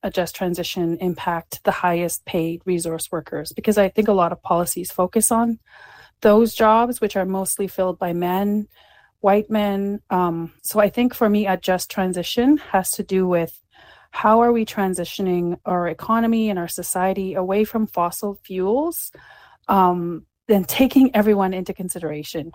a 0.03 0.11
just 0.11 0.35
transition 0.35 0.99
impact 1.01 1.63
the 1.63 1.71
highest 1.71 2.25
paid 2.25 2.61
resource 2.65 3.13
workers, 3.13 3.53
because 3.53 3.79
I 3.79 3.89
think 3.89 4.09
a 4.09 4.13
lot 4.13 4.33
of 4.33 4.43
policies 4.43 4.91
focus 4.91 5.31
on 5.31 5.61
those 6.23 6.57
jobs, 6.57 7.01
which 7.01 7.15
are 7.15 7.25
mostly 7.25 7.69
filled 7.69 8.01
by 8.01 8.13
men, 8.13 8.67
white 9.21 9.49
men. 9.49 10.01
Um, 10.11 10.55
so 10.61 10.81
I 10.81 10.89
think 10.89 11.15
for 11.15 11.29
me, 11.29 11.47
a 11.47 11.57
just 11.57 11.89
transition 11.89 12.57
has 12.57 12.91
to 12.93 13.05
do 13.05 13.29
with 13.29 13.63
how 14.11 14.41
are 14.41 14.53
we 14.53 14.67
transitioning 14.67 15.57
our 15.65 15.87
economy 15.87 16.51
and 16.51 16.59
our 16.59 16.67
society 16.67 17.35
away 17.35 17.63
from 17.63 17.87
fossil 17.87 18.41
fuels 18.43 19.13
um, 19.69 20.27
and 20.49 20.67
taking 20.69 21.15
everyone 21.15 21.55
into 21.55 21.73
consideration 21.73 22.51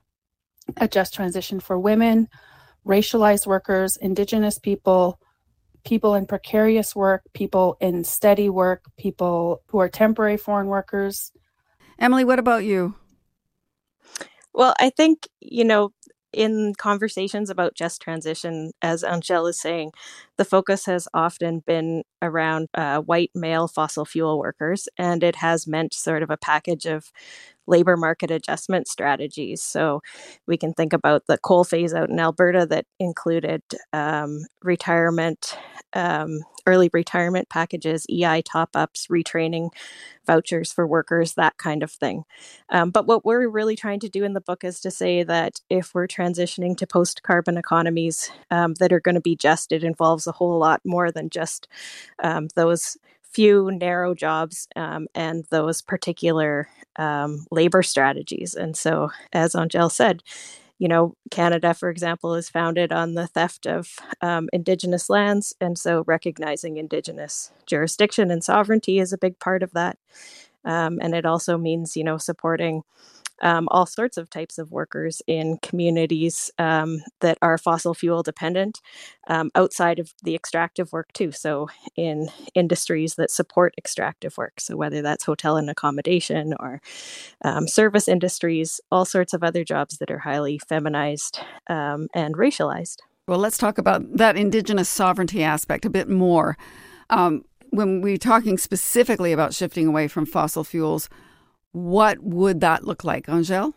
a 0.77 0.87
just 0.87 1.13
transition 1.13 1.59
for 1.59 1.77
women 1.79 2.27
racialized 2.85 3.47
workers 3.47 3.97
indigenous 3.97 4.59
people 4.59 5.19
people 5.83 6.15
in 6.15 6.25
precarious 6.25 6.95
work 6.95 7.23
people 7.33 7.77
in 7.79 8.03
steady 8.03 8.49
work 8.49 8.83
people 8.97 9.61
who 9.67 9.79
are 9.79 9.89
temporary 9.89 10.37
foreign 10.37 10.67
workers. 10.67 11.31
Emily 11.99 12.23
what 12.23 12.39
about 12.39 12.63
you? 12.63 12.95
Well 14.53 14.73
i 14.79 14.89
think 14.89 15.27
you 15.39 15.63
know 15.63 15.91
in 16.35 16.73
conversations 16.77 17.49
about 17.49 17.75
just 17.75 18.01
transition, 18.01 18.73
as 18.81 19.03
Angèle 19.03 19.49
is 19.49 19.59
saying, 19.59 19.91
the 20.37 20.45
focus 20.45 20.85
has 20.85 21.07
often 21.13 21.61
been 21.65 22.03
around 22.21 22.67
uh, 22.73 22.99
white 22.99 23.31
male 23.33 23.67
fossil 23.67 24.05
fuel 24.05 24.37
workers, 24.37 24.87
and 24.97 25.23
it 25.23 25.37
has 25.37 25.65
meant 25.65 25.93
sort 25.93 26.21
of 26.21 26.29
a 26.29 26.37
package 26.37 26.85
of 26.85 27.11
labor 27.67 27.97
market 27.97 28.31
adjustment 28.31 28.87
strategies. 28.87 29.61
So 29.61 30.01
we 30.47 30.57
can 30.57 30.73
think 30.73 30.93
about 30.93 31.23
the 31.27 31.37
coal 31.37 31.63
phase 31.63 31.93
out 31.93 32.09
in 32.09 32.19
Alberta 32.19 32.65
that 32.67 32.85
included 32.99 33.61
um, 33.93 34.45
retirement, 34.61 35.57
um, 35.93 36.39
early 36.67 36.89
retirement 36.93 37.49
packages, 37.49 38.05
EI 38.09 38.41
top 38.41 38.69
ups, 38.75 39.07
retraining 39.07 39.69
vouchers 40.25 40.73
for 40.73 40.87
workers, 40.87 41.33
that 41.33 41.57
kind 41.57 41.83
of 41.83 41.91
thing. 41.91 42.23
Um, 42.69 42.89
but 42.89 43.05
what 43.05 43.23
we're 43.23 43.47
really 43.47 43.75
trying 43.75 43.99
to 44.01 44.09
do 44.09 44.23
in 44.23 44.33
the 44.33 44.41
book 44.41 44.63
is 44.63 44.79
to 44.81 44.91
say 44.91 45.23
that 45.23 45.61
if 45.69 45.93
we're 45.93 46.07
transitioning 46.07 46.75
to 46.77 46.87
post 46.87 47.23
carbon 47.23 47.57
economies 47.57 48.31
um, 48.49 48.73
that 48.79 48.91
are 48.91 48.99
going 48.99 49.15
to 49.15 49.21
be 49.21 49.35
just, 49.35 49.71
it 49.71 49.83
involves 49.83 50.27
a 50.27 50.31
whole 50.31 50.57
lot 50.57 50.81
more 50.83 51.11
than 51.11 51.29
just 51.29 51.67
um, 52.23 52.47
those 52.55 52.97
few 53.35 53.69
narrow 53.69 54.15
jobs 54.15 54.67
um, 54.77 55.07
and 55.13 55.43
those 55.49 55.81
particular 55.81 56.69
um, 56.95 57.45
labor 57.51 57.83
strategies. 57.83 58.53
And 58.53 58.77
so, 58.77 59.11
as 59.33 59.53
Angèle 59.53 59.91
said, 59.91 60.23
you 60.79 60.87
know, 60.87 61.15
Canada, 61.31 61.73
for 61.73 61.89
example, 61.89 62.33
is 62.33 62.49
founded 62.49 62.93
on 62.93 63.13
the 63.13 63.27
theft 63.27 63.67
of 63.67 63.97
um, 64.21 64.47
Indigenous 64.53 65.09
lands. 65.09 65.53
And 65.59 65.77
so, 65.77 66.05
recognizing 66.07 66.77
Indigenous 66.77 67.51
jurisdiction 67.65 68.31
and 68.31 68.41
sovereignty 68.41 68.99
is 68.99 69.11
a 69.11 69.17
big 69.17 69.37
part 69.39 69.63
of 69.63 69.73
that. 69.73 69.97
Um, 70.63 70.99
and 71.01 71.13
it 71.13 71.25
also 71.25 71.57
means, 71.57 71.97
you 71.97 72.05
know, 72.05 72.17
supporting 72.17 72.83
um, 73.41 73.67
all 73.71 73.85
sorts 73.85 74.17
of 74.17 74.29
types 74.29 74.57
of 74.57 74.71
workers 74.71 75.21
in 75.27 75.57
communities 75.61 76.51
um, 76.57 77.01
that 77.21 77.37
are 77.41 77.57
fossil 77.57 77.93
fuel 77.93 78.23
dependent 78.23 78.81
um, 79.27 79.51
outside 79.55 79.99
of 79.99 80.13
the 80.23 80.35
extractive 80.35 80.91
work, 80.91 81.11
too. 81.13 81.31
So, 81.31 81.69
in 81.95 82.29
industries 82.53 83.15
that 83.15 83.31
support 83.31 83.73
extractive 83.77 84.37
work. 84.37 84.59
So, 84.59 84.75
whether 84.75 85.01
that's 85.01 85.25
hotel 85.25 85.57
and 85.57 85.69
accommodation 85.69 86.53
or 86.59 86.81
um, 87.43 87.67
service 87.67 88.07
industries, 88.07 88.79
all 88.91 89.05
sorts 89.05 89.33
of 89.33 89.43
other 89.43 89.63
jobs 89.63 89.97
that 89.97 90.11
are 90.11 90.19
highly 90.19 90.59
feminized 90.59 91.39
um, 91.69 92.07
and 92.13 92.35
racialized. 92.35 92.97
Well, 93.27 93.39
let's 93.39 93.57
talk 93.57 93.77
about 93.77 94.17
that 94.17 94.37
Indigenous 94.37 94.87
sovereignty 94.87 95.43
aspect 95.43 95.85
a 95.85 95.89
bit 95.89 96.07
more. 96.07 96.57
Um, 97.09 97.43
when 97.71 98.01
we're 98.01 98.17
talking 98.17 98.57
specifically 98.57 99.33
about 99.33 99.53
shifting 99.53 99.87
away 99.87 100.07
from 100.07 100.25
fossil 100.25 100.63
fuels, 100.63 101.09
what 101.75 102.23
would 102.23 102.61
that 102.61 102.85
look 102.85 103.03
like, 103.03 103.25
Angèle? 103.25 103.73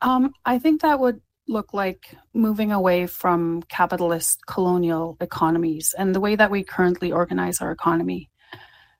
Um, 0.00 0.32
I 0.44 0.60
think 0.60 0.82
that 0.82 1.00
would 1.00 1.20
look 1.48 1.74
like 1.74 2.14
moving 2.32 2.70
away 2.70 3.08
from 3.08 3.64
capitalist 3.64 4.46
colonial 4.46 5.16
economies 5.20 5.92
and 5.98 6.14
the 6.14 6.20
way 6.20 6.36
that 6.36 6.52
we 6.52 6.62
currently 6.62 7.10
organize 7.10 7.60
our 7.60 7.72
economy. 7.72 8.30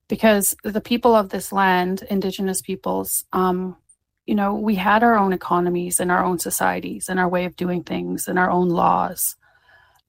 Because 0.09 0.57
the 0.65 0.81
people 0.81 1.15
of 1.15 1.29
this 1.29 1.53
land, 1.53 2.03
Indigenous 2.11 2.61
peoples, 2.61 3.25
um, 3.33 3.77
you 4.27 4.35
know, 4.35 4.55
we 4.55 4.75
had 4.75 5.05
our 5.05 5.17
own 5.17 5.33
economies 5.33 6.01
and 6.01 6.11
our 6.11 6.25
own 6.25 6.41
societies 6.41 7.09
and 7.09 7.21
our 7.21 7.29
way 7.29 7.45
of 7.45 7.55
doing 7.55 7.85
things 7.85 8.27
and 8.27 8.41
our 8.41 8.51
own 8.51 8.71
laws. 8.71 9.37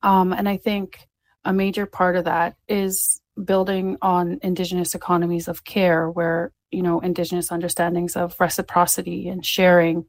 Um, 0.02 0.34
and 0.34 0.50
I 0.50 0.58
think 0.58 1.08
a 1.46 1.54
major 1.54 1.86
part 1.86 2.16
of 2.16 2.26
that 2.26 2.58
is 2.68 3.22
building 3.44 3.98
on 4.02 4.40
Indigenous 4.42 4.96
economies 4.96 5.48
of 5.48 5.64
care, 5.64 6.10
where 6.10 6.52
you 6.76 6.84
know 6.84 7.00
indigenous 7.00 7.52
understandings 7.52 8.16
of 8.16 8.36
reciprocity 8.40 9.30
and 9.30 9.46
sharing. 9.46 10.06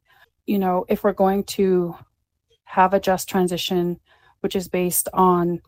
You 0.47 0.59
know 0.59 0.85
if 0.89 1.05
we're 1.05 1.13
going 1.13 1.45
to 1.45 1.97
have 2.65 2.93
a 2.95 3.01
just 3.01 3.29
transition 3.29 4.01
which 4.41 4.57
is 4.57 4.69
based 4.69 5.09
on 5.13 5.63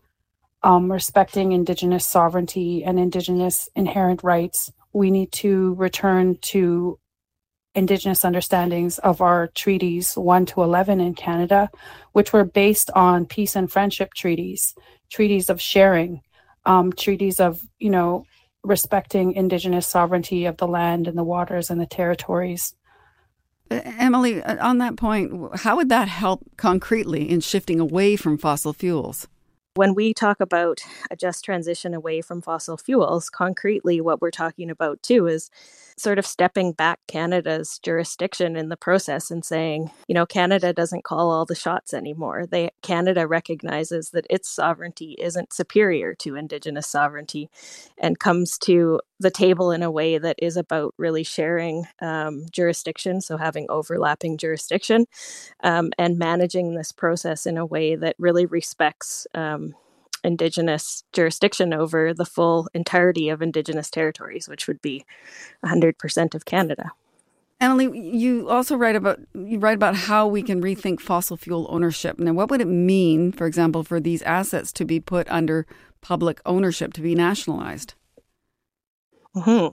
um, 0.62 0.90
respecting 0.90 1.53
indigenous 1.53 2.05
sovereignty 2.05 2.84
and 2.84 2.99
indigenous 2.99 3.68
inherent 3.76 4.22
rights 4.22 4.72
we 4.92 5.11
need 5.11 5.30
to 5.30 5.74
return 5.74 6.36
to 6.38 6.99
indigenous 7.74 8.24
understandings 8.24 8.99
of 8.99 9.20
our 9.20 9.46
treaties 9.49 10.14
1 10.14 10.46
to 10.46 10.62
11 10.62 11.01
in 11.01 11.14
canada 11.14 11.70
which 12.12 12.32
were 12.32 12.44
based 12.44 12.90
on 12.96 13.24
peace 13.24 13.55
and 13.55 13.70
friendship 13.70 14.12
treaties 14.14 14.74
treaties 15.09 15.49
of 15.49 15.61
sharing 15.61 16.20
um, 16.68 16.92
treaties 16.92 17.40
of, 17.40 17.66
you 17.78 17.90
know, 17.90 18.26
respecting 18.65 19.33
indigenous 19.33 19.87
sovereignty 19.87 20.45
of 20.47 20.57
the 20.57 20.67
land 20.67 21.07
and 21.07 21.17
the 21.17 21.25
waters 21.25 21.71
and 21.71 21.81
the 21.81 21.87
territories. 21.87 22.75
Emily, 23.71 24.43
uh, 24.43 24.67
on 24.67 24.79
that 24.79 24.97
point, 24.97 25.33
how 25.61 25.77
would 25.77 25.89
that 25.91 26.09
help 26.09 26.43
concretely 26.57 27.29
in 27.29 27.41
shifting 27.41 27.81
away 27.81 28.17
from 28.17 28.39
fossil 28.39 28.73
fuels? 28.73 29.29
When 29.79 29.95
we 29.95 30.12
talk 30.12 30.41
about 30.41 30.81
a 31.09 31.14
just 31.14 31.45
transition 31.45 31.95
away 31.95 32.20
from 32.20 32.43
fossil 32.43 32.76
fuels, 32.76 33.31
concretely, 33.31 34.01
what 34.01 34.20
we're 34.20 34.33
talking 34.33 34.70
about 34.70 35.01
too 35.05 35.29
is 35.29 35.53
sort 35.97 36.18
of 36.18 36.26
stepping 36.26 36.72
back 36.72 36.99
Canada's 37.07 37.79
jurisdiction 37.79 38.57
in 38.57 38.70
the 38.70 38.76
process 38.76 39.31
and 39.31 39.45
saying, 39.45 39.93
you 40.09 40.14
know, 40.16 40.26
Canada 40.26 40.72
doesn't 40.72 41.05
call 41.05 41.31
all 41.31 41.45
the 41.47 41.55
shots 41.55 41.95
anymore. 41.95 42.45
They 42.45 42.70
Canada 42.83 43.29
recognizes 43.29 44.11
that 44.11 44.26
its 44.29 44.49
sovereignty 44.49 45.14
isn't 45.20 45.53
superior 45.53 46.12
to 46.16 46.35
Indigenous 46.35 46.89
sovereignty, 46.89 47.49
and 47.99 48.18
comes 48.18 48.59
to 48.59 49.01
the 49.20 49.31
table 49.31 49.70
in 49.70 49.85
a 49.85 49.93
way 49.93 50.18
that 50.18 50.37
is 50.43 50.57
about 50.57 50.95
really 50.99 51.24
sharing 51.24 51.85
um, 52.03 52.47
jurisdiction, 52.51 53.20
so 53.20 53.37
having 53.37 53.66
overlapping 53.68 54.39
jurisdiction, 54.39 55.07
um, 55.62 55.91
and 55.99 56.18
managing 56.18 56.74
this 56.74 56.93
process 56.93 57.47
in 57.47 57.59
a 57.59 57.66
way 57.66 57.97
that 57.97 58.16
really 58.18 58.47
respects. 58.47 59.26
Um, 59.35 59.68
indigenous 60.25 61.05
jurisdiction 61.12 61.73
over 61.73 62.12
the 62.12 62.25
full 62.25 62.69
entirety 62.75 63.29
of 63.29 63.43
indigenous 63.43 63.91
territories 63.91 64.49
which 64.49 64.66
would 64.66 64.81
be 64.83 65.05
100% 65.64 66.35
of 66.35 66.45
canada 66.45 66.91
Emily, 67.61 67.99
you 67.99 68.49
also 68.49 68.77
write 68.77 68.95
about 68.95 69.19
you 69.35 69.59
write 69.59 69.75
about 69.75 69.97
how 69.97 70.29
we 70.29 70.43
can 70.43 70.62
rethink 70.62 71.01
fossil 71.01 71.37
fuel 71.37 71.66
ownership. 71.69 72.16
Now, 72.16 72.33
what 72.33 72.51
would 72.51 72.61
it 72.61 72.69
mean, 72.69 73.33
for 73.33 73.49
example, 73.49 73.83
for 73.83 73.99
these 73.99 74.23
assets 74.23 74.73
to 74.75 74.85
be 74.85 75.01
put 75.01 75.29
under 75.29 75.66
public 76.01 76.41
ownership, 76.47 76.93
to 76.93 77.01
be 77.01 77.16
nationalized? 77.16 77.95
Mm-hmm. 79.37 79.68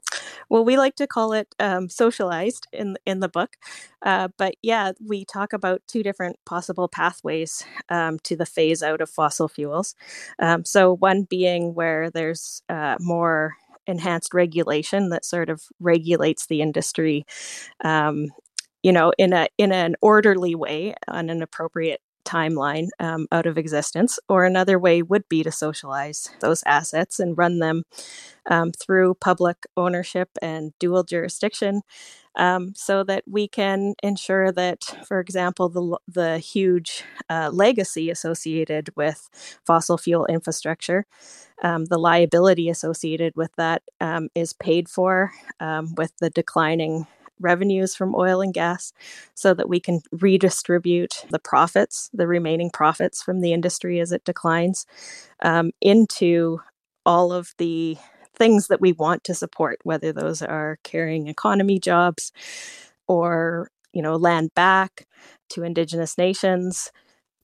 Well, 0.49 0.65
we 0.65 0.77
like 0.77 0.95
to 0.97 1.07
call 1.07 1.33
it 1.33 1.55
um, 1.59 1.89
socialized 1.89 2.67
in 2.73 2.97
in 3.05 3.19
the 3.21 3.29
book, 3.29 3.55
uh, 4.03 4.27
but 4.37 4.55
yeah, 4.61 4.91
we 5.05 5.25
talk 5.25 5.53
about 5.53 5.81
two 5.87 6.03
different 6.03 6.37
possible 6.45 6.87
pathways 6.89 7.63
um, 7.89 8.19
to 8.23 8.35
the 8.35 8.45
phase 8.45 8.83
out 8.83 9.01
of 9.01 9.09
fossil 9.09 9.47
fuels. 9.47 9.95
Um, 10.39 10.65
so 10.65 10.95
one 10.97 11.23
being 11.23 11.73
where 11.73 12.11
there's 12.11 12.61
uh, 12.69 12.97
more 12.99 13.55
enhanced 13.87 14.33
regulation 14.33 15.09
that 15.09 15.25
sort 15.25 15.49
of 15.49 15.63
regulates 15.79 16.47
the 16.47 16.61
industry, 16.61 17.25
um, 17.83 18.27
you 18.83 18.91
know, 18.91 19.11
in 19.17 19.33
a 19.33 19.47
in 19.57 19.71
an 19.71 19.95
orderly 20.01 20.55
way 20.55 20.95
on 21.07 21.29
an 21.29 21.41
appropriate 21.41 22.01
timeline 22.25 22.87
um, 22.99 23.27
out 23.31 23.45
of 23.45 23.57
existence. 23.57 24.19
Or 24.27 24.43
another 24.43 24.77
way 24.77 25.01
would 25.01 25.29
be 25.29 25.43
to 25.43 25.51
socialize 25.51 26.29
those 26.41 26.63
assets 26.65 27.19
and 27.19 27.37
run 27.37 27.59
them 27.59 27.83
um, 28.49 28.71
through 28.71 29.15
public 29.15 29.65
ownership 29.77 30.29
and 30.41 30.73
dual 30.79 31.03
jurisdiction. 31.03 31.81
Um, 32.37 32.73
so 32.75 33.05
that 33.05 33.23
we 33.25 33.47
can 33.47 33.93
ensure 34.03 34.51
that, 34.51 34.83
for 35.07 35.21
example, 35.21 35.69
the, 35.69 35.97
the 36.05 36.37
huge 36.37 37.01
uh, 37.29 37.49
legacy 37.53 38.09
associated 38.09 38.89
with 38.97 39.29
fossil 39.65 39.97
fuel 39.97 40.25
infrastructure, 40.25 41.05
um, 41.63 41.85
the 41.85 41.97
liability 41.97 42.67
associated 42.67 43.37
with 43.37 43.51
that 43.55 43.83
um, 44.01 44.27
is 44.35 44.51
paid 44.51 44.89
for 44.89 45.31
um, 45.61 45.95
with 45.95 46.11
the 46.19 46.29
declining 46.29 47.07
revenues 47.39 47.95
from 47.95 48.15
oil 48.15 48.41
and 48.41 48.53
gas 48.53 48.93
so 49.33 49.53
that 49.53 49.69
we 49.69 49.79
can 49.79 50.01
redistribute 50.11 51.25
the 51.29 51.39
profits, 51.39 52.09
the 52.13 52.27
remaining 52.27 52.69
profits 52.69 53.21
from 53.21 53.41
the 53.41 53.53
industry 53.53 53.99
as 53.99 54.11
it 54.11 54.23
declines, 54.25 54.85
um, 55.43 55.71
into 55.81 56.59
all 57.05 57.33
of 57.33 57.53
the 57.57 57.97
things 58.35 58.67
that 58.67 58.81
we 58.81 58.91
want 58.93 59.23
to 59.23 59.33
support, 59.33 59.79
whether 59.83 60.11
those 60.11 60.41
are 60.41 60.79
carrying 60.83 61.27
economy 61.27 61.79
jobs 61.79 62.31
or 63.07 63.69
you 63.93 64.01
know 64.01 64.15
land 64.15 64.51
back 64.55 65.07
to 65.49 65.63
indigenous 65.63 66.17
nations 66.17 66.91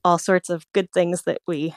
all 0.04 0.18
sorts 0.18 0.50
of 0.50 0.66
good 0.74 0.92
things 0.92 1.24
that 1.24 1.42
we 1.48 1.74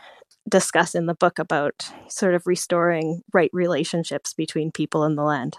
discuss 0.48 0.94
in 0.94 1.06
the 1.06 1.14
book 1.14 1.38
about 1.38 1.90
sort 2.08 2.34
of 2.34 2.46
restoring 2.46 3.22
right 3.32 3.50
relationships 3.52 4.34
between 4.34 4.72
people 4.72 5.04
and 5.04 5.16
the 5.16 5.22
land 5.22 5.56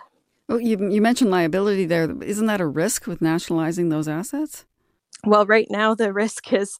well, 0.47 0.59
you, 0.59 0.89
you 0.89 1.01
mentioned 1.01 1.31
liability 1.31 1.85
there. 1.85 2.11
Isn't 2.23 2.45
that 2.45 2.61
a 2.61 2.67
risk 2.67 3.07
with 3.07 3.21
nationalizing 3.21 3.89
those 3.89 4.07
assets? 4.07 4.65
Well, 5.25 5.45
right 5.45 5.67
now 5.71 5.95
the 5.95 6.13
risk 6.13 6.53
is 6.53 6.77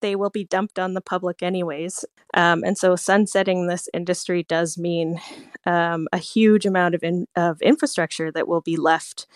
they 0.00 0.14
will 0.14 0.30
be 0.30 0.44
dumped 0.44 0.78
on 0.78 0.94
the 0.94 1.00
public 1.00 1.42
anyways. 1.42 2.04
Um, 2.34 2.62
and 2.62 2.78
so 2.78 2.94
sunsetting 2.94 3.66
this 3.66 3.88
industry 3.92 4.44
does 4.44 4.78
mean 4.78 5.20
um, 5.66 6.06
a 6.12 6.18
huge 6.18 6.64
amount 6.64 6.94
of, 6.94 7.02
in, 7.02 7.26
of 7.34 7.60
infrastructure 7.60 8.30
that 8.30 8.46
will 8.46 8.60
be 8.60 8.76
left 8.76 9.26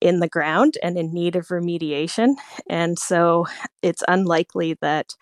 in 0.00 0.20
the 0.20 0.28
ground 0.28 0.78
and 0.82 0.96
in 0.96 1.12
need 1.12 1.36
of 1.36 1.48
remediation. 1.48 2.34
And 2.68 2.98
so 2.98 3.46
it's 3.82 4.02
unlikely 4.08 4.78
that 4.80 5.14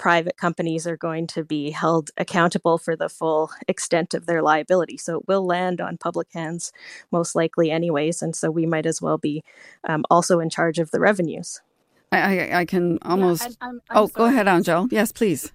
private 0.00 0.38
companies 0.38 0.86
are 0.86 0.96
going 0.96 1.26
to 1.26 1.44
be 1.44 1.70
held 1.70 2.10
accountable 2.16 2.78
for 2.78 2.96
the 2.96 3.10
full 3.10 3.50
extent 3.68 4.14
of 4.14 4.24
their 4.24 4.42
liability. 4.42 4.96
So 4.96 5.18
it 5.18 5.28
will 5.28 5.46
land 5.46 5.78
on 5.78 5.98
public 5.98 6.28
hands 6.32 6.72
most 7.12 7.36
likely, 7.36 7.70
anyways. 7.70 8.22
And 8.22 8.34
so 8.34 8.50
we 8.50 8.64
might 8.64 8.86
as 8.86 9.02
well 9.02 9.18
be 9.18 9.44
um, 9.86 10.06
also 10.10 10.40
in 10.40 10.48
charge 10.48 10.78
of 10.78 10.90
the 10.90 11.00
revenues. 11.00 11.60
I, 12.10 12.18
I, 12.18 12.60
I 12.60 12.64
can 12.64 12.98
almost. 13.02 13.42
Yeah, 13.42 13.54
I'm, 13.60 13.80
I'm 13.90 13.96
oh, 13.98 14.06
sorry. 14.06 14.12
go 14.16 14.24
ahead, 14.24 14.46
Angèle. 14.46 14.90
Yes, 14.90 15.12
please. 15.12 15.52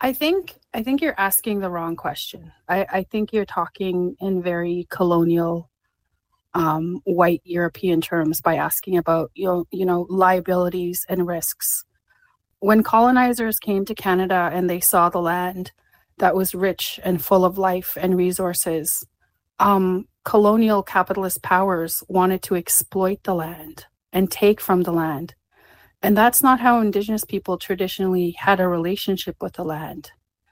I 0.00 0.12
think 0.12 0.56
I 0.74 0.82
think 0.82 1.00
you're 1.00 1.18
asking 1.18 1.60
the 1.60 1.70
wrong 1.70 1.94
question. 1.94 2.52
I, 2.68 2.86
I 2.92 3.02
think 3.04 3.32
you're 3.32 3.46
talking 3.46 4.16
in 4.20 4.42
very 4.42 4.88
colonial, 4.90 5.70
um, 6.54 7.00
white 7.04 7.40
European 7.44 8.00
terms 8.00 8.42
by 8.42 8.56
asking 8.56 8.98
about 8.98 9.30
you 9.34 9.46
know, 9.46 9.64
you 9.70 9.86
know 9.86 10.06
liabilities 10.10 11.06
and 11.08 11.26
risks 11.26 11.85
when 12.66 12.82
colonizers 12.82 13.60
came 13.60 13.84
to 13.84 13.94
Canada 13.94 14.50
and 14.52 14.68
they 14.68 14.80
saw 14.80 15.08
the 15.08 15.20
land 15.20 15.70
that 16.18 16.34
was 16.34 16.52
rich 16.52 16.98
and 17.04 17.24
full 17.24 17.44
of 17.44 17.58
life 17.58 17.96
and 18.00 18.16
resources, 18.16 19.06
um, 19.60 20.08
colonial 20.24 20.82
capitalist 20.82 21.44
powers 21.44 22.02
wanted 22.08 22.42
to 22.42 22.56
exploit 22.56 23.22
the 23.22 23.36
land 23.36 23.86
and 24.12 24.32
take 24.32 24.60
from 24.60 24.82
the 24.82 24.90
land. 24.90 25.32
And 26.02 26.16
that's 26.16 26.42
not 26.42 26.58
how 26.58 26.80
Indigenous 26.80 27.24
people 27.24 27.56
traditionally 27.56 28.32
had 28.32 28.58
a 28.58 28.66
relationship 28.66 29.36
with 29.40 29.52
the 29.52 29.64
land. 29.64 30.10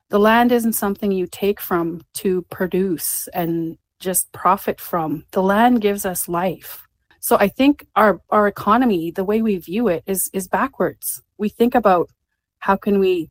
The 0.09 0.21
land 0.21 0.53
isn't 0.53 0.75
something 0.75 1.11
you 1.11 1.27
take 1.27 1.61
from 1.61 2.03
to 2.23 2.43
produce 2.43 3.27
and 3.35 3.77
just 3.99 4.31
profit 4.31 4.81
from. 4.81 5.25
The 5.33 5.43
land 5.43 5.81
gives 5.81 6.07
us 6.07 6.29
life. 6.29 6.87
So 7.19 7.39
I 7.39 7.49
think 7.49 7.85
our, 7.97 8.21
our 8.31 8.47
economy, 8.47 9.11
the 9.11 9.25
way 9.25 9.43
we 9.43 9.57
view 9.57 9.89
it, 9.89 10.05
is, 10.07 10.31
is 10.33 10.47
backwards 10.47 11.24
we 11.39 11.49
think 11.49 11.75
about 11.75 12.11
how 12.59 12.77
can 12.77 12.99
we 12.99 13.31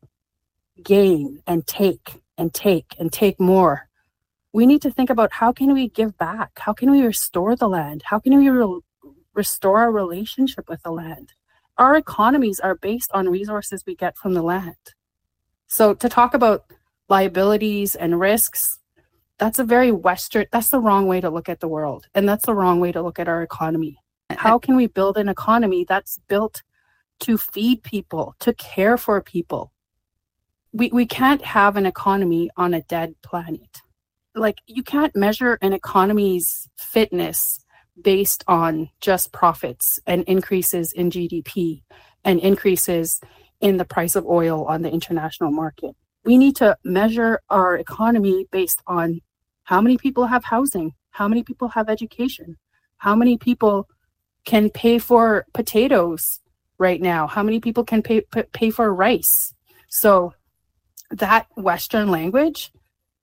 gain 0.82 1.42
and 1.46 1.66
take 1.66 2.20
and 2.36 2.52
take 2.52 2.94
and 2.98 3.12
take 3.12 3.40
more. 3.40 3.88
We 4.52 4.66
need 4.66 4.82
to 4.82 4.90
think 4.90 5.10
about 5.10 5.32
how 5.32 5.52
can 5.52 5.72
we 5.72 5.88
give 5.88 6.16
back? 6.18 6.52
How 6.58 6.72
can 6.72 6.90
we 6.90 7.02
restore 7.02 7.56
the 7.56 7.68
land? 7.68 8.02
How 8.04 8.18
can 8.18 8.36
we 8.38 8.48
re- 8.48 8.80
restore 9.34 9.80
our 9.80 9.90
relationship 9.90 10.68
with 10.68 10.82
the 10.82 10.92
land? 10.92 11.32
Our 11.76 11.96
economies 11.96 12.60
are 12.60 12.76
based 12.76 13.10
on 13.12 13.28
resources 13.28 13.84
we 13.84 13.96
get 13.96 14.16
from 14.16 14.34
the 14.34 14.42
land. 14.42 14.76
So 15.66 15.94
to 15.94 16.08
talk 16.08 16.34
about 16.34 16.64
liabilities 17.08 17.94
and 17.94 18.20
risks 18.20 18.78
that's 19.38 19.58
a 19.58 19.64
very 19.64 19.90
western 19.90 20.46
that's 20.52 20.68
the 20.68 20.80
wrong 20.80 21.06
way 21.06 21.20
to 21.20 21.28
look 21.28 21.48
at 21.48 21.60
the 21.60 21.68
world 21.68 22.06
and 22.14 22.28
that's 22.28 22.46
the 22.46 22.54
wrong 22.54 22.80
way 22.80 22.92
to 22.92 23.02
look 23.02 23.18
at 23.18 23.28
our 23.28 23.42
economy. 23.42 23.98
How 24.30 24.58
can 24.58 24.76
we 24.76 24.86
build 24.86 25.16
an 25.16 25.28
economy 25.28 25.84
that's 25.86 26.18
built 26.28 26.62
to 27.24 27.38
feed 27.38 27.82
people, 27.82 28.34
to 28.38 28.52
care 28.54 28.98
for 28.98 29.20
people. 29.22 29.72
We, 30.72 30.90
we 30.92 31.06
can't 31.06 31.42
have 31.42 31.76
an 31.76 31.86
economy 31.86 32.50
on 32.56 32.74
a 32.74 32.82
dead 32.82 33.14
planet. 33.22 33.80
Like, 34.34 34.56
you 34.66 34.82
can't 34.82 35.16
measure 35.16 35.58
an 35.62 35.72
economy's 35.72 36.68
fitness 36.76 37.64
based 38.02 38.44
on 38.46 38.90
just 39.00 39.32
profits 39.32 39.98
and 40.06 40.24
increases 40.24 40.92
in 40.92 41.10
GDP 41.10 41.82
and 42.24 42.40
increases 42.40 43.20
in 43.60 43.78
the 43.78 43.84
price 43.86 44.16
of 44.16 44.26
oil 44.26 44.66
on 44.66 44.82
the 44.82 44.90
international 44.90 45.50
market. 45.50 45.96
We 46.24 46.36
need 46.36 46.56
to 46.56 46.76
measure 46.84 47.40
our 47.48 47.76
economy 47.76 48.46
based 48.50 48.82
on 48.86 49.20
how 49.62 49.80
many 49.80 49.96
people 49.96 50.26
have 50.26 50.44
housing, 50.44 50.92
how 51.10 51.28
many 51.28 51.42
people 51.42 51.68
have 51.68 51.88
education, 51.88 52.58
how 52.98 53.14
many 53.14 53.38
people 53.38 53.88
can 54.44 54.68
pay 54.68 54.98
for 54.98 55.46
potatoes 55.54 56.40
right 56.84 57.00
now? 57.00 57.26
How 57.26 57.42
many 57.42 57.58
people 57.60 57.84
can 57.84 58.02
pay 58.02 58.20
pay 58.52 58.70
for 58.70 58.94
rice? 58.94 59.54
So 59.88 60.34
that 61.10 61.46
Western 61.56 62.08
language 62.10 62.70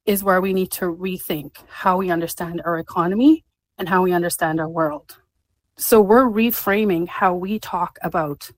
is 0.05 0.23
where 0.23 0.41
we 0.41 0.53
need 0.53 0.71
to 0.71 0.85
rethink 0.85 1.51
how 1.69 1.97
we 1.97 2.09
understand 2.09 2.61
our 2.65 2.79
economy 2.79 3.45
and 3.77 3.87
how 3.87 4.01
we 4.01 4.13
understand 4.13 4.59
our 4.59 4.69
world. 4.69 5.17
So 5.77 6.01
we're 6.01 6.29
reframing 6.43 7.07
how 7.07 7.35
we 7.35 7.59
talk 7.59 7.97
about 8.01 8.49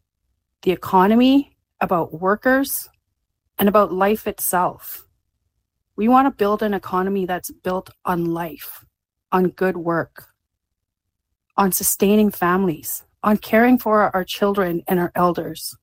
the 0.61 0.71
economy, 0.71 1.55
about 1.81 2.19
workers, 2.27 2.89
and 3.59 3.67
about 3.69 3.93
life 3.93 4.27
itself. 4.27 5.05
We 5.95 6.07
want 6.07 6.25
to 6.25 6.37
build 6.43 6.63
an 6.63 6.73
economy 6.73 7.25
that's 7.25 7.51
built 7.51 7.89
on 8.05 8.25
life, 8.25 8.85
on 9.31 9.49
good 9.49 9.77
work, 9.77 10.15
on 11.55 11.71
sustaining 11.71 12.31
families, 12.31 13.03
on 13.23 13.37
caring 13.37 13.79
for 13.79 14.13
our 14.13 14.23
children 14.23 14.83
and 14.87 14.99
our 14.99 15.11
elders. 15.15 15.75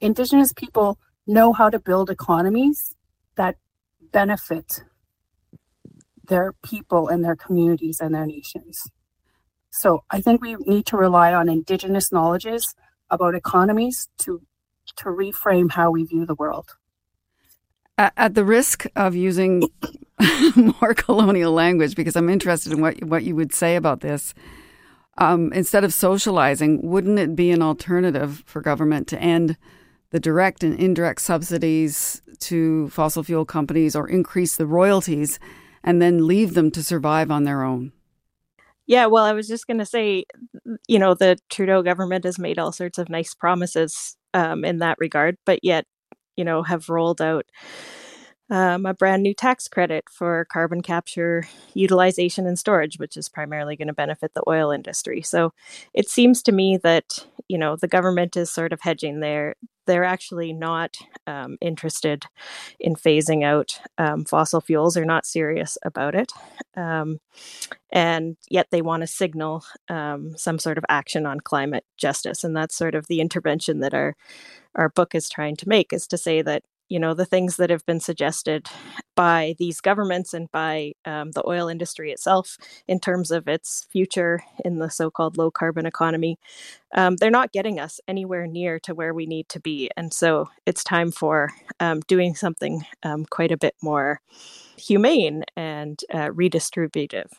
Indigenous 0.00 0.52
people 0.52 0.98
know 1.26 1.52
how 1.52 1.70
to 1.70 1.78
build 1.78 2.10
economies 2.10 2.94
that 3.36 3.56
benefit 4.12 4.84
their 6.26 6.52
people 6.64 7.08
and 7.08 7.24
their 7.24 7.36
communities 7.36 8.00
and 8.00 8.14
their 8.14 8.26
nations. 8.26 8.82
So 9.70 10.04
I 10.10 10.20
think 10.20 10.40
we 10.40 10.54
need 10.54 10.86
to 10.86 10.96
rely 10.96 11.32
on 11.32 11.48
Indigenous 11.48 12.12
knowledges 12.12 12.74
about 13.10 13.34
economies 13.34 14.08
to 14.18 14.42
to 14.96 15.04
reframe 15.06 15.72
how 15.72 15.90
we 15.90 16.04
view 16.04 16.26
the 16.26 16.34
world. 16.34 16.76
At 17.96 18.34
the 18.34 18.44
risk 18.44 18.86
of 18.96 19.14
using 19.14 19.68
more 20.56 20.94
colonial 20.94 21.52
language, 21.52 21.96
because 21.96 22.16
I'm 22.16 22.28
interested 22.28 22.72
in 22.72 22.80
what 22.80 23.02
what 23.04 23.24
you 23.24 23.34
would 23.36 23.52
say 23.54 23.76
about 23.76 24.00
this, 24.00 24.34
um, 25.18 25.52
instead 25.52 25.84
of 25.84 25.94
socializing, 25.94 26.80
wouldn't 26.82 27.18
it 27.18 27.36
be 27.36 27.50
an 27.50 27.62
alternative 27.62 28.42
for 28.46 28.60
government 28.60 29.06
to 29.08 29.20
end 29.20 29.56
the 30.10 30.20
direct 30.20 30.62
and 30.62 30.78
indirect 30.78 31.20
subsidies 31.20 32.22
to 32.40 32.88
fossil 32.88 33.22
fuel 33.22 33.44
companies 33.44 33.96
or 33.96 34.08
increase 34.08 34.56
the 34.56 34.66
royalties 34.66 35.38
and 35.82 36.00
then 36.00 36.26
leave 36.26 36.54
them 36.54 36.70
to 36.72 36.82
survive 36.82 37.30
on 37.30 37.44
their 37.44 37.62
own? 37.62 37.92
Yeah, 38.86 39.06
well, 39.06 39.24
I 39.24 39.32
was 39.32 39.48
just 39.48 39.66
going 39.66 39.78
to 39.78 39.86
say, 39.86 40.24
you 40.88 40.98
know, 40.98 41.14
the 41.14 41.38
Trudeau 41.48 41.82
government 41.82 42.24
has 42.24 42.38
made 42.38 42.58
all 42.58 42.72
sorts 42.72 42.98
of 42.98 43.08
nice 43.08 43.34
promises 43.34 44.16
um, 44.34 44.64
in 44.64 44.78
that 44.78 44.98
regard, 44.98 45.36
but 45.46 45.60
yet, 45.62 45.86
you 46.36 46.44
know, 46.44 46.62
have 46.62 46.88
rolled 46.88 47.22
out 47.22 47.46
um, 48.54 48.86
a 48.86 48.94
brand 48.94 49.24
new 49.24 49.34
tax 49.34 49.66
credit 49.66 50.04
for 50.08 50.46
carbon 50.48 50.80
capture 50.80 51.42
utilization 51.74 52.46
and 52.46 52.56
storage, 52.56 53.00
which 53.00 53.16
is 53.16 53.28
primarily 53.28 53.74
going 53.74 53.88
to 53.88 53.94
benefit 53.94 54.32
the 54.32 54.44
oil 54.46 54.70
industry. 54.70 55.22
So 55.22 55.52
it 55.92 56.08
seems 56.08 56.40
to 56.44 56.52
me 56.52 56.76
that 56.84 57.26
you 57.48 57.58
know 57.58 57.74
the 57.74 57.88
government 57.88 58.36
is 58.36 58.52
sort 58.52 58.72
of 58.72 58.80
hedging 58.80 59.18
there. 59.18 59.56
They're 59.86 60.04
actually 60.04 60.52
not 60.52 60.96
um, 61.26 61.58
interested 61.60 62.26
in 62.78 62.94
phasing 62.94 63.42
out 63.42 63.80
um, 63.98 64.24
fossil 64.24 64.60
fuels. 64.60 64.94
They're 64.94 65.04
not 65.04 65.26
serious 65.26 65.76
about 65.84 66.14
it, 66.14 66.30
um, 66.76 67.18
and 67.90 68.36
yet 68.48 68.68
they 68.70 68.82
want 68.82 69.00
to 69.00 69.08
signal 69.08 69.64
um, 69.88 70.38
some 70.38 70.60
sort 70.60 70.78
of 70.78 70.84
action 70.88 71.26
on 71.26 71.40
climate 71.40 71.84
justice. 71.96 72.44
And 72.44 72.56
that's 72.56 72.76
sort 72.76 72.94
of 72.94 73.08
the 73.08 73.20
intervention 73.20 73.80
that 73.80 73.94
our 73.94 74.14
our 74.76 74.90
book 74.90 75.16
is 75.16 75.28
trying 75.28 75.56
to 75.56 75.68
make 75.68 75.92
is 75.92 76.06
to 76.06 76.16
say 76.16 76.40
that 76.42 76.62
you 76.88 76.98
know 76.98 77.14
the 77.14 77.24
things 77.24 77.56
that 77.56 77.70
have 77.70 77.84
been 77.86 78.00
suggested 78.00 78.68
by 79.14 79.54
these 79.58 79.80
governments 79.80 80.34
and 80.34 80.50
by 80.50 80.92
um, 81.04 81.30
the 81.32 81.46
oil 81.46 81.68
industry 81.68 82.10
itself 82.10 82.56
in 82.88 82.98
terms 82.98 83.30
of 83.30 83.48
its 83.48 83.86
future 83.90 84.42
in 84.64 84.78
the 84.78 84.90
so-called 84.90 85.36
low 85.36 85.50
carbon 85.50 85.86
economy 85.86 86.38
um, 86.94 87.16
they're 87.16 87.30
not 87.30 87.52
getting 87.52 87.80
us 87.80 88.00
anywhere 88.08 88.46
near 88.46 88.78
to 88.78 88.94
where 88.94 89.14
we 89.14 89.26
need 89.26 89.48
to 89.48 89.60
be 89.60 89.90
and 89.96 90.12
so 90.12 90.48
it's 90.66 90.84
time 90.84 91.10
for 91.10 91.50
um, 91.80 92.00
doing 92.06 92.34
something 92.34 92.84
um, 93.02 93.24
quite 93.24 93.52
a 93.52 93.56
bit 93.56 93.74
more 93.82 94.20
humane 94.76 95.44
and 95.56 96.00
uh, 96.12 96.28
redistributive 96.28 97.30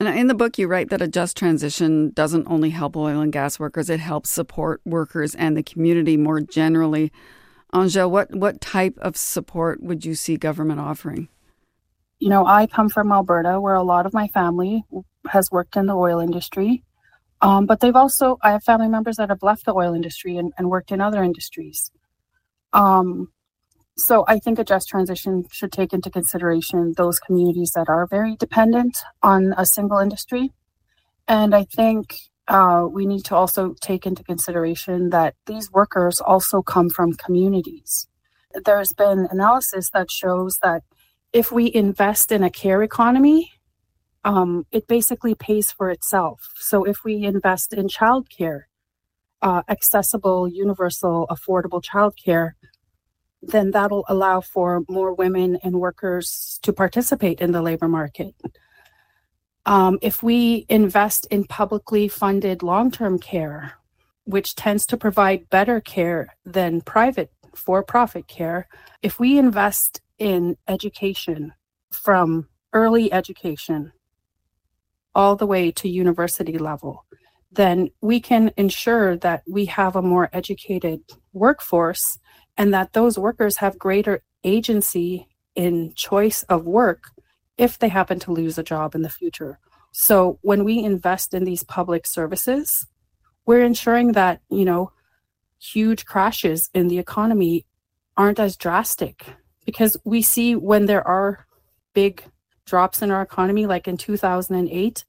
and 0.00 0.18
in 0.18 0.28
the 0.28 0.34
book, 0.34 0.56
you 0.56 0.66
write 0.66 0.88
that 0.88 1.02
a 1.02 1.08
just 1.08 1.36
transition 1.36 2.10
doesn't 2.12 2.46
only 2.48 2.70
help 2.70 2.96
oil 2.96 3.20
and 3.20 3.30
gas 3.30 3.60
workers, 3.60 3.90
it 3.90 4.00
helps 4.00 4.30
support 4.30 4.80
workers 4.86 5.34
and 5.34 5.54
the 5.58 5.62
community 5.62 6.16
more 6.16 6.40
generally. 6.40 7.12
Angèle, 7.72 8.10
what, 8.10 8.34
what 8.34 8.60
type 8.60 8.98
of 8.98 9.16
support 9.16 9.82
would 9.82 10.04
you 10.04 10.14
see 10.14 10.36
government 10.36 10.80
offering? 10.80 11.28
You 12.18 12.28
know, 12.28 12.44
I 12.44 12.66
come 12.66 12.88
from 12.88 13.12
Alberta, 13.12 13.60
where 13.60 13.74
a 13.74 13.82
lot 13.82 14.06
of 14.06 14.12
my 14.12 14.28
family 14.28 14.84
has 15.28 15.50
worked 15.50 15.76
in 15.76 15.86
the 15.86 15.94
oil 15.94 16.20
industry. 16.20 16.82
Um, 17.42 17.66
but 17.66 17.80
they've 17.80 17.96
also, 17.96 18.38
I 18.42 18.50
have 18.52 18.62
family 18.64 18.88
members 18.88 19.16
that 19.16 19.30
have 19.30 19.42
left 19.42 19.64
the 19.64 19.74
oil 19.74 19.94
industry 19.94 20.36
and, 20.36 20.52
and 20.58 20.68
worked 20.68 20.92
in 20.92 21.00
other 21.00 21.22
industries. 21.22 21.90
Um, 22.72 23.32
so 23.96 24.24
I 24.28 24.38
think 24.38 24.58
a 24.58 24.64
just 24.64 24.88
transition 24.88 25.44
should 25.50 25.72
take 25.72 25.92
into 25.92 26.10
consideration 26.10 26.94
those 26.96 27.18
communities 27.18 27.72
that 27.74 27.88
are 27.88 28.06
very 28.06 28.36
dependent 28.36 28.98
on 29.22 29.54
a 29.56 29.64
single 29.64 29.98
industry. 29.98 30.52
And 31.28 31.54
I 31.54 31.64
think 31.64 32.16
uh, 32.50 32.86
we 32.90 33.06
need 33.06 33.24
to 33.24 33.36
also 33.36 33.74
take 33.80 34.06
into 34.06 34.24
consideration 34.24 35.10
that 35.10 35.34
these 35.46 35.70
workers 35.70 36.20
also 36.20 36.62
come 36.62 36.90
from 36.90 37.14
communities. 37.14 38.08
There's 38.64 38.92
been 38.92 39.28
analysis 39.30 39.90
that 39.90 40.10
shows 40.10 40.58
that 40.62 40.82
if 41.32 41.52
we 41.52 41.72
invest 41.72 42.32
in 42.32 42.42
a 42.42 42.50
care 42.50 42.82
economy, 42.82 43.52
um, 44.24 44.66
it 44.72 44.88
basically 44.88 45.36
pays 45.36 45.70
for 45.70 45.90
itself. 45.90 46.50
So 46.56 46.84
if 46.84 47.04
we 47.04 47.22
invest 47.22 47.72
in 47.72 47.86
childcare, 47.86 48.62
uh, 49.42 49.62
accessible, 49.68 50.48
universal, 50.48 51.28
affordable 51.30 51.82
childcare, 51.82 52.52
then 53.42 53.70
that'll 53.70 54.04
allow 54.08 54.40
for 54.40 54.82
more 54.88 55.14
women 55.14 55.56
and 55.62 55.76
workers 55.76 56.58
to 56.62 56.72
participate 56.72 57.40
in 57.40 57.52
the 57.52 57.62
labor 57.62 57.88
market. 57.88 58.34
Um, 59.66 59.98
if 60.02 60.22
we 60.22 60.66
invest 60.68 61.26
in 61.30 61.44
publicly 61.44 62.08
funded 62.08 62.62
long 62.62 62.90
term 62.90 63.18
care, 63.18 63.74
which 64.24 64.54
tends 64.54 64.86
to 64.86 64.96
provide 64.96 65.50
better 65.50 65.80
care 65.80 66.36
than 66.44 66.80
private 66.80 67.30
for 67.54 67.82
profit 67.82 68.26
care, 68.26 68.68
if 69.02 69.18
we 69.18 69.38
invest 69.38 70.00
in 70.18 70.56
education 70.68 71.52
from 71.90 72.48
early 72.72 73.12
education 73.12 73.92
all 75.14 75.36
the 75.36 75.46
way 75.46 75.70
to 75.72 75.88
university 75.88 76.56
level, 76.56 77.04
then 77.50 77.90
we 78.00 78.20
can 78.20 78.52
ensure 78.56 79.16
that 79.16 79.42
we 79.46 79.64
have 79.64 79.96
a 79.96 80.02
more 80.02 80.30
educated 80.32 81.00
workforce 81.32 82.18
and 82.56 82.72
that 82.72 82.92
those 82.92 83.18
workers 83.18 83.56
have 83.56 83.78
greater 83.78 84.22
agency 84.44 85.26
in 85.56 85.92
choice 85.94 86.44
of 86.44 86.64
work 86.64 87.10
if 87.60 87.78
they 87.78 87.88
happen 87.88 88.18
to 88.18 88.32
lose 88.32 88.56
a 88.56 88.62
job 88.62 88.94
in 88.94 89.02
the 89.02 89.10
future. 89.10 89.58
So 89.92 90.38
when 90.40 90.64
we 90.64 90.82
invest 90.82 91.34
in 91.34 91.44
these 91.44 91.62
public 91.62 92.06
services, 92.06 92.86
we're 93.44 93.62
ensuring 93.62 94.12
that, 94.12 94.40
you 94.48 94.64
know, 94.64 94.92
huge 95.58 96.06
crashes 96.06 96.70
in 96.72 96.88
the 96.88 96.98
economy 96.98 97.66
aren't 98.16 98.40
as 98.40 98.56
drastic 98.56 99.26
because 99.66 99.94
we 100.04 100.22
see 100.22 100.56
when 100.56 100.86
there 100.86 101.06
are 101.06 101.46
big 101.92 102.24
drops 102.64 103.02
in 103.02 103.10
our 103.10 103.20
economy, 103.20 103.66
like 103.66 103.86
in 103.86 103.98
2008, 103.98 105.04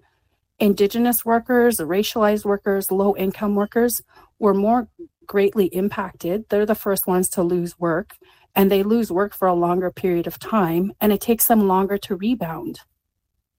indigenous 0.59 1.23
workers, 1.23 1.77
racialized 1.77 2.43
workers, 2.43 2.91
low 2.91 3.15
income 3.15 3.55
workers 3.55 4.01
were 4.39 4.53
more 4.53 4.89
greatly 5.25 5.67
impacted. 5.67 6.43
They're 6.49 6.65
the 6.65 6.75
first 6.75 7.07
ones 7.07 7.29
to 7.29 7.43
lose 7.43 7.79
work 7.79 8.17
and 8.55 8.71
they 8.71 8.83
lose 8.83 9.11
work 9.11 9.33
for 9.33 9.47
a 9.47 9.53
longer 9.53 9.91
period 9.91 10.27
of 10.27 10.39
time 10.39 10.91
and 10.99 11.11
it 11.11 11.21
takes 11.21 11.47
them 11.47 11.67
longer 11.67 11.97
to 11.97 12.15
rebound. 12.15 12.79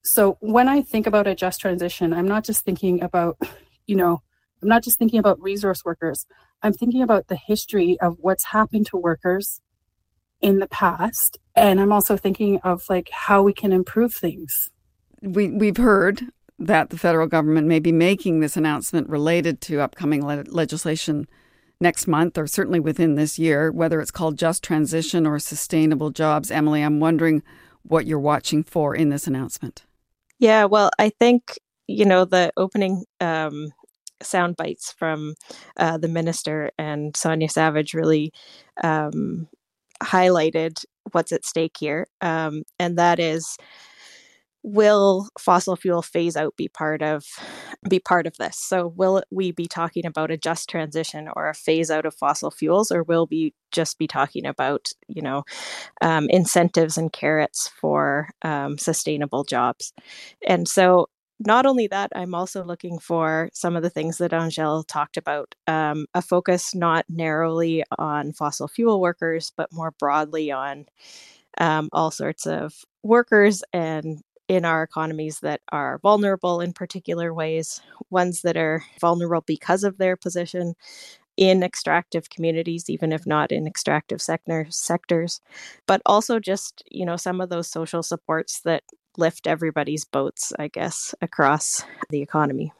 So 0.04 0.36
when 0.40 0.68
i 0.68 0.82
think 0.82 1.06
about 1.06 1.26
a 1.26 1.34
just 1.34 1.60
transition 1.60 2.12
i'm 2.12 2.26
not 2.26 2.44
just 2.44 2.64
thinking 2.64 3.02
about 3.02 3.38
you 3.86 3.96
know 3.96 4.22
i'm 4.62 4.68
not 4.68 4.82
just 4.82 4.98
thinking 4.98 5.18
about 5.20 5.40
resource 5.40 5.84
workers. 5.84 6.26
I'm 6.64 6.72
thinking 6.72 7.02
about 7.02 7.26
the 7.26 7.36
history 7.36 7.98
of 8.00 8.18
what's 8.20 8.44
happened 8.44 8.86
to 8.86 8.96
workers 8.96 9.60
in 10.40 10.58
the 10.58 10.68
past 10.68 11.38
and 11.54 11.80
i'm 11.80 11.92
also 11.92 12.16
thinking 12.16 12.58
of 12.60 12.82
like 12.88 13.08
how 13.10 13.42
we 13.42 13.52
can 13.52 13.72
improve 13.72 14.14
things. 14.14 14.70
We 15.22 15.48
we've 15.48 15.76
heard 15.76 16.22
that 16.58 16.90
the 16.90 16.98
federal 16.98 17.26
government 17.26 17.66
may 17.66 17.80
be 17.80 17.92
making 17.92 18.40
this 18.40 18.56
announcement 18.56 19.08
related 19.08 19.60
to 19.62 19.80
upcoming 19.80 20.24
le- 20.24 20.44
legislation 20.48 21.26
next 21.82 22.06
month 22.06 22.38
or 22.38 22.46
certainly 22.46 22.80
within 22.80 23.16
this 23.16 23.38
year, 23.38 23.70
whether 23.70 24.00
it's 24.00 24.10
called 24.10 24.38
Just 24.38 24.62
Transition 24.62 25.26
or 25.26 25.38
Sustainable 25.38 26.10
Jobs. 26.10 26.50
Emily, 26.50 26.82
I'm 26.82 27.00
wondering 27.00 27.42
what 27.82 28.06
you're 28.06 28.18
watching 28.18 28.62
for 28.62 28.94
in 28.94 29.10
this 29.10 29.26
announcement. 29.26 29.84
Yeah, 30.38 30.64
well, 30.64 30.90
I 30.98 31.10
think, 31.10 31.58
you 31.86 32.04
know, 32.04 32.24
the 32.24 32.52
opening 32.56 33.04
um, 33.20 33.72
sound 34.22 34.56
bites 34.56 34.94
from 34.96 35.34
uh, 35.76 35.98
the 35.98 36.08
minister 36.08 36.70
and 36.78 37.16
Sonya 37.16 37.48
Savage 37.48 37.92
really 37.92 38.32
um, 38.82 39.48
highlighted 40.02 40.84
what's 41.10 41.32
at 41.32 41.44
stake 41.44 41.76
here. 41.78 42.06
Um, 42.20 42.62
and 42.78 42.96
that 42.98 43.18
is 43.18 43.56
will 44.62 45.28
fossil 45.38 45.76
fuel 45.76 46.02
phase 46.02 46.36
out 46.36 46.56
be 46.56 46.68
part 46.68 47.02
of 47.02 47.24
be 47.88 47.98
part 47.98 48.26
of 48.26 48.36
this? 48.38 48.58
So 48.58 48.88
will 48.96 49.22
we 49.30 49.52
be 49.52 49.66
talking 49.66 50.06
about 50.06 50.30
a 50.30 50.36
just 50.36 50.68
transition 50.68 51.28
or 51.34 51.48
a 51.48 51.54
phase 51.54 51.90
out 51.90 52.06
of 52.06 52.14
fossil 52.14 52.50
fuels 52.50 52.90
or 52.90 53.02
will 53.02 53.26
we 53.30 53.54
just 53.72 53.98
be 53.98 54.06
talking 54.06 54.46
about 54.46 54.90
you 55.08 55.22
know 55.22 55.44
um, 56.00 56.28
incentives 56.30 56.98
and 56.98 57.12
carrots 57.12 57.68
for 57.80 58.30
um, 58.42 58.78
sustainable 58.78 59.44
jobs? 59.44 59.92
And 60.46 60.68
so 60.68 61.08
not 61.44 61.66
only 61.66 61.88
that, 61.88 62.10
I'm 62.14 62.34
also 62.34 62.64
looking 62.64 62.98
for 62.98 63.50
some 63.52 63.74
of 63.76 63.82
the 63.82 63.90
things 63.90 64.18
that 64.18 64.30
Angèle 64.30 64.86
talked 64.86 65.16
about 65.16 65.54
um, 65.66 66.06
a 66.14 66.22
focus 66.22 66.74
not 66.74 67.04
narrowly 67.08 67.82
on 67.98 68.32
fossil 68.32 68.68
fuel 68.68 69.00
workers, 69.00 69.52
but 69.56 69.72
more 69.72 69.90
broadly 69.98 70.52
on 70.52 70.86
um, 71.58 71.88
all 71.92 72.10
sorts 72.10 72.46
of 72.46 72.74
workers 73.02 73.62
and 73.72 74.20
in 74.52 74.66
our 74.66 74.82
economies 74.82 75.40
that 75.40 75.62
are 75.70 75.98
vulnerable 76.02 76.60
in 76.60 76.74
particular 76.74 77.32
ways, 77.32 77.80
ones 78.10 78.42
that 78.42 78.54
are 78.54 78.84
vulnerable 79.00 79.42
because 79.46 79.82
of 79.82 79.96
their 79.96 80.14
position 80.14 80.74
in 81.38 81.62
extractive 81.62 82.28
communities, 82.28 82.90
even 82.90 83.12
if 83.12 83.26
not 83.26 83.50
in 83.50 83.66
extractive 83.66 84.20
sector, 84.20 84.66
sectors, 84.68 85.40
but 85.86 86.02
also 86.04 86.38
just, 86.38 86.84
you 86.90 87.06
know, 87.06 87.16
some 87.16 87.40
of 87.40 87.48
those 87.48 87.66
social 87.66 88.02
supports 88.02 88.60
that 88.60 88.82
lift 89.16 89.46
everybody's 89.46 90.04
boats, 90.04 90.52
I 90.58 90.68
guess, 90.68 91.14
across 91.22 91.82
the 92.10 92.20
economy. 92.20 92.74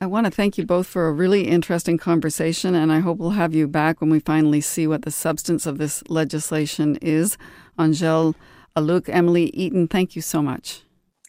I 0.00 0.06
want 0.06 0.24
to 0.24 0.32
thank 0.32 0.58
you 0.58 0.66
both 0.66 0.88
for 0.88 1.06
a 1.06 1.12
really 1.12 1.46
interesting 1.46 1.98
conversation, 1.98 2.74
and 2.74 2.90
I 2.90 2.98
hope 2.98 3.18
we'll 3.18 3.30
have 3.30 3.54
you 3.54 3.68
back 3.68 4.00
when 4.00 4.10
we 4.10 4.18
finally 4.18 4.60
see 4.60 4.88
what 4.88 5.02
the 5.02 5.12
substance 5.12 5.66
of 5.66 5.78
this 5.78 6.02
legislation 6.08 6.96
is. 6.96 7.38
Angèle 7.78 8.34
Alook, 8.76 9.08
Emily 9.08 9.46
Eaton, 9.50 9.88
thank 9.88 10.14
you 10.14 10.22
so 10.22 10.42
much. 10.42 10.82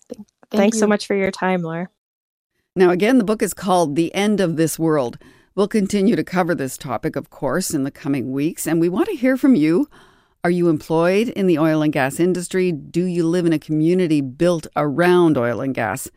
Thank 0.10 0.28
Thanks 0.52 0.76
you. 0.76 0.82
so 0.82 0.88
much 0.88 1.08
for 1.08 1.16
your 1.16 1.32
time, 1.32 1.62
Laura. 1.62 1.90
Now, 2.76 2.90
again, 2.90 3.18
the 3.18 3.24
book 3.24 3.42
is 3.42 3.54
called 3.54 3.96
The 3.96 4.14
End 4.14 4.40
of 4.40 4.58
This 4.58 4.78
World. 4.78 5.18
We'll 5.56 5.68
continue 5.68 6.16
to 6.16 6.24
cover 6.24 6.56
this 6.56 6.78
topic, 6.78 7.16
of 7.16 7.30
course, 7.30 7.74
in 7.74 7.84
the 7.84 7.92
coming 7.92 8.32
weeks, 8.32 8.68
and 8.68 8.80
we 8.80 8.90
want 8.90 9.08
to 9.10 9.16
hear 9.16 9.38
from 9.38 9.56
you. 9.56 9.88
Are 10.44 10.50
you 10.50 10.70
employed 10.70 11.30
in 11.30 11.48
the 11.48 11.60
oil 11.60 11.82
and 11.82 11.94
gas 11.94 12.20
industry? 12.20 12.72
Do 12.72 13.04
you 13.04 13.28
live 13.28 13.46
in 13.46 13.54
a 13.54 13.60
community 13.60 14.22
built 14.22 14.68
around 14.76 15.38
oil 15.38 15.62
and 15.62 15.76
gas? 15.76 16.10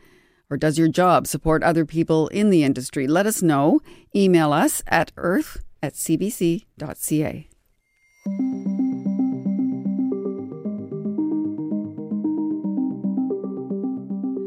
Or 0.51 0.57
does 0.57 0.79
your 0.79 0.89
job 0.89 1.27
support 1.27 1.63
other 1.63 1.85
people 1.85 2.29
in 2.29 2.51
the 2.51 2.65
industry? 2.65 3.07
Let 3.07 3.27
us 3.27 3.43
know. 3.43 3.81
Email 4.15 4.53
us 4.53 4.83
at 4.87 5.13
earth 5.17 5.59
at 5.83 5.95
cbc.ca. 5.95 7.49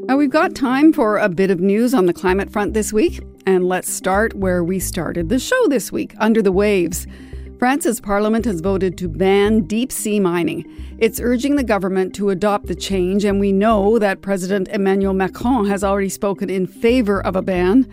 Now, 0.08 0.16
we've 0.16 0.30
got 0.30 0.56
time 0.56 0.94
for 0.94 1.18
a 1.18 1.28
bit 1.28 1.52
of 1.52 1.60
news 1.60 1.94
on 1.94 2.06
the 2.06 2.14
climate 2.14 2.50
front 2.50 2.74
this 2.74 2.94
week, 2.94 3.22
and 3.46 3.68
let's 3.68 3.92
start 3.92 4.34
where 4.34 4.64
we 4.64 4.80
started 4.80 5.28
the 5.28 5.38
show 5.38 5.68
this 5.68 5.92
week 5.92 6.16
under 6.18 6.42
the 6.42 6.54
waves. 6.54 7.06
France's 7.60 8.00
parliament 8.00 8.46
has 8.46 8.62
voted 8.62 8.98
to 9.00 9.10
ban 9.10 9.68
deep 9.68 9.92
sea 9.92 10.22
mining. 10.22 10.66
It's 10.98 11.20
urging 11.20 11.58
the 11.58 11.64
government 11.66 12.16
to 12.16 12.30
adopt 12.30 12.68
the 12.68 12.76
change, 12.76 13.26
and 13.26 13.38
we 13.38 13.52
know 13.52 14.00
that 14.00 14.22
President 14.22 14.70
Emmanuel 14.70 15.14
Macron 15.14 15.66
has 15.66 15.84
already 15.84 16.08
spoken 16.08 16.50
in 16.50 16.68
favor 16.68 17.22
of 17.22 17.36
a 17.36 17.42
ban. 17.42 17.86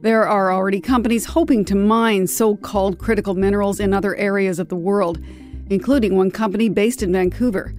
There 0.00 0.26
are 0.26 0.50
already 0.50 0.80
companies 0.80 1.26
hoping 1.26 1.66
to 1.66 1.74
mine 1.74 2.28
so 2.28 2.56
called 2.56 2.98
critical 2.98 3.34
minerals 3.34 3.78
in 3.78 3.92
other 3.92 4.16
areas 4.16 4.58
of 4.58 4.70
the 4.70 4.74
world, 4.74 5.22
including 5.68 6.16
one 6.16 6.30
company 6.30 6.70
based 6.70 7.02
in 7.02 7.12
Vancouver. 7.12 7.74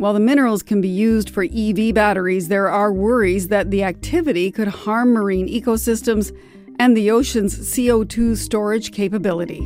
While 0.00 0.14
the 0.14 0.20
minerals 0.20 0.62
can 0.62 0.80
be 0.80 0.88
used 0.88 1.28
for 1.28 1.44
EV 1.44 1.92
batteries, 1.92 2.48
there 2.48 2.70
are 2.70 2.90
worries 2.90 3.48
that 3.48 3.70
the 3.70 3.82
activity 3.82 4.50
could 4.50 4.68
harm 4.68 5.12
marine 5.12 5.46
ecosystems 5.46 6.34
and 6.78 6.96
the 6.96 7.10
ocean's 7.10 7.54
CO2 7.54 8.34
storage 8.38 8.92
capability. 8.92 9.58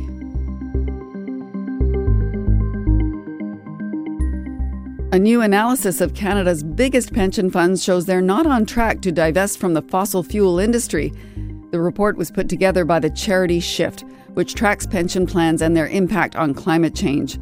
A 5.13 5.17
new 5.17 5.39
analysis 5.39 6.01
of 6.01 6.15
Canada's 6.15 6.63
biggest 6.63 7.13
pension 7.13 7.49
funds 7.49 7.81
shows 7.81 8.05
they're 8.05 8.19
not 8.19 8.45
on 8.45 8.65
track 8.65 8.99
to 9.03 9.13
divest 9.13 9.57
from 9.57 9.73
the 9.73 9.83
fossil 9.83 10.21
fuel 10.21 10.59
industry. 10.59 11.13
The 11.71 11.79
report 11.79 12.17
was 12.17 12.29
put 12.29 12.49
together 12.49 12.83
by 12.83 12.99
the 12.99 13.09
charity 13.09 13.61
Shift, 13.61 14.03
which 14.33 14.53
tracks 14.53 14.85
pension 14.85 15.27
plans 15.27 15.61
and 15.61 15.77
their 15.77 15.87
impact 15.87 16.35
on 16.35 16.53
climate 16.53 16.93
change. 16.93 17.39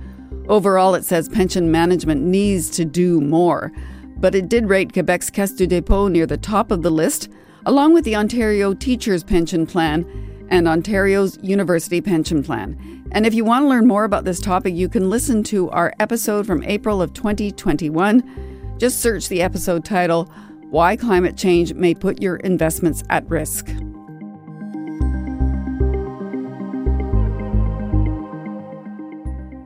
Overall, 0.47 0.95
it 0.95 1.05
says 1.05 1.29
pension 1.29 1.71
management 1.71 2.21
needs 2.21 2.69
to 2.71 2.85
do 2.85 3.21
more. 3.21 3.71
But 4.17 4.35
it 4.35 4.49
did 4.49 4.69
rate 4.69 4.93
Quebec's 4.93 5.29
Caisse 5.29 5.53
du 5.53 5.67
Dépôt 5.67 6.11
near 6.11 6.25
the 6.25 6.37
top 6.37 6.71
of 6.71 6.81
the 6.81 6.89
list, 6.89 7.29
along 7.65 7.93
with 7.93 8.03
the 8.05 8.15
Ontario 8.15 8.73
Teachers 8.73 9.23
Pension 9.23 9.65
Plan 9.65 10.05
and 10.49 10.67
Ontario's 10.67 11.37
University 11.41 12.01
Pension 12.01 12.43
Plan. 12.43 13.03
And 13.11 13.25
if 13.25 13.33
you 13.33 13.45
want 13.45 13.63
to 13.63 13.69
learn 13.69 13.87
more 13.87 14.03
about 14.03 14.25
this 14.25 14.39
topic, 14.39 14.75
you 14.75 14.89
can 14.89 15.09
listen 15.09 15.43
to 15.45 15.69
our 15.71 15.93
episode 15.99 16.45
from 16.45 16.63
April 16.63 17.01
of 17.01 17.13
2021. 17.13 18.75
Just 18.77 19.01
search 19.01 19.29
the 19.29 19.41
episode 19.41 19.85
title, 19.85 20.25
Why 20.69 20.95
Climate 20.95 21.37
Change 21.37 21.73
May 21.73 21.93
Put 21.93 22.21
Your 22.21 22.37
Investments 22.37 23.03
at 23.09 23.27
Risk. 23.29 23.69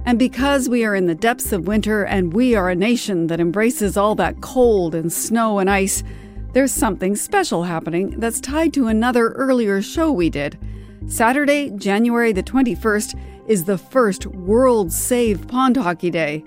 And 0.07 0.17
because 0.17 0.69
we 0.69 0.85
are 0.85 0.95
in 0.95 1.07
the 1.07 1.13
depths 1.13 1.51
of 1.51 1.67
winter 1.67 2.05
and 2.05 2.31
we 2.31 2.55
are 2.55 2.69
a 2.69 2.75
nation 2.75 3.27
that 3.27 3.41
embraces 3.41 3.97
all 3.97 4.15
that 4.15 4.39
cold 4.39 4.95
and 4.95 5.11
snow 5.11 5.59
and 5.59 5.69
ice, 5.69 6.01
there's 6.53 6.71
something 6.71 7.13
special 7.17 7.63
happening 7.63 8.17
that's 8.17 8.39
tied 8.39 8.73
to 8.75 8.87
another 8.87 9.31
earlier 9.31 9.81
show 9.81 10.09
we 10.09 10.29
did. 10.29 10.57
Saturday, 11.07 11.71
January 11.71 12.31
the 12.31 12.41
21st, 12.41 13.19
is 13.49 13.65
the 13.65 13.77
first 13.77 14.25
World 14.27 14.93
Save 14.93 15.45
Pond 15.49 15.75
Hockey 15.75 16.09
Day. 16.09 16.41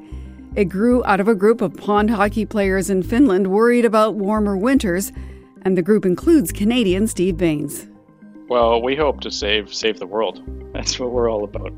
It 0.56 0.70
grew 0.70 1.04
out 1.04 1.20
of 1.20 1.28
a 1.28 1.34
group 1.34 1.61
of 1.61 1.76
pond 1.76 2.08
hockey 2.08 2.46
players 2.46 2.88
in 2.88 3.02
Finland 3.02 3.48
worried 3.48 3.84
about 3.84 4.14
warmer 4.14 4.56
winters, 4.56 5.12
and 5.66 5.76
the 5.76 5.82
group 5.82 6.06
includes 6.06 6.50
Canadian 6.50 7.06
Steve 7.06 7.36
Baines. 7.36 7.86
Well, 8.48 8.80
we 8.80 8.96
hope 8.96 9.20
to 9.20 9.30
save 9.30 9.72
save 9.74 9.98
the 9.98 10.06
world. 10.06 10.42
That's 10.72 10.98
what 10.98 11.11
we're 11.11 11.30
all 11.30 11.44
about. 11.44 11.72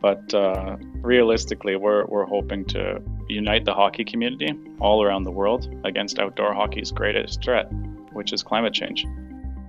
But 0.00 0.32
uh, 0.32 0.76
realistically, 1.00 1.76
we're, 1.76 2.06
we're 2.06 2.26
hoping 2.26 2.64
to 2.66 3.02
unite 3.28 3.64
the 3.64 3.74
hockey 3.74 4.04
community 4.04 4.52
all 4.80 5.02
around 5.02 5.24
the 5.24 5.30
world 5.30 5.68
against 5.84 6.18
outdoor 6.18 6.54
hockey's 6.54 6.92
greatest 6.92 7.42
threat, 7.42 7.72
which 8.12 8.32
is 8.32 8.42
climate 8.42 8.74
change. 8.74 9.06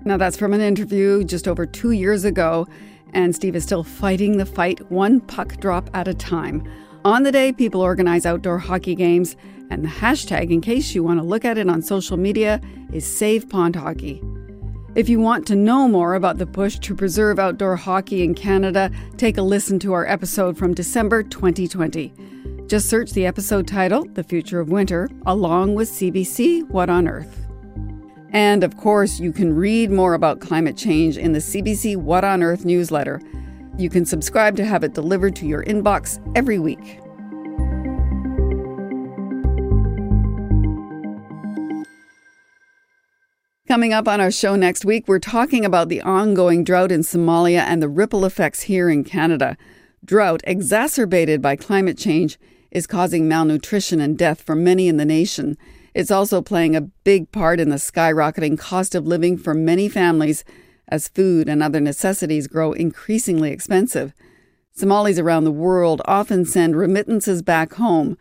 Now, 0.06 0.18
that's 0.18 0.38
from 0.38 0.54
an 0.54 0.62
interview 0.62 1.24
just 1.24 1.48
over 1.48 1.66
two 1.66 1.92
years 1.92 2.26
ago, 2.26 2.68
and 3.14 3.36
Steve 3.36 3.56
is 3.56 3.64
still 3.64 3.84
fighting 3.84 4.38
the 4.38 4.46
fight 4.46 4.90
one 4.92 5.20
puck 5.20 5.58
drop 5.58 5.90
at 5.94 6.08
a 6.08 6.14
time. 6.14 6.64
On 7.04 7.24
the 7.24 7.32
day, 7.32 7.52
people 7.52 7.82
organize 7.82 8.26
outdoor 8.26 8.60
hockey 8.60 8.96
games, 8.96 9.36
and 9.70 9.84
the 9.84 9.90
hashtag, 9.90 10.52
in 10.52 10.62
case 10.62 10.94
you 10.94 11.04
want 11.04 11.20
to 11.20 11.26
look 11.26 11.44
at 11.44 11.58
it 11.58 11.70
on 11.70 11.82
social 11.82 12.18
media, 12.18 12.62
is 12.94 13.06
Save 13.06 13.50
Pond 13.50 13.76
Hockey. 13.76 14.22
If 14.96 15.08
you 15.08 15.20
want 15.20 15.46
to 15.48 15.56
know 15.56 15.88
more 15.88 16.16
about 16.16 16.40
the 16.40 16.48
push 16.48 16.80
to 16.80 16.96
preserve 16.96 17.38
outdoor 17.38 17.76
hockey 17.76 18.24
in 18.24 18.34
Canada, 18.34 18.90
take 19.18 19.38
a 19.38 19.42
listen 19.42 19.78
to 19.80 19.94
our 19.94 20.08
episode 20.08 20.58
from 20.58 20.74
December 20.74 21.22
2020. 21.22 22.12
Just 22.66 22.90
search 22.90 23.12
the 23.12 23.28
episode 23.28 23.68
title, 23.68 24.06
The 24.14 24.24
Future 24.24 24.60
of 24.60 24.70
Winter, 24.70 25.08
along 25.28 25.76
with 25.76 25.90
CBC 25.90 26.68
What 26.70 26.90
on 26.90 27.08
Earth. 27.08 27.46
And 28.32 28.64
of 28.64 28.78
course, 28.78 29.20
you 29.20 29.32
can 29.32 29.56
read 29.56 29.92
more 29.92 30.16
about 30.16 30.40
climate 30.40 30.76
change 30.76 31.18
in 31.18 31.34
the 31.34 31.40
CBC 31.40 31.96
What 31.96 32.24
on 32.24 32.42
Earth 32.42 32.66
newsletter. 32.66 33.22
You 33.78 33.92
can 33.92 34.06
subscribe 34.06 34.56
to 34.56 34.66
have 34.66 34.84
it 34.84 34.96
delivered 34.96 35.36
to 35.36 35.46
your 35.46 35.64
inbox 35.66 36.20
every 36.36 36.58
week. 36.58 37.00
Coming 43.70 43.94
up 43.94 44.08
on 44.08 44.20
our 44.20 44.32
show 44.32 44.56
next 44.56 44.84
week, 44.84 45.08
we're 45.08 45.20
talking 45.20 45.64
about 45.64 45.90
the 45.90 46.02
ongoing 46.02 46.64
drought 46.64 46.92
in 46.92 47.02
Somalia 47.02 47.60
and 47.60 47.84
the 47.84 47.88
ripple 47.88 48.26
effects 48.26 48.62
here 48.62 48.90
in 48.90 49.04
Canada. 49.04 49.56
Drought, 50.04 50.42
exacerbated 50.46 51.40
by 51.40 51.56
climate 51.56 51.96
change, 51.96 52.40
is 52.72 52.88
causing 52.88 53.28
malnutrition 53.28 54.02
and 54.02 54.18
death 54.18 54.42
for 54.42 54.56
many 54.56 54.88
in 54.88 54.98
the 54.98 55.06
nation. 55.06 55.56
It's 55.94 56.10
also 56.10 56.42
playing 56.42 56.76
a 56.76 56.82
big 56.82 57.32
part 57.32 57.60
in 57.60 57.70
the 57.70 57.76
skyrocketing 57.76 58.58
cost 58.58 58.96
of 58.96 59.06
living 59.06 59.38
for 59.38 59.54
many 59.54 59.88
families 59.88 60.44
as 60.88 61.08
food 61.08 61.48
and 61.48 61.62
other 61.62 61.80
necessities 61.80 62.48
grow 62.48 62.72
increasingly 62.72 63.52
expensive. 63.52 64.16
Somalis 64.72 65.20
around 65.20 65.44
the 65.44 65.52
world 65.52 66.02
often 66.06 66.44
send 66.44 66.76
remittances 66.76 67.44
back 67.44 67.74
home. 67.74 68.18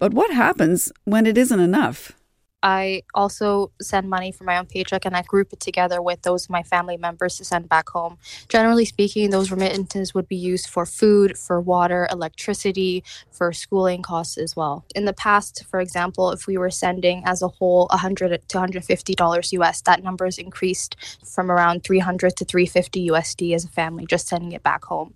But 0.00 0.12
what 0.12 0.32
happens 0.32 0.90
when 1.04 1.24
it 1.24 1.38
isn't 1.38 1.60
enough? 1.60 2.17
I 2.62 3.02
also 3.14 3.70
send 3.80 4.10
money 4.10 4.32
from 4.32 4.46
my 4.46 4.58
own 4.58 4.66
paycheck 4.66 5.04
and 5.04 5.16
I 5.16 5.22
group 5.22 5.52
it 5.52 5.60
together 5.60 6.02
with 6.02 6.22
those 6.22 6.44
of 6.44 6.50
my 6.50 6.62
family 6.62 6.96
members 6.96 7.36
to 7.36 7.44
send 7.44 7.68
back 7.68 7.88
home. 7.90 8.18
Generally 8.48 8.86
speaking, 8.86 9.30
those 9.30 9.50
remittances 9.50 10.14
would 10.14 10.26
be 10.26 10.36
used 10.36 10.68
for 10.68 10.84
food, 10.84 11.38
for 11.38 11.60
water, 11.60 12.08
electricity, 12.10 13.04
for 13.30 13.52
schooling 13.52 14.02
costs 14.02 14.36
as 14.38 14.56
well. 14.56 14.84
In 14.94 15.04
the 15.04 15.12
past, 15.12 15.64
for 15.70 15.80
example, 15.80 16.32
if 16.32 16.46
we 16.46 16.58
were 16.58 16.70
sending 16.70 17.22
as 17.24 17.42
a 17.42 17.48
whole 17.48 17.86
100 17.90 18.48
to 18.48 18.58
150 18.58 19.14
dollars 19.14 19.52
US, 19.52 19.80
that 19.82 20.02
number 20.02 20.24
has 20.24 20.38
increased 20.38 20.96
from 21.24 21.50
around 21.50 21.84
300 21.84 22.36
to 22.36 22.44
350 22.44 23.08
USD 23.08 23.54
as 23.54 23.64
a 23.64 23.68
family 23.68 24.06
just 24.06 24.28
sending 24.28 24.52
it 24.52 24.62
back 24.62 24.84
home. 24.84 25.14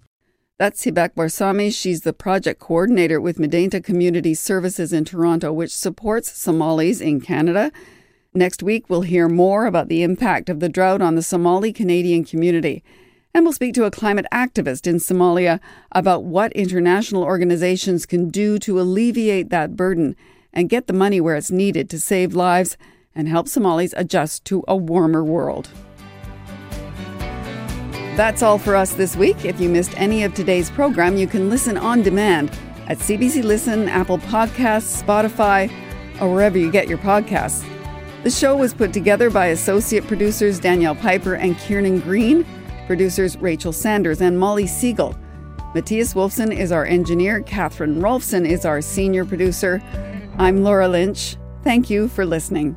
That's 0.62 0.86
Sibak 0.86 1.14
Barsami. 1.16 1.74
She's 1.74 2.02
the 2.02 2.12
project 2.12 2.60
coordinator 2.60 3.20
with 3.20 3.36
Midaynta 3.36 3.82
Community 3.82 4.32
Services 4.32 4.92
in 4.92 5.04
Toronto, 5.04 5.52
which 5.52 5.74
supports 5.74 6.38
Somalis 6.38 7.00
in 7.00 7.20
Canada. 7.20 7.72
Next 8.32 8.62
week, 8.62 8.88
we'll 8.88 9.02
hear 9.02 9.28
more 9.28 9.66
about 9.66 9.88
the 9.88 10.04
impact 10.04 10.48
of 10.48 10.60
the 10.60 10.68
drought 10.68 11.02
on 11.02 11.16
the 11.16 11.22
Somali 11.24 11.72
Canadian 11.72 12.22
community. 12.22 12.84
And 13.34 13.44
we'll 13.44 13.52
speak 13.52 13.74
to 13.74 13.86
a 13.86 13.90
climate 13.90 14.26
activist 14.32 14.86
in 14.86 14.98
Somalia 14.98 15.58
about 15.90 16.22
what 16.22 16.52
international 16.52 17.24
organizations 17.24 18.06
can 18.06 18.28
do 18.28 18.56
to 18.60 18.80
alleviate 18.80 19.50
that 19.50 19.74
burden 19.74 20.14
and 20.52 20.70
get 20.70 20.86
the 20.86 20.92
money 20.92 21.20
where 21.20 21.34
it's 21.34 21.50
needed 21.50 21.90
to 21.90 21.98
save 21.98 22.36
lives 22.36 22.76
and 23.16 23.26
help 23.28 23.48
Somalis 23.48 23.94
adjust 23.96 24.44
to 24.44 24.62
a 24.68 24.76
warmer 24.76 25.24
world. 25.24 25.70
That's 28.14 28.42
all 28.42 28.58
for 28.58 28.76
us 28.76 28.92
this 28.92 29.16
week. 29.16 29.46
If 29.46 29.58
you 29.58 29.70
missed 29.70 29.98
any 29.98 30.22
of 30.22 30.34
today's 30.34 30.70
program, 30.70 31.16
you 31.16 31.26
can 31.26 31.48
listen 31.48 31.78
on 31.78 32.02
demand 32.02 32.50
at 32.86 32.98
CBC 32.98 33.42
Listen, 33.42 33.88
Apple 33.88 34.18
Podcasts, 34.18 35.02
Spotify, 35.02 35.72
or 36.20 36.30
wherever 36.30 36.58
you 36.58 36.70
get 36.70 36.88
your 36.88 36.98
podcasts. 36.98 37.66
The 38.22 38.30
show 38.30 38.54
was 38.54 38.74
put 38.74 38.92
together 38.92 39.30
by 39.30 39.46
associate 39.46 40.06
producers 40.06 40.60
Danielle 40.60 40.94
Piper 40.94 41.34
and 41.34 41.56
Kieran 41.58 42.00
Green, 42.00 42.44
producers 42.86 43.38
Rachel 43.38 43.72
Sanders 43.72 44.20
and 44.20 44.38
Molly 44.38 44.64
Segal. 44.64 45.18
Matthias 45.74 46.12
Wolfson 46.12 46.54
is 46.54 46.70
our 46.70 46.84
engineer, 46.84 47.40
Catherine 47.40 48.02
Rolfsen 48.02 48.46
is 48.46 48.66
our 48.66 48.82
senior 48.82 49.24
producer. 49.24 49.82
I'm 50.36 50.62
Laura 50.62 50.86
Lynch. 50.86 51.38
Thank 51.64 51.88
you 51.88 52.08
for 52.08 52.26
listening. 52.26 52.76